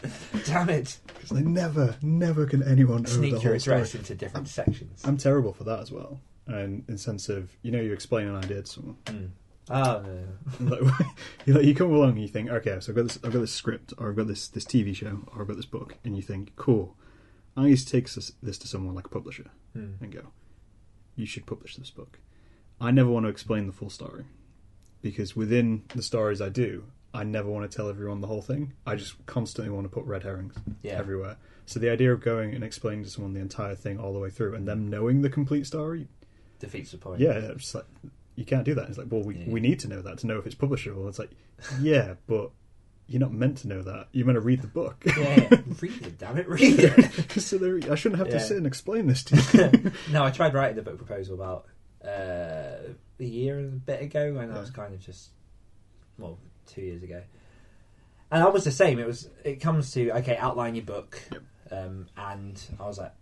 damn 0.46 0.68
it! 0.70 0.98
because 1.06 1.30
they 1.30 1.42
never, 1.42 1.96
never 2.02 2.46
can 2.46 2.62
anyone 2.62 3.04
Sneak 3.06 3.32
your 3.42 3.52
whole 3.52 3.58
story. 3.60 3.76
address 3.78 3.94
into 3.94 4.14
different 4.14 4.48
sections. 4.48 5.02
I'm 5.04 5.16
terrible 5.16 5.52
for 5.52 5.64
that 5.64 5.80
as 5.80 5.90
well. 5.90 6.20
And 6.46 6.84
in 6.88 6.96
sense 6.96 7.28
of, 7.28 7.50
you 7.62 7.70
know, 7.72 7.80
you 7.80 7.92
explain 7.92 8.26
an 8.28 8.36
idea 8.36 8.62
to 8.62 8.66
someone. 8.66 8.96
Mm. 9.06 9.30
Oh 9.70 10.04
no. 10.60 10.76
like, 10.76 11.06
you, 11.46 11.60
you 11.60 11.74
come 11.74 11.92
along 11.92 12.10
and 12.10 12.20
you 12.22 12.28
think, 12.28 12.50
okay, 12.50 12.78
so 12.80 12.90
I've 12.92 12.96
got 12.96 13.02
this, 13.04 13.18
I've 13.24 13.32
got 13.32 13.40
this 13.40 13.52
script, 13.52 13.92
or 13.98 14.10
I've 14.10 14.16
got 14.16 14.26
this 14.26 14.48
this 14.48 14.64
TV 14.64 14.94
show, 14.94 15.20
or 15.34 15.42
I've 15.42 15.48
got 15.48 15.56
this 15.56 15.66
book, 15.66 15.96
and 16.04 16.16
you 16.16 16.22
think, 16.22 16.54
cool, 16.56 16.96
I 17.56 17.66
used 17.66 17.86
to 17.88 17.92
take 17.92 18.12
this, 18.12 18.32
this 18.42 18.58
to 18.58 18.68
someone 18.68 18.94
like 18.94 19.06
a 19.06 19.10
publisher 19.10 19.50
Mm. 19.76 20.00
and 20.00 20.10
go, 20.10 20.28
you 21.14 21.26
should 21.26 21.44
publish 21.44 21.76
this 21.76 21.90
book. 21.90 22.18
I 22.80 22.90
never 22.90 23.10
want 23.10 23.24
to 23.26 23.30
explain 23.30 23.66
the 23.66 23.72
full 23.72 23.90
story 23.90 24.24
because 25.02 25.36
within 25.36 25.82
the 25.94 26.02
stories 26.02 26.40
I 26.40 26.48
do, 26.48 26.84
I 27.12 27.22
never 27.24 27.48
want 27.50 27.70
to 27.70 27.76
tell 27.76 27.88
everyone 27.90 28.20
the 28.22 28.26
whole 28.28 28.40
thing. 28.42 28.72
I 28.86 28.94
just 28.96 29.24
constantly 29.26 29.70
want 29.70 29.84
to 29.84 29.88
put 29.90 30.04
red 30.04 30.22
herrings 30.22 30.54
Yeah. 30.82 30.98
everywhere. 30.98 31.36
So 31.66 31.78
the 31.78 31.90
idea 31.90 32.12
of 32.14 32.20
going 32.22 32.54
and 32.54 32.64
explaining 32.64 33.04
to 33.04 33.10
someone 33.10 33.34
the 33.34 33.40
entire 33.40 33.74
thing 33.74 33.98
all 33.98 34.12
the 34.14 34.18
way 34.18 34.30
through 34.30 34.54
and 34.54 34.66
them 34.66 34.88
knowing 34.88 35.20
the 35.20 35.28
complete 35.30 35.66
story, 35.66 36.08
Defeats 36.60 36.92
the 36.92 36.98
point. 36.98 37.20
yeah, 37.20 37.32
it's 37.32 37.74
like 37.74 37.84
you 38.38 38.44
can't 38.44 38.64
do 38.64 38.74
that. 38.74 38.88
It's 38.88 38.96
like, 38.98 39.08
well, 39.10 39.22
we, 39.22 39.36
Yeah. 39.36 39.44
we 39.48 39.60
need 39.60 39.80
to 39.80 39.88
know 39.88 40.00
that 40.02 40.18
to 40.18 40.26
know 40.26 40.38
if 40.38 40.46
it's 40.46 40.54
publishable. 40.54 41.08
It's 41.08 41.18
like, 41.18 41.30
yeah, 41.80 42.14
but 42.26 42.50
you're 43.08 43.20
not 43.20 43.32
meant 43.32 43.58
to 43.58 43.68
know 43.68 43.82
that. 43.82 44.08
You're 44.12 44.26
meant 44.26 44.36
to 44.36 44.40
read 44.40 44.62
the 44.62 44.68
book. 44.68 45.02
Yeah, 45.06 45.48
read 45.80 46.02
it, 46.06 46.18
damn 46.18 46.36
it, 46.38 46.48
read 46.48 46.78
it. 46.78 47.30
so 47.40 47.58
there, 47.58 47.80
I 47.90 47.94
shouldn't 47.96 48.18
have 48.18 48.28
Yeah. 48.28 48.34
to 48.34 48.40
sit 48.40 48.56
and 48.56 48.66
explain 48.66 49.06
this 49.08 49.24
to 49.24 49.36
you. 49.82 49.92
no, 50.12 50.22
I 50.24 50.30
tried 50.30 50.54
writing 50.54 50.76
the 50.76 50.82
book 50.82 50.98
proposal 50.98 51.34
about 51.34 51.66
uh, 52.04 52.92
a 53.18 53.24
year 53.24 53.58
and 53.58 53.72
a 53.72 53.76
bit 53.76 54.02
ago, 54.02 54.36
and 54.38 54.52
I 54.52 54.54
Yeah. 54.54 54.60
was 54.60 54.70
kind 54.70 54.94
of 54.94 55.00
just 55.00 55.30
well, 56.18 56.38
two 56.66 56.82
years 56.82 57.02
ago. 57.02 57.22
And 58.30 58.42
I 58.42 58.48
was 58.48 58.62
the 58.64 58.70
same. 58.70 58.98
It 58.98 59.06
was. 59.06 59.28
It 59.44 59.56
comes 59.60 59.90
to 59.94 60.10
okay, 60.18 60.36
outline 60.36 60.74
your 60.74 60.84
book, 60.84 61.20
Yep. 61.32 61.42
um, 61.72 62.06
and 62.16 62.62
I 62.78 62.86
was 62.86 62.98
like 62.98 63.12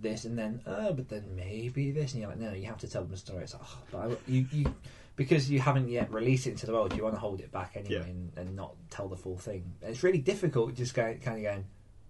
this, 0.00 0.24
and 0.24 0.38
then 0.38 0.60
oh, 0.66 0.92
but 0.92 1.08
then 1.08 1.24
maybe 1.36 1.90
this, 1.90 2.12
and 2.12 2.20
you're 2.20 2.30
like, 2.30 2.38
no, 2.40 2.52
you 2.52 2.66
have 2.66 2.78
to 2.78 2.88
tell 2.88 3.02
them 3.04 3.12
a 3.12 3.16
story. 3.16 3.44
It's 3.44 3.54
like, 3.54 3.62
oh, 3.64 3.78
but 3.90 3.98
I, 3.98 4.16
you 4.26 4.46
you 4.52 4.74
because 5.16 5.48
you 5.50 5.60
haven't 5.60 5.88
yet 5.88 6.12
released 6.12 6.46
it 6.46 6.50
into 6.52 6.66
the 6.66 6.72
world, 6.72 6.94
you 6.96 7.02
want 7.04 7.14
to 7.14 7.20
hold 7.20 7.40
it 7.40 7.52
back 7.52 7.72
anyway 7.76 7.94
Yeah. 8.04 8.10
and, 8.10 8.32
and 8.36 8.56
not 8.56 8.74
tell 8.90 9.06
the 9.06 9.16
full 9.16 9.38
thing. 9.38 9.72
And 9.80 9.90
it's 9.92 10.02
really 10.02 10.18
difficult 10.18 10.74
just 10.74 10.92
going, 10.92 11.20
kind 11.20 11.36
of 11.38 11.44
going, 11.44 11.64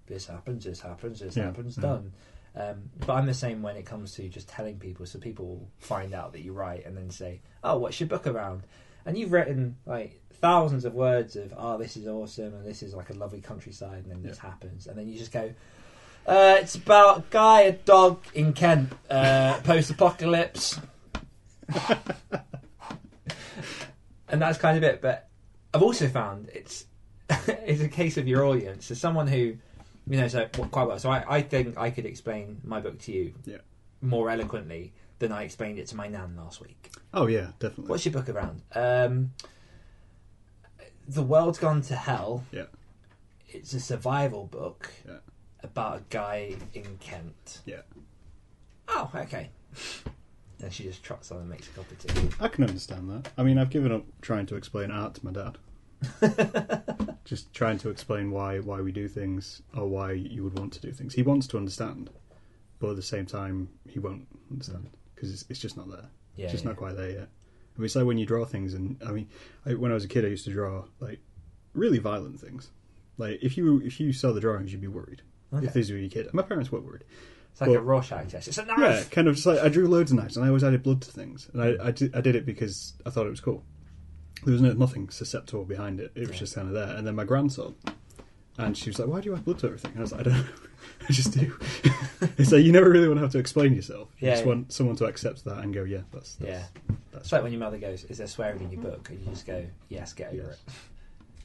this 0.07 0.27
happens, 0.27 0.65
this 0.65 0.81
happens, 0.81 1.21
this 1.21 1.37
Yeah, 1.37 1.45
happens, 1.45 1.77
yeah. 1.77 1.83
done. 1.83 2.13
Um, 2.57 2.89
but 3.01 3.11
I'm 3.13 3.27
the 3.27 3.35
same 3.35 3.61
when 3.61 3.77
it 3.77 3.85
comes 3.85 4.13
to 4.15 4.27
just 4.31 4.49
telling 4.49 4.79
people. 4.79 5.05
So 5.05 5.19
people 5.19 5.69
find 5.79 6.15
out 6.15 6.33
that 6.33 6.41
you 6.43 6.53
write 6.55 6.87
and 6.87 6.97
then 6.97 7.11
say, 7.11 7.43
"Oh, 7.63 7.77
what's 7.79 7.99
your 8.01 8.09
book 8.09 8.27
around?" 8.27 8.63
And 9.05 9.19
you've 9.19 9.33
written 9.33 9.77
like 9.87 10.23
thousands 10.41 10.85
of 10.87 10.95
words 10.95 11.35
of, 11.37 11.53
"Oh, 11.57 11.77
this 11.77 11.97
is 11.99 12.07
awesome," 12.07 12.55
and 12.55 12.65
this 12.65 12.83
is 12.83 12.95
like 12.95 13.11
a 13.11 13.15
lovely 13.15 13.41
countryside, 13.41 14.05
and 14.05 14.11
then 14.11 14.23
this 14.23 14.39
happens, 14.39 14.87
and 14.87 14.97
then 14.97 15.09
you 15.09 15.19
just 15.19 15.33
go, 15.33 15.53
uh, 16.27 16.57
"It's 16.61 16.75
about 16.75 17.19
a 17.19 17.25
guy, 17.31 17.61
a 17.63 17.73
dog 17.73 18.21
in 18.35 18.53
Kent, 18.53 18.93
uh, 19.11 19.61
post-apocalypse," 19.65 20.81
and 24.29 24.41
that's 24.41 24.59
kind 24.59 24.77
of 24.77 24.83
it. 24.83 25.01
But 25.01 25.29
I've 25.73 25.83
also 25.83 26.09
found 26.09 26.49
it's 26.53 26.87
it's 27.49 27.83
a 27.83 27.89
case 27.89 28.17
of 28.17 28.27
your 28.29 28.45
audience. 28.45 28.87
So 28.87 28.95
someone 28.95 29.27
who 29.27 29.57
you 30.07 30.19
know, 30.19 30.29
so 30.29 30.47
quite 30.71 30.87
well. 30.87 30.99
So 30.99 31.11
I, 31.11 31.37
I 31.37 31.43
think 31.43 31.79
I 31.79 31.91
could 31.91 32.05
explain 32.05 32.61
my 32.65 32.79
book 32.81 32.99
to 33.01 33.13
you 33.13 33.35
Yeah. 33.47 33.57
more 34.03 34.29
eloquently 34.31 34.93
than 35.19 35.33
I 35.33 35.45
explained 35.45 35.79
it 35.79 35.87
to 35.89 35.97
my 35.97 36.09
nan 36.09 36.37
last 36.37 36.61
week. 36.61 36.91
Oh 37.15 37.27
yeah, 37.27 37.53
definitely. 37.59 37.87
What's 37.87 38.05
your 38.05 38.13
book 38.13 38.29
around? 38.29 38.61
Um, 38.75 39.33
the 41.09 41.23
World's 41.23 41.59
Gone 41.59 41.81
to 41.83 41.95
Hell. 41.97 42.45
Yeah. 42.53 42.65
It's 43.49 43.73
a 43.73 43.81
survival 43.81 44.47
book 44.47 44.91
Yeah. 45.09 45.19
About 45.65 45.99
a 45.99 46.03
guy 46.11 46.55
in 46.75 46.97
Kent. 47.01 47.61
Yeah. 47.65 47.83
Oh, 48.89 49.11
okay. 49.15 49.51
Then 50.59 50.71
she 50.71 50.85
just 50.85 51.03
trots 51.03 51.33
on 51.33 51.39
and 51.39 51.49
makes 51.51 51.67
a 51.67 51.71
cup 51.71 51.91
of 51.91 51.99
tea. 51.99 52.29
I 52.41 52.49
can 52.49 52.65
understand 52.65 53.11
that. 53.11 53.33
I 53.37 53.43
mean, 53.43 53.59
I've 53.59 53.71
given 53.71 53.91
up 53.91 54.05
trying 54.23 54.47
to 54.47 54.57
explain 54.57 54.91
art 54.91 55.15
to 55.15 55.25
my 55.25 55.33
dad. 55.33 55.59
Just 57.25 57.53
trying 57.53 57.79
to 57.79 57.91
explain 57.91 58.31
why 58.31 58.61
why 58.61 58.81
we 58.81 58.93
do 58.93 59.09
things 59.09 59.63
or 59.77 59.87
why 59.87 60.13
you 60.13 60.45
would 60.45 60.59
want 60.59 60.73
to 60.75 60.81
do 60.81 60.93
things. 60.93 61.15
He 61.15 61.23
wants 61.23 61.47
to 61.49 61.57
understand, 61.57 62.11
but 62.79 62.91
at 62.91 62.97
the 62.97 63.03
same 63.03 63.27
time, 63.27 63.69
he 63.89 63.99
won't 63.99 64.27
understand 64.51 64.85
mm. 64.85 64.99
because 65.15 65.33
it's, 65.33 65.45
it's 65.49 65.61
just 65.61 65.77
not 65.77 65.91
there. 65.91 66.09
Yeah, 66.37 66.45
it's 66.45 66.53
just 66.53 66.65
yeah. 66.65 66.71
not 66.71 66.77
quite 66.77 66.97
there 66.97 67.11
yet. 67.11 67.29
I 67.77 67.79
mean, 67.79 67.87
it's 67.87 67.97
like 67.97 68.07
when 68.07 68.19
you 68.19 68.27
draw 68.27 68.45
things, 68.45 68.75
and 68.75 68.97
I 69.07 69.13
mean, 69.13 69.29
I, 69.67 69.75
when 69.75 69.91
I 69.91 69.95
was 69.95 70.05
a 70.05 70.09
kid, 70.09 70.25
I 70.25 70.29
used 70.29 70.45
to 70.45 70.53
draw 70.53 70.85
like 71.01 71.21
really 71.73 71.99
violent 71.99 72.41
things. 72.41 72.71
Like 73.19 73.39
if 73.43 73.57
you 73.57 73.81
if 73.85 74.01
you 74.01 74.13
saw 74.13 74.33
the 74.33 74.41
drawings, 74.41 74.73
you'd 74.73 74.81
be 74.81 74.89
worried. 74.89 75.23
Okay. 75.55 75.67
If 75.67 75.73
these 75.73 75.91
were 75.91 75.97
your 75.99 76.11
kid, 76.11 76.33
my 76.33 76.43
parents 76.43 76.71
were 76.73 76.81
worried. 76.81 77.05
It's 77.53 77.61
like 77.61 77.71
Well- 77.71 77.79
a 77.79 77.83
Rorschach 77.83 78.29
test. 78.29 78.49
It's 78.49 78.59
a 78.59 78.65
knife. 78.65 78.79
Yeah, 78.79 79.03
kind 79.11 79.29
of 79.29 79.35
just 79.37 79.47
like 79.47 79.61
I 79.61 79.69
drew 79.69 79.87
loads 79.87 80.11
of 80.11 80.19
knives, 80.19 80.37
and 80.37 80.45
I 80.45 80.49
always 80.49 80.65
added 80.65 80.83
blood 80.83 81.01
to 81.03 81.11
things, 81.13 81.49
and 81.53 81.63
I 81.63 81.77
I 81.87 81.91
did, 81.93 82.15
I 82.15 82.21
did 82.21 82.35
it 82.37 82.45
because 82.45 82.95
I 83.07 83.11
thought 83.11 83.27
it 83.27 83.31
was 83.31 83.41
cool. 83.41 83.63
There 84.45 84.53
was 84.53 84.61
no, 84.61 84.73
nothing 84.73 85.09
susceptible 85.11 85.65
behind 85.65 86.01
it; 86.01 86.11
it 86.15 86.23
was 86.23 86.31
Yeah. 86.31 86.37
just 86.39 86.55
kind 86.57 86.69
of 86.69 86.75
there. 86.75 86.97
And 86.97 87.07
then 87.07 87.15
my 87.15 87.25
grandson, 87.25 87.77
and 88.59 88.77
she 88.77 88.91
was 88.91 88.99
like, 88.99 89.09
"Why 89.09 89.21
do 89.21 89.31
you 89.31 89.37
add 89.37 89.45
blood 89.45 89.59
to 89.61 89.67
everything?" 89.67 89.93
And 89.93 90.01
I 90.01 90.03
was 90.03 90.13
like, 90.13 90.23
"I 90.23 90.25
don't 90.25 90.33
know, 90.39 90.47
I 91.09 91.13
just 91.13 91.33
do." 91.39 91.57
it's 92.39 92.51
like 92.53 92.65
you 92.65 92.73
never 92.73 92.91
really 92.91 93.07
want 93.07 93.19
to 93.19 93.23
have 93.23 93.33
to 93.33 93.39
explain 93.39 93.73
yourself. 93.75 94.09
You 94.19 94.27
Yeah, 94.29 94.35
just 94.35 94.43
yeah. 94.43 94.49
want 94.49 94.73
someone 94.73 94.97
to 94.97 95.05
accept 95.07 95.45
that 95.45 95.59
and 95.63 95.73
go, 95.73 95.85
"Yeah, 95.85 96.01
that's, 96.13 96.35
that's 96.35 96.51
Yeah. 96.51 96.65
that's 97.13 97.25
It's 97.27 97.33
like 97.33 97.43
when 97.45 97.53
your 97.53 97.61
mother 97.61 97.79
goes, 97.79 98.03
"Is 98.05 98.19
there 98.19 98.27
swearing 98.27 98.61
in 98.63 98.73
your 98.73 98.83
book?" 98.83 99.09
and 99.11 99.21
you 99.21 99.27
just 99.31 99.47
go, 99.47 99.65
"Yes, 99.89 100.13
get 100.13 100.33
over 100.33 100.37
Yes. 100.49 100.63
it." 100.67 100.75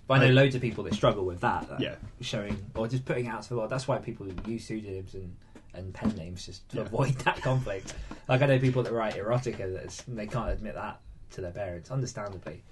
But 0.10 0.16
I 0.16 0.20
know 0.26 0.32
I- 0.32 0.44
loads 0.44 0.56
of 0.56 0.62
people 0.62 0.84
that 0.86 0.94
struggle 0.94 1.24
with 1.24 1.40
that. 1.42 1.70
like 1.72 1.80
Yeah. 1.80 1.96
showing 2.20 2.58
or 2.76 2.88
just 2.90 3.06
putting 3.06 3.28
out 3.28 3.44
to 3.44 3.50
the 3.50 3.56
world. 3.58 3.70
That's 3.70 3.88
why 3.88 4.00
people 4.00 4.28
use 4.48 4.66
pseudonyms 4.66 5.14
and, 5.14 5.36
and 5.74 5.94
pen 5.94 6.10
names 6.18 6.46
just 6.48 6.68
to 6.72 6.78
Yeah. 6.78 6.84
avoid 6.84 7.14
that 7.20 7.42
conflict. 7.42 7.94
Like 8.28 8.42
I 8.42 8.48
know 8.48 8.60
people 8.60 8.84
that 8.84 8.92
write 8.92 9.14
erotica 9.16 9.74
that's 9.74 10.02
they 10.08 10.28
can't 10.28 10.50
admit 10.50 10.74
that 10.76 11.00
to 11.32 11.42
their 11.42 11.52
parents, 11.52 11.92
understandably. 11.92 12.64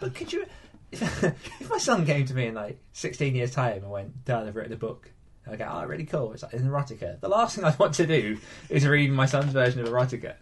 But 0.00 0.14
could 0.14 0.32
you, 0.32 0.46
if, 0.92 1.24
if 1.60 1.68
my 1.68 1.78
son 1.78 2.06
came 2.06 2.24
to 2.26 2.34
me 2.34 2.46
in 2.46 2.54
like 2.54 2.78
16 2.92 3.34
years' 3.34 3.50
time 3.50 3.78
and 3.82 3.90
went, 3.90 4.24
"Dad, 4.24 4.46
I've 4.46 4.54
written 4.54 4.72
a 4.72 4.76
book," 4.76 5.10
I 5.50 5.56
go, 5.56 5.68
"Oh, 5.68 5.84
really 5.84 6.04
cool." 6.06 6.32
It's 6.32 6.44
like 6.44 6.52
an 6.52 6.68
erotica. 6.68 7.20
The 7.20 7.28
last 7.28 7.56
thing 7.56 7.64
I 7.70 7.74
want 7.76 7.94
to 7.94 8.06
do 8.06 8.38
is 8.70 8.86
read 8.86 9.10
my 9.10 9.26
son's 9.26 9.52
version 9.52 9.80
of 9.80 9.88
erotica. 9.88 10.34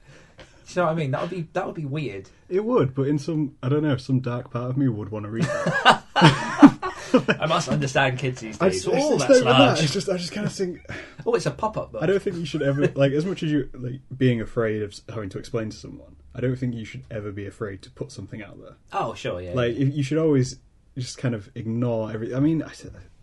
Do 0.68 0.74
you 0.74 0.76
know 0.76 0.84
what 0.84 0.92
I 0.92 0.94
mean? 0.94 1.10
That 1.12 1.22
would 1.22 1.30
be 1.30 1.48
that 1.54 1.64
would 1.66 1.74
be 1.74 1.86
weird. 1.86 2.28
It 2.50 2.62
would, 2.64 2.94
but 2.94 3.08
in 3.08 3.18
some 3.18 3.56
I 3.62 3.70
don't 3.70 3.82
know, 3.82 3.96
some 3.96 4.20
dark 4.20 4.50
part 4.50 4.68
of 4.70 4.76
me 4.76 4.86
would 4.88 5.08
want 5.08 5.24
to 5.24 5.30
read 5.30 5.44
that. 5.44 6.04
I 7.40 7.46
must 7.46 7.68
understand 7.68 8.18
kids 8.18 8.40
these 8.40 8.56
days. 8.58 8.84
just, 8.84 8.88
oh, 8.88 9.14
it's 9.14 9.24
that's 9.24 9.40
even 9.40 9.44
that. 9.52 9.58
large. 9.58 9.82
It's 9.82 9.92
just 9.92 10.08
I 10.08 10.16
just 10.16 10.32
kind 10.32 10.46
of 10.46 10.52
think 10.52 10.80
Oh, 11.26 11.34
it's 11.34 11.46
a 11.46 11.50
pop-up 11.50 11.92
book. 11.92 12.02
I 12.02 12.06
don't 12.06 12.22
think 12.22 12.36
you 12.36 12.44
should 12.46 12.62
ever 12.62 12.88
like 12.94 13.12
as 13.12 13.24
much 13.26 13.42
as 13.42 13.50
you 13.52 13.68
like 13.74 14.00
being 14.16 14.40
afraid 14.40 14.82
of 14.82 14.94
having 15.08 15.28
to 15.30 15.38
explain 15.38 15.70
to 15.70 15.76
someone. 15.76 16.16
I 16.34 16.40
don't 16.40 16.56
think 16.56 16.74
you 16.74 16.84
should 16.86 17.04
ever 17.10 17.30
be 17.30 17.46
afraid 17.46 17.82
to 17.82 17.90
put 17.90 18.10
something 18.10 18.42
out 18.42 18.58
there. 18.60 18.76
Oh, 18.92 19.12
sure, 19.14 19.40
yeah. 19.40 19.52
Like 19.52 19.76
if, 19.76 19.94
you 19.94 20.02
should 20.02 20.18
always 20.18 20.58
just 20.96 21.18
kind 21.18 21.34
of 21.34 21.50
ignore 21.54 22.10
every. 22.10 22.34
I 22.34 22.40
mean, 22.40 22.62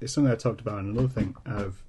it's 0.01 0.13
something 0.13 0.31
I 0.31 0.35
talked 0.35 0.61
about. 0.61 0.79
And 0.79 0.95
another 0.95 1.07
thing 1.11 1.35
of 1.47 1.83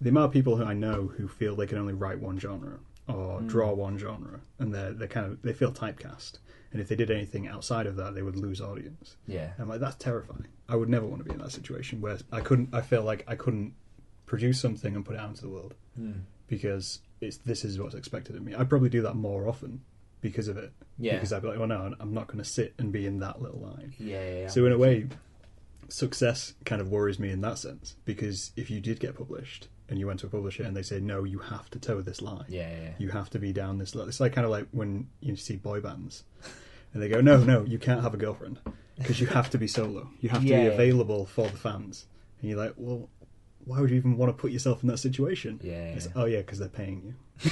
the 0.00 0.10
amount 0.10 0.26
of 0.26 0.32
people 0.32 0.56
who 0.56 0.64
I 0.64 0.74
know 0.74 1.10
who 1.16 1.26
feel 1.28 1.56
they 1.56 1.66
can 1.66 1.78
only 1.78 1.94
write 1.94 2.20
one 2.20 2.38
genre 2.38 2.78
or 3.08 3.40
Mm. 3.40 3.48
draw 3.48 3.72
one 3.72 3.96
genre, 3.98 4.40
and 4.58 4.74
they're 4.74 4.92
they 4.92 5.06
kind 5.06 5.26
of 5.26 5.40
they 5.42 5.52
feel 5.54 5.72
typecast. 5.72 6.38
And 6.72 6.80
if 6.80 6.88
they 6.88 6.94
did 6.96 7.10
anything 7.10 7.48
outside 7.48 7.86
of 7.86 7.96
that, 7.96 8.14
they 8.14 8.22
would 8.22 8.36
lose 8.36 8.60
audience. 8.60 9.16
yeah. 9.26 9.52
I'm 9.58 9.68
like, 9.68 9.80
that's 9.80 9.96
terrifying. 9.96 10.46
I 10.68 10.76
would 10.76 10.88
never 10.88 11.04
want 11.06 11.18
to 11.20 11.24
be 11.28 11.34
in 11.34 11.40
that 11.40 11.50
situation 11.52 12.00
where 12.00 12.16
I 12.30 12.40
couldn't. 12.40 12.68
I 12.72 12.80
feel 12.80 13.02
like 13.02 13.24
I 13.26 13.34
couldn't 13.34 13.74
produce 14.26 14.60
something 14.60 14.94
and 14.94 15.04
put 15.04 15.16
it 15.16 15.20
out 15.20 15.30
into 15.30 15.42
the 15.42 15.48
world 15.48 15.74
Mm. 16.00 16.20
because 16.46 17.00
it's 17.20 17.38
this 17.38 17.64
is 17.64 17.78
what's 17.80 17.96
expected 17.96 18.36
of 18.36 18.42
me. 18.42 18.54
I'd 18.54 18.68
probably 18.70 18.88
do 18.88 19.02
that 19.02 19.14
more 19.14 19.48
often 19.48 19.80
because 20.20 20.46
of 20.46 20.56
it. 20.56 20.72
Yeah. 20.98 21.14
Because 21.14 21.32
I'd 21.32 21.42
be 21.42 21.48
like, 21.48 21.58
well, 21.58 21.66
no, 21.66 21.92
I'm 21.98 22.14
not 22.14 22.28
going 22.28 22.38
to 22.38 22.44
sit 22.48 22.74
and 22.78 22.92
be 22.92 23.04
in 23.06 23.18
that 23.18 23.42
little 23.42 23.58
line. 23.60 23.94
Yeah, 23.98 24.22
yeah, 24.22 24.38
yeah. 24.42 24.48
So 24.48 24.64
in 24.66 24.72
a 24.72 24.78
way, 24.78 25.08
success 25.88 26.54
kind 26.64 26.80
of 26.80 26.88
worries 26.90 27.18
me 27.18 27.30
in 27.30 27.40
that 27.40 27.58
sense 27.58 27.96
because 28.04 28.52
if 28.56 28.70
you 28.70 28.80
did 28.80 29.00
get 29.00 29.16
published 29.16 29.66
and 29.90 29.98
you 29.98 30.06
went 30.06 30.20
to 30.20 30.26
a 30.26 30.30
publisher 30.30 30.62
hmm. 30.62 30.68
and 30.68 30.76
they 30.76 30.82
say, 30.82 31.00
no, 31.00 31.24
you 31.24 31.40
have 31.40 31.68
to 31.70 31.78
toe 31.78 32.00
this 32.00 32.22
line. 32.22 32.44
yeah, 32.48 32.70
yeah, 32.70 32.82
yeah. 32.82 32.90
You 32.98 33.10
have 33.10 33.28
to 33.30 33.38
be 33.38 33.52
down 33.52 33.76
this. 33.78 33.94
line 33.94 34.08
It's 34.08 34.20
like 34.20 34.32
kind 34.32 34.44
of 34.46 34.50
like 34.50 34.68
when 34.70 35.08
you 35.20 35.36
see 35.36 35.56
boy 35.56 35.80
bands, 35.80 36.24
and 36.94 37.02
they 37.02 37.08
go, 37.08 37.20
"No, 37.20 37.38
no, 37.38 37.64
you 37.64 37.78
can't 37.78 38.02
have 38.02 38.14
a 38.14 38.16
girlfriend 38.16 38.58
because 38.98 39.20
you 39.20 39.26
have 39.28 39.50
to 39.50 39.58
be 39.58 39.66
solo. 39.68 40.08
You 40.20 40.28
have 40.30 40.42
to 40.42 40.48
Yeah. 40.48 40.62
be 40.62 40.74
available 40.74 41.26
for 41.26 41.46
the 41.48 41.56
fans." 41.56 42.06
And 42.40 42.50
you're 42.50 42.58
like, 42.58 42.74
"Well, 42.76 43.08
why 43.64 43.80
would 43.80 43.90
you 43.90 43.96
even 43.96 44.16
want 44.16 44.28
to 44.36 44.40
put 44.40 44.50
yourself 44.52 44.82
in 44.82 44.88
that 44.88 44.98
situation?" 44.98 45.60
Yeah, 45.62 45.72
yeah, 45.72 45.78
It's, 45.96 46.06
yeah. 46.06 46.12
oh 46.16 46.24
yeah, 46.26 46.38
because 46.38 46.58
they're 46.58 46.68
paying 46.68 47.02
you. 47.04 47.14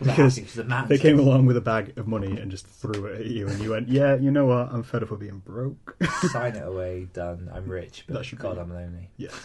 because 0.00 0.36
the 0.54 0.84
They 0.88 0.98
came 0.98 1.18
along 1.18 1.46
with 1.46 1.56
a 1.56 1.60
bag 1.62 1.96
of 1.96 2.06
money 2.06 2.38
and 2.38 2.50
just 2.50 2.66
threw 2.66 3.06
it 3.06 3.20
at 3.20 3.26
you, 3.26 3.48
and 3.48 3.58
you 3.62 3.70
went, 3.70 3.88
"Yeah, 3.88 4.16
you 4.16 4.30
know 4.30 4.44
what? 4.46 4.68
I'm 4.72 4.82
fed 4.82 5.02
up 5.02 5.10
of 5.10 5.20
being 5.20 5.38
broke." 5.38 5.96
sign 6.32 6.54
it 6.56 6.66
away, 6.66 7.08
done. 7.12 7.50
I'm 7.54 7.66
rich, 7.68 8.04
but 8.06 8.14
That 8.14 8.24
should 8.24 8.38
God, 8.38 8.56
be- 8.56 8.60
I'm 8.60 8.74
lonely. 8.74 9.10
yeah, 9.16 9.30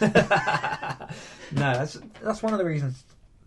no, 1.52 1.72
that's 1.74 1.98
that's 2.22 2.42
one 2.42 2.52
of 2.52 2.58
the 2.58 2.64
reasons 2.66 3.02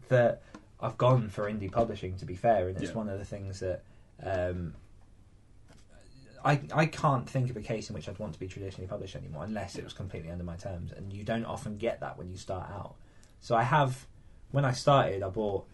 that 0.08 0.42
I've 0.82 0.98
gone 0.98 1.30
for 1.30 1.44
indie 1.52 1.72
publishing. 1.72 2.18
To 2.18 2.26
be 2.26 2.36
fair, 2.36 2.70
and 2.70 2.78
it's 2.78 2.90
Yeah. 2.90 2.96
one 2.98 3.10
of 3.10 3.20
the 3.20 3.26
things 3.26 3.60
that 3.60 3.84
um, 4.24 4.74
I 6.46 6.62
I 6.74 6.86
can't 6.86 7.30
think 7.30 7.50
of 7.50 7.58
a 7.58 7.62
case 7.62 7.90
in 7.90 7.96
which 7.96 8.08
I'd 8.08 8.20
want 8.20 8.34
to 8.34 8.40
be 8.40 8.48
traditionally 8.48 8.88
published 8.88 9.16
anymore, 9.16 9.44
unless 9.44 9.76
it 9.76 9.84
was 9.84 9.94
completely 9.94 10.32
under 10.32 10.44
my 10.44 10.56
terms. 10.56 10.92
And 10.92 11.12
you 11.12 11.24
don't 11.24 11.46
often 11.46 11.78
get 11.78 12.00
that 12.02 12.18
when 12.18 12.30
you 12.30 12.38
start 12.38 12.70
out. 12.70 12.96
So 13.42 13.56
I 13.56 13.64
have, 13.64 14.08
when 14.52 14.66
I 14.66 14.72
started, 14.72 15.22
I 15.24 15.30
bought 15.30 15.68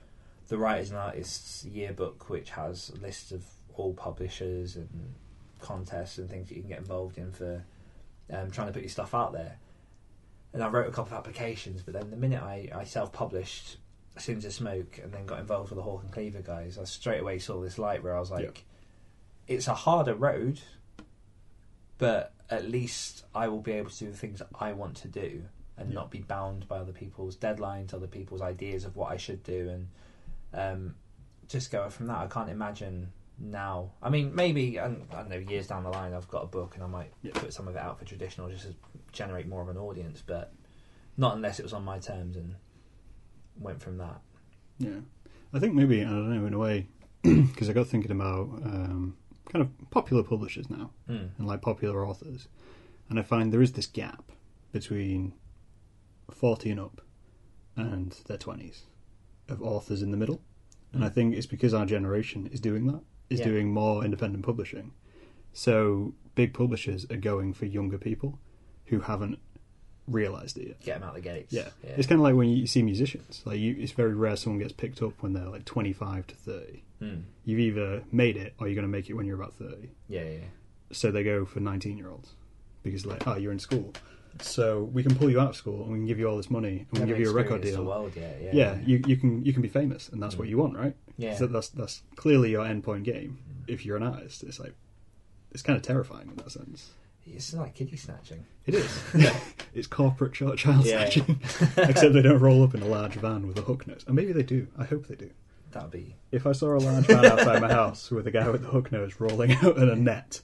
the 0.48 0.58
Writers 0.58 0.90
and 0.90 1.00
Artists 1.00 1.64
Yearbook, 1.66 2.30
which 2.30 2.50
has 2.52 2.92
lists 3.02 3.32
of 3.32 3.46
all 3.76 3.94
publishers 3.94 4.76
and 4.76 5.14
contests 5.60 6.18
and 6.18 6.30
things 6.30 6.50
that 6.50 6.56
you 6.56 6.62
can 6.62 6.70
get 6.70 6.80
involved 6.80 7.18
in 7.18 7.32
for 7.32 7.64
um, 8.32 8.50
trying 8.52 8.68
to 8.68 8.74
put 8.74 8.82
your 8.82 8.90
stuff 8.90 9.14
out 9.14 9.32
there 9.32 9.58
and 10.54 10.64
I 10.64 10.68
wrote 10.68 10.88
a 10.88 10.92
couple 10.92 11.14
of 11.14 11.20
applications, 11.20 11.82
but 11.82 11.94
then 11.94 12.10
the 12.10 12.18
minute 12.18 12.42
I, 12.42 12.70
I 12.74 12.84
self 12.84 13.12
published 13.12 13.78
as 14.18 14.24
Sins 14.24 14.44
of 14.46 14.54
Smoke 14.54 15.00
and 15.02 15.12
then 15.14 15.26
got 15.26 15.40
involved 15.40 15.70
with 15.70 15.78
the 15.78 15.84
Hawk 15.84 16.04
and 16.04 16.12
Cleaver 16.12 16.42
guys, 16.42 16.78
I 16.78 16.84
straight 16.84 17.22
away 17.22 17.40
saw 17.40 17.62
this 17.62 17.78
light 17.78 18.04
where 18.04 18.16
I 18.16 18.20
was 18.20 18.32
like, 18.32 18.66
it's 19.47 19.67
a 19.67 19.73
harder 19.73 20.15
road, 20.15 20.60
but 21.97 22.34
at 22.49 22.69
least 22.69 23.25
I 23.34 23.47
will 23.47 23.62
be 23.62 23.71
able 23.73 23.89
to 23.89 23.99
do 24.06 24.12
the 24.12 24.17
things 24.17 24.41
I 24.60 24.73
want 24.73 24.97
to 24.97 25.08
do 25.08 25.43
and 25.77 25.89
Yeah. 25.89 25.95
not 25.95 26.12
be 26.12 26.19
bound 26.19 26.67
by 26.67 26.77
other 26.80 26.91
people's 26.91 27.36
deadlines, 27.38 27.93
other 27.93 28.08
people's 28.08 28.41
ideas 28.41 28.86
of 28.86 28.95
what 28.95 29.12
I 29.12 29.17
should 29.17 29.43
do, 29.43 29.69
and 29.69 29.88
um, 30.54 30.95
just 31.47 31.71
go 31.71 31.89
from 31.89 32.08
that. 32.08 32.17
I 32.17 32.27
can't 32.27 32.49
imagine 32.49 33.12
now. 33.39 33.91
I 34.01 34.10
mean, 34.10 34.36
maybe 34.36 34.80
I 34.80 34.88
don't 34.88 35.08
I 35.12 35.15
don't 35.17 35.30
know. 35.30 35.38
Years 35.38 35.67
down 35.67 35.84
the 35.84 35.89
line, 35.89 36.13
I've 36.13 36.27
got 36.27 36.43
a 36.43 36.47
book 36.47 36.75
and 36.75 36.84
I 36.84 36.88
might 36.88 37.12
Yeah. 37.23 37.32
put 37.34 37.54
some 37.54 37.67
of 37.67 37.75
it 37.75 37.80
out 37.82 37.97
for 37.99 38.06
traditional 38.06 38.49
just 38.49 38.65
to 38.65 38.75
generate 39.12 39.47
more 39.47 39.62
of 39.62 39.69
an 39.69 39.77
audience, 39.77 40.21
but 40.25 40.54
not 41.17 41.36
unless 41.36 41.60
it 41.60 41.63
was 41.63 41.73
on 41.73 41.84
my 41.84 41.99
terms 41.99 42.36
and 42.36 42.56
went 43.60 43.82
from 43.82 43.97
that. 43.97 44.21
yeah. 44.77 44.99
I 45.54 45.60
think 45.60 45.73
maybe 45.73 46.01
I 46.01 46.10
don't 46.10 46.30
know 46.34 46.45
in 46.45 46.54
a 46.54 46.58
way 46.60 46.88
because 47.23 47.69
I 47.69 47.73
got 47.73 47.88
thinking 47.88 48.12
about 48.12 48.47
um, 48.63 49.17
kind 49.52 49.62
of 49.64 49.90
popular 49.90 50.24
publishers 50.24 50.70
now. 50.70 50.92
Mm. 51.10 51.30
and 51.38 51.48
like 51.48 51.62
popular 51.62 52.06
authors. 52.06 52.48
And 53.10 53.20
I 53.20 53.24
find 53.24 53.52
there 53.52 53.62
is 53.62 53.74
this 53.74 53.88
gap 53.88 54.32
between 54.72 55.34
40 56.30 56.72
and 56.72 56.80
up 56.80 57.02
and 57.76 58.12
their 58.28 58.38
20s 58.38 58.82
of 59.50 59.62
authors 59.62 60.02
in 60.02 60.12
the 60.12 60.18
middle. 60.18 60.42
And 60.94 61.06
I 61.06 61.10
think 61.10 61.36
it's 61.36 61.46
because 61.46 61.74
our 61.74 61.86
generation 61.86 62.48
is 62.52 62.60
doing 62.60 62.86
that, 62.88 63.02
is 63.30 63.40
Yeah. 63.40 63.46
doing 63.46 63.74
more 63.74 64.04
independent 64.04 64.46
publishing. 64.46 64.92
So 65.54 66.14
big 66.36 66.54
publishers 66.54 67.06
are 67.10 67.18
going 67.18 67.54
for 67.54 67.66
younger 67.66 67.98
people 67.98 68.40
who 68.86 69.00
haven't 69.02 69.40
realised 70.08 70.58
it 70.58 70.68
yet. 70.68 70.82
Get 70.82 71.00
them 71.00 71.08
out 71.10 71.16
the 71.16 71.22
gates. 71.22 71.54
Yeah. 71.54 71.70
yeah. 71.84 71.92
It's 71.98 72.08
kind 72.08 72.20
of 72.20 72.24
like 72.24 72.36
when 72.36 72.50
you 72.50 72.68
see 72.68 72.84
musicians. 72.84 73.42
Like 73.46 73.60
you, 73.60 73.76
it's 73.80 73.94
very 73.94 74.14
rare 74.14 74.36
someone 74.36 74.60
gets 74.60 74.74
picked 74.74 75.02
up 75.02 75.14
when 75.22 75.32
they're 75.34 75.48
like 75.50 75.64
25 75.66 76.28
to 76.28 76.36
30. 76.36 76.84
Mm. 77.02 77.24
You've 77.46 77.60
either 77.60 78.04
made 78.12 78.38
it 78.38 78.54
or 78.60 78.68
you're 78.68 78.76
going 78.76 78.84
to 78.84 78.92
make 78.98 79.10
it 79.10 79.14
when 79.14 79.26
you're 79.26 79.36
about 79.42 79.54
30 79.56 79.90
yeah, 80.08 80.22
yeah, 80.24 80.38
so 80.92 81.10
they 81.12 81.24
go 81.24 81.46
for 81.46 81.60
19 81.60 81.98
year 81.98 82.10
olds 82.10 82.30
because 82.84 83.06
like 83.06 83.28
oh 83.28 83.36
you're 83.38 83.52
in 83.52 83.60
school. 83.60 83.94
So 84.40 84.84
we 84.94 85.04
can 85.04 85.14
pull 85.16 85.30
you 85.30 85.40
out 85.42 85.50
of 85.50 85.56
school 85.56 85.84
and 85.84 85.92
we 85.92 85.98
can 86.00 86.06
give 86.06 86.18
you 86.20 86.28
all 86.30 86.38
this 86.38 86.50
money 86.50 86.80
and 86.80 86.88
we 86.94 87.00
can 87.00 87.08
give 87.08 87.20
you 87.20 87.30
a 87.30 87.34
record 87.34 87.62
deal. 87.62 87.84
world, 87.84 88.14
yeah, 88.16 88.32
yeah, 88.42 88.50
yeah, 88.54 88.78
you, 88.86 89.02
you 89.06 89.18
can 89.18 89.44
you 89.44 89.52
can 89.52 89.62
be 89.62 89.68
famous 89.68 90.08
and 90.10 90.22
that's 90.24 90.38
what 90.38 90.48
Mm. 90.48 90.52
you 90.52 90.58
want 90.58 90.78
right? 90.78 90.96
Yeah. 91.18 91.36
so 91.36 91.48
that's 91.48 91.70
that's 91.70 92.02
clearly 92.16 92.52
your 92.52 92.66
end 92.66 92.84
point 92.84 93.04
game. 93.04 93.40
If 93.68 93.86
you're 93.86 93.98
an 93.98 94.04
artist 94.04 94.44
it's 94.44 94.60
like 94.60 94.74
it's 95.52 95.64
kind 95.64 95.76
of 95.76 95.84
terrifying 95.84 96.30
in 96.30 96.36
that 96.38 96.52
sense. 96.52 96.92
It's 97.26 97.54
like 97.54 97.76
kiddie 97.76 97.98
snatching. 97.98 98.46
it 98.66 98.74
is. 98.76 99.04
Yeah 99.16 99.38
it's 99.74 99.88
corporate 99.88 100.34
child 100.34 100.58
child 100.58 100.86
Yeah. 100.86 101.10
snatching. 101.10 101.40
Except 101.78 102.14
they 102.14 102.22
don't 102.22 102.40
roll 102.40 102.64
up 102.64 102.74
in 102.74 102.82
a 102.82 102.88
large 102.88 103.16
van 103.16 103.48
with 103.48 103.58
a 103.60 103.62
hook 103.64 103.86
nose. 103.88 104.04
And 104.08 104.16
maybe 104.16 104.32
they 104.34 104.44
do. 104.44 104.68
I 104.78 104.86
hope 104.86 105.08
they 105.08 105.16
do 105.16 105.30
that 105.74 105.84
would 105.84 105.92
be 105.92 106.16
If 106.32 106.46
I 106.48 106.52
saw 106.52 106.76
a 106.76 106.80
large 106.80 107.08
man 107.08 107.26
outside 107.26 107.62
my 107.62 107.72
house 107.72 108.12
with 108.12 108.28
a 108.28 108.32
guy 108.32 108.50
with 108.50 108.64
a 108.64 108.68
hook 108.68 108.92
nose 108.92 109.16
rolling 109.20 109.52
out 109.54 109.78
in 109.78 109.90
a 109.90 109.96
net, 109.96 110.42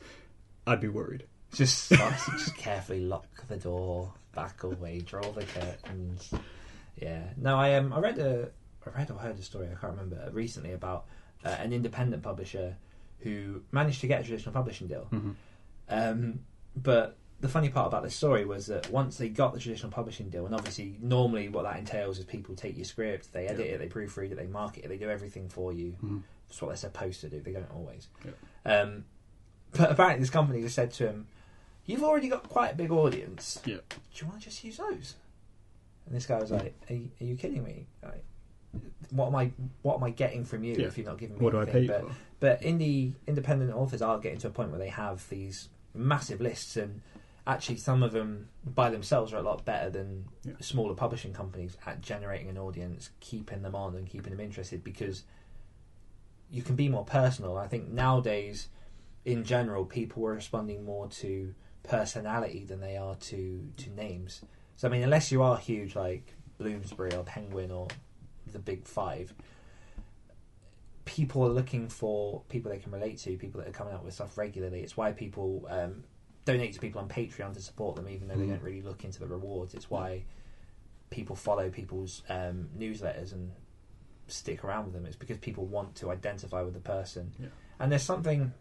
I'd 0.66 0.82
be 0.82 0.88
worried. 0.88 1.26
just 1.54 1.90
just 1.90 2.56
carefully 2.58 3.02
lock 3.02 3.48
the 3.48 3.58
door, 3.58 4.14
back 4.36 4.64
away, 4.64 5.00
draw 5.00 5.32
the 5.32 5.46
curtains. 5.46 6.34
Yeah. 7.02 7.24
No, 7.38 7.58
I 7.58 7.76
um 7.76 7.94
I 7.94 8.00
read 8.00 8.20
a 8.20 8.50
I 8.86 8.98
read 8.98 9.12
or 9.12 9.18
heard 9.18 9.38
a 9.38 9.42
story 9.42 9.68
I 9.68 9.80
can't 9.80 9.94
remember 9.94 10.30
recently 10.32 10.74
about 10.74 11.06
uh, 11.46 11.50
an 11.50 11.74
independent 11.74 12.24
publisher 12.24 12.76
who 13.20 13.62
managed 13.72 14.02
to 14.02 14.08
get 14.08 14.22
a 14.22 14.24
traditional 14.24 14.54
publishing 14.54 14.88
deal. 14.88 15.08
Mm-hmm. 15.12 15.32
Um, 15.90 16.40
but 16.76 17.18
the 17.40 17.48
funny 17.50 17.70
part 17.70 17.88
about 17.88 18.04
this 18.04 18.16
story 18.16 18.46
was 18.46 18.66
that 18.68 18.90
once 18.90 19.18
they 19.18 19.30
got 19.30 19.54
the 19.54 19.60
traditional 19.60 19.92
publishing 19.92 20.30
deal, 20.30 20.46
and 20.46 20.56
obviously 20.56 20.98
normally 21.02 21.50
what 21.50 21.64
that 21.64 21.78
entails 21.78 22.18
is 22.18 22.26
people 22.26 22.56
take 22.56 22.76
your 22.76 22.86
script, 22.86 23.32
they 23.32 23.48
edit 23.48 23.66
Yeah. 23.68 23.72
it, 23.74 23.78
they 23.80 23.88
proofread 23.88 24.32
it, 24.32 24.36
they 24.38 24.48
market 24.48 24.86
it, 24.86 24.88
they 24.88 24.98
do 24.98 25.10
everything 25.10 25.48
for 25.48 25.72
you. 25.72 25.96
Mhm. 26.04 26.24
That's 26.48 26.62
what 26.62 26.70
they're 26.70 26.78
supposed 26.78 27.22
to 27.22 27.30
do. 27.30 27.40
They 27.42 27.52
don't 27.52 27.70
always. 27.72 28.08
Yeah. 28.26 28.80
Um, 28.82 29.06
but 29.72 29.92
apparently, 29.92 30.22
this 30.22 30.30
company 30.30 30.62
just 30.62 30.76
said 30.76 30.92
to 30.94 31.08
him, 31.08 31.28
"You've 31.86 32.04
already 32.04 32.30
got 32.30 32.48
quite 32.50 32.74
a 32.74 32.76
big 32.76 32.92
audience. 32.92 33.62
Yeah. 33.66 33.78
Do 33.90 33.96
you 34.16 34.28
want 34.28 34.40
to 34.42 34.46
just 34.50 34.64
use 34.64 34.78
those?" 34.78 35.16
And 36.06 36.16
this 36.16 36.26
guy 36.26 36.40
was 36.40 36.52
like, 36.52 36.74
"Are 36.90 36.94
you, 36.94 37.10
are 37.20 37.24
you 37.26 37.36
kidding 37.36 37.64
me? 37.64 37.86
Like, 38.02 38.24
what 39.12 39.28
am 39.28 39.36
I? 39.36 39.52
What 39.84 39.96
am 39.98 40.04
I 40.06 40.10
getting 40.12 40.46
from 40.46 40.64
you 40.64 40.74
if 40.76 40.98
you're 40.98 41.06
not 41.06 41.18
giving 41.18 41.38
me 41.38 41.44
What 41.44 41.52
do 41.52 41.60
I 41.60 41.66
pay 41.66 41.86
But 41.86 42.02
for? 42.02 42.16
but 42.40 42.62
indie 42.62 43.14
independent 43.28 43.74
authors 43.74 44.02
are 44.02 44.18
getting 44.20 44.40
to 44.40 44.48
a 44.48 44.52
point 44.52 44.70
where 44.70 44.80
they 44.80 44.90
have 44.90 45.28
these 45.30 45.68
massive 45.94 46.40
lists, 46.40 46.78
and 46.78 47.02
actually 47.48 47.78
some 47.78 48.04
of 48.04 48.12
them 48.12 48.50
by 48.66 48.90
themselves 48.90 49.34
are 49.34 49.38
a 49.38 49.42
lot 49.42 49.64
better 49.66 49.90
than 49.90 50.26
Yeah. 50.44 50.54
smaller 50.60 50.94
publishing 50.94 51.34
companies 51.34 51.78
at 51.86 52.02
generating 52.02 52.50
an 52.50 52.58
audience, 52.58 53.10
keeping 53.22 53.62
them 53.62 53.74
on, 53.74 53.96
and 53.96 54.06
keeping 54.08 54.32
them 54.32 54.42
interested 54.42 54.84
because 54.84 55.24
you 56.52 56.62
can 56.62 56.76
be 56.76 56.90
more 56.90 57.06
personal. 57.06 57.58
I 57.58 57.68
think 57.68 57.90
nowadays, 57.90 58.70
in 59.26 59.44
general, 59.44 59.86
people 59.86 60.26
are 60.26 60.34
responding 60.34 60.84
more 60.84 61.08
to 61.08 61.56
personality 61.84 62.66
than 62.66 62.82
they 62.82 62.98
are 62.98 63.16
to 63.16 63.72
to 63.78 63.90
names. 63.92 64.42
So 64.76 64.88
I 64.88 64.92
mean, 64.92 65.04
unless 65.04 65.32
you 65.32 65.42
are 65.42 65.58
huge 65.58 65.96
like 65.96 66.36
Bloomsbury 66.58 67.14
or 67.14 67.24
Penguin 67.24 67.72
or 67.72 67.88
the 68.52 68.60
Big 68.60 68.86
Five, 68.86 69.34
people 71.06 71.44
are 71.46 71.50
looking 71.50 71.88
for 71.88 72.44
people 72.50 72.72
they 72.72 72.78
can 72.78 72.92
relate 72.92 73.18
to, 73.20 73.38
people 73.38 73.62
that 73.62 73.70
are 73.70 73.74
coming 73.74 73.94
out 73.94 74.04
with 74.04 74.14
stuff 74.14 74.38
regularly. 74.38 74.82
It's 74.82 74.98
why 74.98 75.14
people 75.14 75.66
um, 75.70 76.04
donate 76.48 76.74
to 76.74 76.80
people 76.80 77.00
on 77.02 77.08
Patreon 77.08 77.54
to 77.54 77.62
support 77.62 77.96
them, 77.96 78.08
even 78.10 78.28
though 78.28 78.36
they 78.36 78.46
Mm. 78.46 78.50
don't 78.52 78.64
really 78.64 78.82
look 78.82 79.04
into 79.04 79.20
the 79.20 79.28
rewards. 79.28 79.74
It's 79.76 79.90
why 79.90 80.24
people 81.10 81.36
follow 81.36 81.70
people's 81.70 82.24
um, 82.30 82.70
newsletters 82.78 83.32
and 83.34 83.52
stick 84.28 84.64
around 84.64 84.86
with 84.86 84.94
them. 84.94 85.06
It's 85.06 85.16
because 85.16 85.38
people 85.38 85.66
want 85.66 85.96
to 85.96 86.10
identify 86.12 86.62
with 86.62 86.74
the 86.74 86.80
person, 86.80 87.34
Yeah. 87.40 87.48
and 87.80 87.92
there's 87.92 88.04
something 88.04 88.54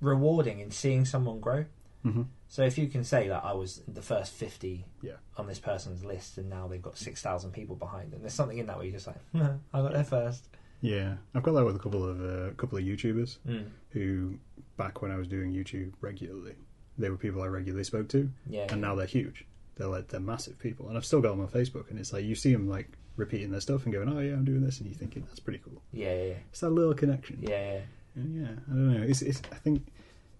rewarding 0.00 0.60
in 0.60 0.70
seeing 0.70 1.04
someone 1.04 1.40
grow. 1.40 1.64
Mm-hmm. 2.04 2.22
So 2.48 2.62
if 2.64 2.76
you 2.76 2.86
can 2.88 3.02
say 3.04 3.28
that 3.28 3.42
I 3.44 3.54
was 3.54 3.82
the 3.88 4.02
first 4.02 4.32
fifty 4.34 4.84
Yeah. 5.02 5.14
on 5.36 5.46
this 5.46 5.58
person's 5.58 6.04
list, 6.04 6.36
and 6.38 6.50
now 6.50 6.68
they've 6.68 6.82
got 6.82 6.98
six 6.98 7.22
thousand 7.22 7.52
people 7.52 7.76
behind 7.76 8.12
them, 8.12 8.20
there's 8.20 8.34
something 8.34 8.58
in 8.58 8.66
that 8.66 8.76
where 8.76 8.84
you're 8.84 8.92
just 8.94 9.06
like, 9.06 9.16
I 9.34 9.80
got 9.80 9.92
there 9.92 10.04
first. 10.04 10.48
Yeah, 10.84 11.14
I've 11.34 11.42
got 11.42 11.52
that 11.52 11.64
with 11.64 11.76
a 11.76 11.78
couple 11.78 12.04
of 12.08 12.20
uh, 12.20 12.50
couple 12.56 12.76
of 12.78 12.84
YouTubers 12.84 13.38
Mm. 13.48 13.70
who, 13.90 14.38
back 14.76 15.00
when 15.02 15.10
I 15.10 15.16
was 15.16 15.28
doing 15.28 15.52
YouTube 15.52 15.92
regularly, 16.00 16.56
they 16.98 17.08
were 17.10 17.16
people 17.16 17.40
I 17.42 17.46
regularly 17.46 17.84
spoke 17.84 18.08
to, 18.08 18.30
Yeah, 18.46 18.66
and 18.70 18.80
now 18.80 18.94
they're 18.94 19.06
huge. 19.06 19.46
They're 19.76 19.88
like 19.88 20.08
they're 20.08 20.20
massive 20.20 20.58
people, 20.58 20.88
and 20.88 20.96
I've 20.96 21.04
still 21.06 21.20
got 21.22 21.30
them 21.30 21.40
on 21.40 21.48
Facebook, 21.48 21.90
and 21.90 21.98
it's 21.98 22.12
like 22.12 22.24
you 22.24 22.34
see 22.34 22.52
them 22.52 22.68
like 22.68 22.88
repeating 23.16 23.50
their 23.50 23.60
stuff 23.60 23.84
and 23.84 23.92
going, 23.94 24.08
"Oh 24.08 24.20
yeah, 24.20 24.34
I'm 24.34 24.44
doing 24.44 24.60
this," 24.62 24.78
and 24.78 24.86
you're 24.88 24.98
thinking 24.98 25.24
that's 25.26 25.40
pretty 25.40 25.60
cool. 25.64 25.80
yeah, 25.92 26.14
yeah, 26.14 26.34
It's 26.50 26.60
that 26.60 26.70
little 26.70 26.94
connection. 26.94 27.38
yeah, 27.42 27.72
yeah. 27.74 27.80
And 28.16 28.42
yeah, 28.42 28.52
I 28.68 28.70
don't 28.70 28.92
know. 28.94 29.02
It's, 29.02 29.22
it's 29.22 29.40
I 29.52 29.56
think 29.56 29.86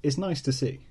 it's 0.02 0.18
nice 0.18 0.40
to 0.42 0.52
see. 0.52 0.86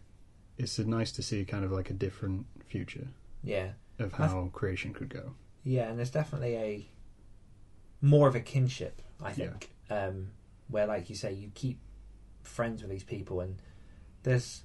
It's 0.57 0.77
nice 0.79 1.11
to 1.13 1.21
see 1.23 1.45
kind 1.45 1.63
of 1.63 1.71
like 1.71 1.89
a 1.89 1.93
different 1.93 2.45
future 2.65 3.07
yeah. 3.43 3.69
of 3.99 4.13
how 4.13 4.49
creation 4.51 4.93
could 4.93 5.09
go. 5.09 5.35
Yeah, 5.63 5.89
and 5.89 5.97
there's 5.97 6.11
definitely 6.11 6.55
a 6.55 6.85
more 8.03 8.27
of 8.27 8.35
a 8.35 8.39
kinship, 8.41 9.01
I 9.23 9.31
think, 9.31 9.71
um, 9.89 10.27
where, 10.67 10.85
like 10.85 11.09
you 11.09 11.15
say, 11.15 11.31
you 11.33 11.49
keep 11.55 11.79
friends 12.43 12.81
with 12.81 12.91
these 12.91 13.03
people, 13.05 13.39
and 13.39 13.55
there's, 14.23 14.63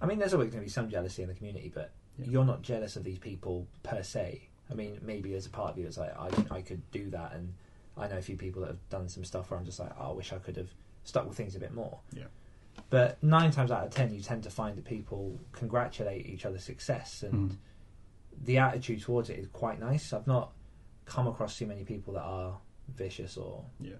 I 0.00 0.06
mean, 0.06 0.18
there's 0.18 0.34
always 0.34 0.50
going 0.50 0.60
to 0.60 0.66
be 0.66 0.70
some 0.70 0.90
jealousy 0.90 1.22
in 1.22 1.28
the 1.28 1.34
community, 1.34 1.70
but 1.72 1.92
Yeah. 2.18 2.26
you're 2.26 2.44
not 2.44 2.62
jealous 2.62 2.96
of 2.96 3.04
these 3.04 3.18
people 3.20 3.66
per 3.84 4.02
se. 4.02 4.48
I 4.70 4.74
mean, 4.74 4.98
maybe 5.02 5.34
as 5.34 5.46
a 5.46 5.50
part 5.50 5.70
of 5.70 5.78
you, 5.78 5.86
it's 5.86 5.96
like 5.98 6.14
I, 6.18 6.56
I 6.56 6.60
could 6.62 6.82
do 6.90 7.08
that, 7.10 7.32
and 7.32 7.54
I 7.96 8.08
know 8.08 8.18
a 8.18 8.22
few 8.22 8.36
people 8.36 8.62
that 8.62 8.68
have 8.68 8.88
done 8.90 9.08
some 9.08 9.24
stuff 9.24 9.50
where 9.50 9.58
I'm 9.60 9.64
just 9.64 9.78
like, 9.78 9.92
oh, 9.98 10.10
I 10.10 10.12
wish 10.12 10.32
I 10.32 10.38
could 10.38 10.56
have 10.56 10.70
stuck 11.04 11.26
with 11.28 11.36
things 11.36 11.54
a 11.54 11.60
bit 11.60 11.72
more. 11.72 12.00
Yeah. 12.12 12.24
But 12.88 13.22
nine 13.22 13.50
times 13.52 13.70
out 13.70 13.84
of 13.86 13.90
ten, 13.94 14.12
you 14.12 14.20
tend 14.20 14.42
to 14.44 14.50
find 14.50 14.76
that 14.76 14.84
people 14.84 15.38
congratulate 15.52 16.26
each 16.26 16.44
other's 16.44 16.64
success, 16.64 17.22
and 17.22 17.50
Mm. 17.52 17.56
the 18.44 18.58
attitude 18.58 19.02
towards 19.02 19.30
it 19.30 19.38
is 19.38 19.46
quite 19.52 19.78
nice. 19.78 20.12
I've 20.12 20.26
not 20.26 20.52
come 21.04 21.26
across 21.28 21.56
too 21.58 21.66
many 21.66 21.84
people 21.84 22.14
that 22.14 22.22
are 22.22 22.58
vicious 22.96 23.36
or 23.36 23.64
Yeah. 23.80 23.96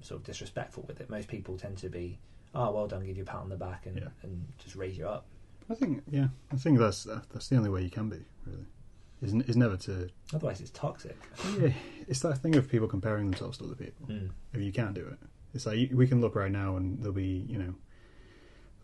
sort 0.00 0.20
of 0.20 0.26
disrespectful 0.26 0.84
with 0.86 1.00
it. 1.00 1.08
Most 1.10 1.28
people 1.28 1.56
tend 1.56 1.78
to 1.78 1.88
be, 1.88 2.18
oh, 2.54 2.70
well 2.72 2.86
done, 2.86 3.04
give 3.04 3.16
you 3.16 3.22
a 3.22 3.26
pat 3.26 3.36
on 3.40 3.48
the 3.48 3.56
back 3.56 3.86
and, 3.86 3.96
Yeah. 3.96 4.08
and 4.22 4.46
just 4.58 4.76
raise 4.76 4.96
you 4.98 5.06
up. 5.08 5.26
I 5.70 5.74
think 5.74 6.02
yeah, 6.10 6.28
I 6.52 6.56
think 6.56 6.78
that's 6.78 7.04
that's 7.04 7.48
the 7.48 7.56
only 7.56 7.70
way 7.70 7.82
you 7.82 7.90
can 7.90 8.08
be 8.10 8.24
really. 8.46 8.66
Is 9.22 9.32
is 9.48 9.56
never 9.56 9.76
to 9.78 10.10
Otherwise, 10.34 10.60
it's 10.60 10.70
toxic. 10.70 11.16
yeah. 11.58 11.72
It's 12.06 12.20
that 12.20 12.38
thing 12.38 12.54
of 12.56 12.68
people 12.68 12.86
comparing 12.88 13.30
themselves 13.30 13.56
to 13.58 13.64
other 13.64 13.74
people. 13.74 14.06
Mm. 14.08 14.30
If 14.52 14.60
you 14.60 14.72
can't 14.72 14.92
do 14.94 15.06
it, 15.06 15.18
it's 15.54 15.64
like 15.64 15.90
we 15.92 16.06
can 16.06 16.20
look 16.20 16.34
right 16.34 16.52
now 16.52 16.76
and 16.76 16.98
there'll 16.98 17.14
be 17.14 17.46
you 17.48 17.56
know, 17.58 17.74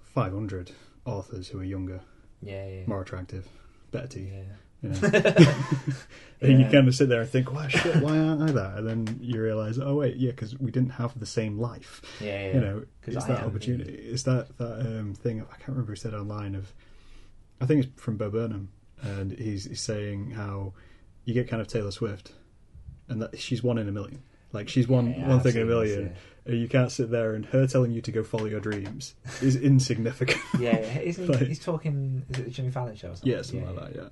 five 0.03 0.33
hundred 0.33 0.73
authors 1.05 1.49
who 1.49 1.61
are 1.61 1.65
younger, 1.65 2.01
Yeah, 2.41 2.67
yeah, 2.67 2.87
more 2.87 3.03
attractive, 3.03 3.47
better 3.91 4.07
teeth. 4.07 4.31
yeah. 4.33 4.43
You 4.83 4.89
know, 4.91 5.23
and 6.43 6.59
you 6.59 6.65
kind 6.71 6.89
of 6.89 6.95
sit 6.95 7.09
there 7.11 7.21
and 7.21 7.29
think, 7.29 7.53
"Wow, 7.53 7.69
shit, 7.69 7.97
why 7.97 8.19
aren't 8.19 8.43
I 8.49 8.53
that?" 8.53 8.79
And 8.79 8.89
then 8.89 9.19
you 9.21 9.41
realise, 9.43 9.79
"Oh 9.79 9.97
wait, 9.97 10.17
yeah, 10.17 10.31
because 10.31 10.59
we 10.59 10.71
didn't 10.71 10.91
have 10.93 11.19
the 11.19 11.27
same 11.27 11.59
life." 11.59 12.01
yeah, 12.21 12.47
yeah. 12.47 12.55
You 12.55 12.61
know, 12.61 12.85
it's 13.07 13.25
I 13.25 13.29
that 13.29 13.41
am 13.43 13.47
opportunity. 13.49 13.93
It's 13.93 14.23
that 14.23 14.57
that 14.59 14.81
um, 14.81 15.15
thing. 15.15 15.43
I 15.43 15.57
can't 15.57 15.69
remember 15.69 15.93
who 15.93 15.97
said 15.97 16.15
online 16.15 16.55
of. 16.55 16.73
I 17.61 17.67
think 17.67 17.85
it's 17.85 18.03
from 18.03 18.17
Bo 18.17 18.31
Burnham, 18.31 18.71
and 19.03 19.33
he's, 19.33 19.67
he's 19.67 19.83
saying 19.83 20.31
how 20.31 20.73
you 21.27 21.35
get 21.35 21.47
kind 21.47 21.61
of 21.61 21.69
Taylor 21.69 21.91
Swift, 21.91 22.33
and 23.09 23.21
that 23.21 23.39
she's 23.39 23.63
one 23.63 23.77
in 23.77 23.87
a 23.87 23.93
million. 23.93 24.23
Like 24.53 24.69
she's 24.71 24.89
one 24.89 25.11
Yeah, 25.13 25.29
one 25.29 25.41
thing 25.41 25.57
in 25.57 25.63
a 25.63 25.65
this, 25.67 25.69
million. 25.69 26.15
You 26.47 26.69
can't 26.69 26.91
sit 26.91 27.11
there 27.11 27.35
and 27.35 27.45
her 27.47 27.67
telling 27.67 27.93
you 27.93 28.01
to 28.01 28.11
go 28.11 28.25
follow 28.25 28.47
your 28.47 28.61
dreams 28.61 29.15
is 29.43 29.55
insignificant. 29.57 30.41
Yeah, 30.59 30.81
yeah. 30.81 30.99
Isn't 31.01 31.27
Like- 31.29 31.47
he's 31.47 31.59
talking? 31.63 32.25
Is 32.31 32.39
it 32.39 32.45
the 32.47 32.51
Jimmy 32.51 32.71
Fallon 32.71 32.97
show? 32.97 33.09
Or 33.11 33.17
something? 33.17 33.31
yeah, 33.31 33.43
something 33.43 33.77
like 33.77 33.93
that. 33.93 34.03
Yeah, 34.03 34.09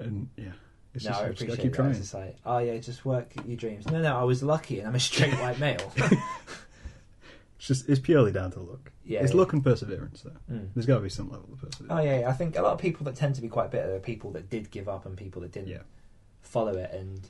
and 0.00 0.28
yeah, 0.36 0.52
it's 0.94 1.04
no, 1.04 1.10
just 1.10 1.20
I 1.20 1.24
I 1.24 1.26
appreciate 1.26 1.48
gotta 1.48 1.62
keep 1.62 1.72
that. 1.72 1.76
trying. 1.76 1.90
It's 1.90 1.98
just 2.00 2.14
like, 2.14 2.36
oh 2.44 2.58
yeah, 2.58 2.76
just 2.78 3.04
work 3.04 3.32
your 3.46 3.56
dreams. 3.56 3.86
No, 3.86 4.00
no, 4.02 4.16
I 4.18 4.24
was 4.24 4.42
lucky 4.42 4.78
and 4.80 4.88
I'm 4.88 4.94
a 4.94 5.00
straight 5.00 5.34
white 5.34 5.58
male. 5.58 5.92
It's 7.58 7.66
just 7.68 7.88
it's 7.90 8.00
purely 8.00 8.32
down 8.32 8.50
to 8.52 8.60
luck. 8.60 8.90
yeah, 9.04 9.20
it's 9.20 9.32
yeah. 9.32 9.38
luck 9.38 9.52
and 9.52 9.62
perseverance. 9.62 10.22
Though 10.22 10.30
Mm. 10.50 10.68
there's 10.74 10.86
got 10.86 10.94
to 10.96 11.00
be 11.02 11.10
some 11.10 11.28
level 11.30 11.50
of 11.52 11.60
perseverance. 11.60 11.92
Oh 11.92 12.02
yeah, 12.02 12.26
I 12.28 12.32
think 12.32 12.56
a 12.56 12.62
lot 12.62 12.72
of 12.72 12.78
people 12.78 13.04
that 13.04 13.16
tend 13.16 13.34
to 13.34 13.42
be 13.42 13.48
quite 13.48 13.70
bitter 13.70 13.94
are 13.94 13.98
people 13.98 14.30
that 14.32 14.48
did 14.48 14.70
give 14.70 14.88
up 14.88 15.04
and 15.04 15.14
people 15.16 15.42
that 15.42 15.52
didn't 15.52 15.68
Yeah. 15.68 15.82
follow 16.40 16.72
it. 16.78 16.90
And 16.92 17.28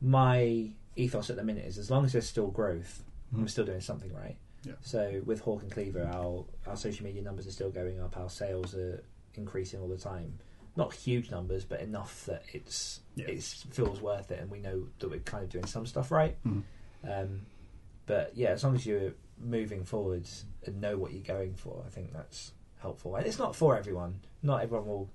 my 0.00 0.70
ethos 0.94 1.30
at 1.30 1.36
the 1.36 1.42
minute 1.42 1.64
is 1.64 1.78
as 1.78 1.90
long 1.90 2.04
as 2.04 2.12
there's 2.12 2.28
still 2.28 2.46
growth, 2.48 3.02
I'm 3.34 3.44
Mhm. 3.44 3.50
still 3.50 3.64
doing 3.64 3.80
something 3.80 4.12
right. 4.12 4.36
Yeah. 4.62 4.74
So 4.82 5.20
with 5.24 5.40
Hawk 5.40 5.62
and 5.62 5.70
Cleaver, 5.72 6.04
our 6.04 6.44
our 6.68 6.76
social 6.76 7.04
media 7.04 7.22
numbers 7.22 7.48
are 7.48 7.52
still 7.52 7.70
going 7.70 7.98
up. 7.98 8.16
Our 8.16 8.30
sales 8.30 8.76
are 8.76 9.02
increasing 9.34 9.80
all 9.80 9.88
the 9.88 9.96
time. 9.98 10.38
Not 10.74 10.94
huge 10.94 11.30
numbers, 11.30 11.64
but 11.64 11.80
enough 11.80 12.24
that 12.26 12.44
it's 12.52 13.00
Yeah. 13.14 13.26
it 13.28 13.42
feels 13.42 14.00
worth 14.00 14.30
it, 14.30 14.40
and 14.40 14.50
we 14.50 14.58
know 14.60 14.88
that 15.00 15.10
we're 15.10 15.20
kind 15.20 15.44
of 15.44 15.50
doing 15.50 15.66
some 15.66 15.84
stuff 15.86 16.10
right. 16.10 16.36
Mhm. 16.44 16.62
Um, 17.04 17.46
but 18.06 18.36
yeah, 18.36 18.50
as 18.50 18.64
long 18.64 18.74
as 18.74 18.86
you're 18.86 19.12
moving 19.38 19.84
forwards 19.84 20.44
and 20.64 20.80
know 20.80 20.96
what 20.96 21.12
you're 21.12 21.22
going 21.22 21.54
for, 21.54 21.82
I 21.86 21.90
think 21.90 22.12
that's 22.12 22.52
helpful. 22.78 23.16
And 23.16 23.26
it's 23.26 23.38
not 23.38 23.54
for 23.54 23.76
everyone. 23.76 24.20
Not 24.42 24.62
everyone 24.62 24.86
will 24.86 25.10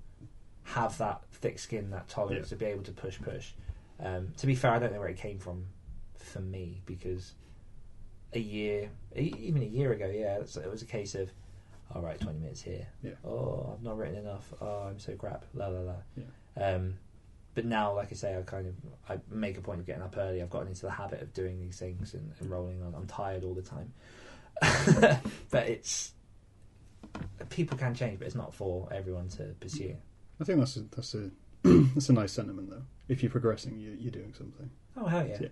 have 0.64 0.96
that 0.98 1.24
thick 1.32 1.58
skin, 1.58 1.90
that 1.90 2.08
tolerance 2.08 2.46
Yeah. 2.46 2.50
to 2.50 2.56
be 2.56 2.66
able 2.66 2.84
to 2.84 2.92
push, 2.92 3.20
push. 3.20 3.52
Um, 3.98 4.32
to 4.36 4.46
be 4.46 4.54
fair, 4.54 4.72
I 4.72 4.78
don't 4.78 4.92
know 4.92 5.00
where 5.00 5.08
it 5.08 5.16
came 5.16 5.38
from 5.38 5.66
for 6.14 6.40
me 6.40 6.82
because 6.86 7.34
a 8.32 8.38
year, 8.38 8.90
even 9.16 9.62
a 9.62 9.66
year 9.66 9.92
ago, 9.92 10.06
yeah, 10.08 10.36
it 10.38 10.70
was 10.70 10.82
a 10.82 10.86
case 10.86 11.14
of, 11.14 11.32
all 11.94 12.02
right, 12.02 12.20
twenty 12.20 12.38
minutes 12.38 12.60
here. 12.62 12.86
Yeah. 13.02 13.12
Oh, 13.24 13.72
I've 13.74 13.82
not 13.82 13.96
written 13.96 14.16
enough. 14.16 14.52
Oh, 14.60 14.86
I'm 14.90 14.98
so 14.98 15.14
crap. 15.14 15.44
La 15.54 15.68
la 15.68 15.80
la. 15.80 15.94
Yeah. 16.16 16.24
Um, 16.74 16.98
but 17.54 17.64
now, 17.64 17.94
like 17.94 18.08
I 18.12 18.14
say, 18.14 18.36
I 18.36 18.42
kind 18.42 18.66
of 18.66 18.74
I 19.08 19.18
make 19.30 19.56
a 19.58 19.60
point 19.60 19.80
of 19.80 19.86
getting 19.86 20.02
up 20.02 20.16
early. 20.16 20.42
I've 20.42 20.50
gotten 20.50 20.68
into 20.68 20.82
the 20.82 20.90
habit 20.90 21.22
of 21.22 21.32
doing 21.32 21.60
these 21.60 21.78
things 21.78 22.14
and, 22.14 22.32
and 22.40 22.50
rolling 22.50 22.82
on. 22.82 22.94
I'm 22.94 23.06
tired 23.06 23.42
all 23.44 23.54
the 23.54 23.62
time, 23.62 23.92
but 25.50 25.68
it's 25.68 26.12
people 27.50 27.76
can 27.78 27.94
change, 27.94 28.18
but 28.18 28.26
it's 28.26 28.36
not 28.36 28.52
for 28.54 28.88
everyone 28.92 29.28
to 29.30 29.54
pursue. 29.60 29.96
I 30.40 30.44
think 30.44 30.58
that's 30.58 30.76
a, 30.76 30.80
that's 30.94 31.14
a 31.14 31.30
that's 31.94 32.08
a 32.10 32.12
nice 32.12 32.32
sentiment 32.32 32.70
though. 32.70 32.82
If 33.08 33.22
you're 33.22 33.32
progressing, 33.32 33.78
you, 33.78 33.96
you're 33.98 34.12
doing 34.12 34.34
something. 34.36 34.70
Oh 34.96 35.06
hell 35.06 35.26
yeah! 35.26 35.38
Yeah. 35.40 35.48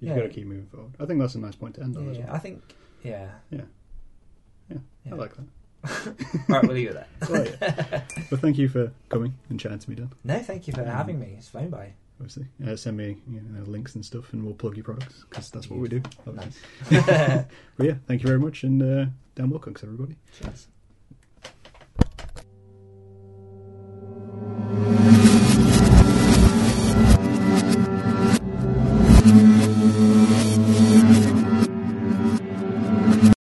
You've 0.00 0.10
Yeah. 0.10 0.16
got 0.16 0.22
to 0.22 0.28
keep 0.30 0.46
moving 0.46 0.66
forward. 0.66 0.92
I 0.98 1.04
think 1.04 1.20
that's 1.20 1.34
a 1.34 1.40
nice 1.40 1.56
point 1.56 1.74
to 1.74 1.82
end 1.82 1.96
on 1.96 2.14
Yeah, 2.14 2.24
well. 2.26 2.34
I 2.34 2.38
think. 2.38 2.62
Yeah. 3.02 3.28
Yeah. 3.50 3.62
Yeah, 4.70 4.78
Yeah. 5.04 5.12
I 5.12 5.16
like 5.16 5.34
that. 5.36 5.44
Right, 6.48 6.62
we'll 6.62 6.72
leave 6.74 6.90
it 6.90 7.06
there. 7.20 8.04
Well, 8.30 8.40
thank 8.40 8.58
you 8.58 8.68
for 8.68 8.92
coming 9.08 9.34
and 9.48 9.58
chatting 9.58 9.78
to 9.78 9.90
me, 9.90 9.96
Dan. 9.96 10.12
No, 10.24 10.38
thank 10.40 10.66
you 10.66 10.72
for 10.74 10.82
Um, 10.82 10.86
having 10.88 11.18
me. 11.18 11.34
It's 11.38 11.48
phone 11.48 11.70
by. 11.70 11.92
Obviously, 12.20 12.46
uh, 12.66 12.76
send 12.76 12.98
me 12.98 13.16
you 13.30 13.40
know, 13.40 13.62
links 13.64 13.94
and 13.94 14.04
stuff, 14.04 14.32
and 14.34 14.44
we'll 14.44 14.52
plug 14.54 14.76
your 14.76 14.84
products 14.84 15.24
because 15.28 15.50
that's 15.50 15.70
what 15.70 15.78
we 15.80 15.88
do. 15.88 16.02
Nice. 16.26 16.58
But 17.76 17.86
yeah, 17.86 17.94
thank 18.06 18.20
you 18.22 18.26
very 18.26 18.38
much, 18.38 18.62
and 18.62 18.82
uh, 18.82 19.06
Dan 19.34 19.50
Willcocks, 19.50 19.82
everybody. 19.82 20.16
Cheers. 20.38 20.66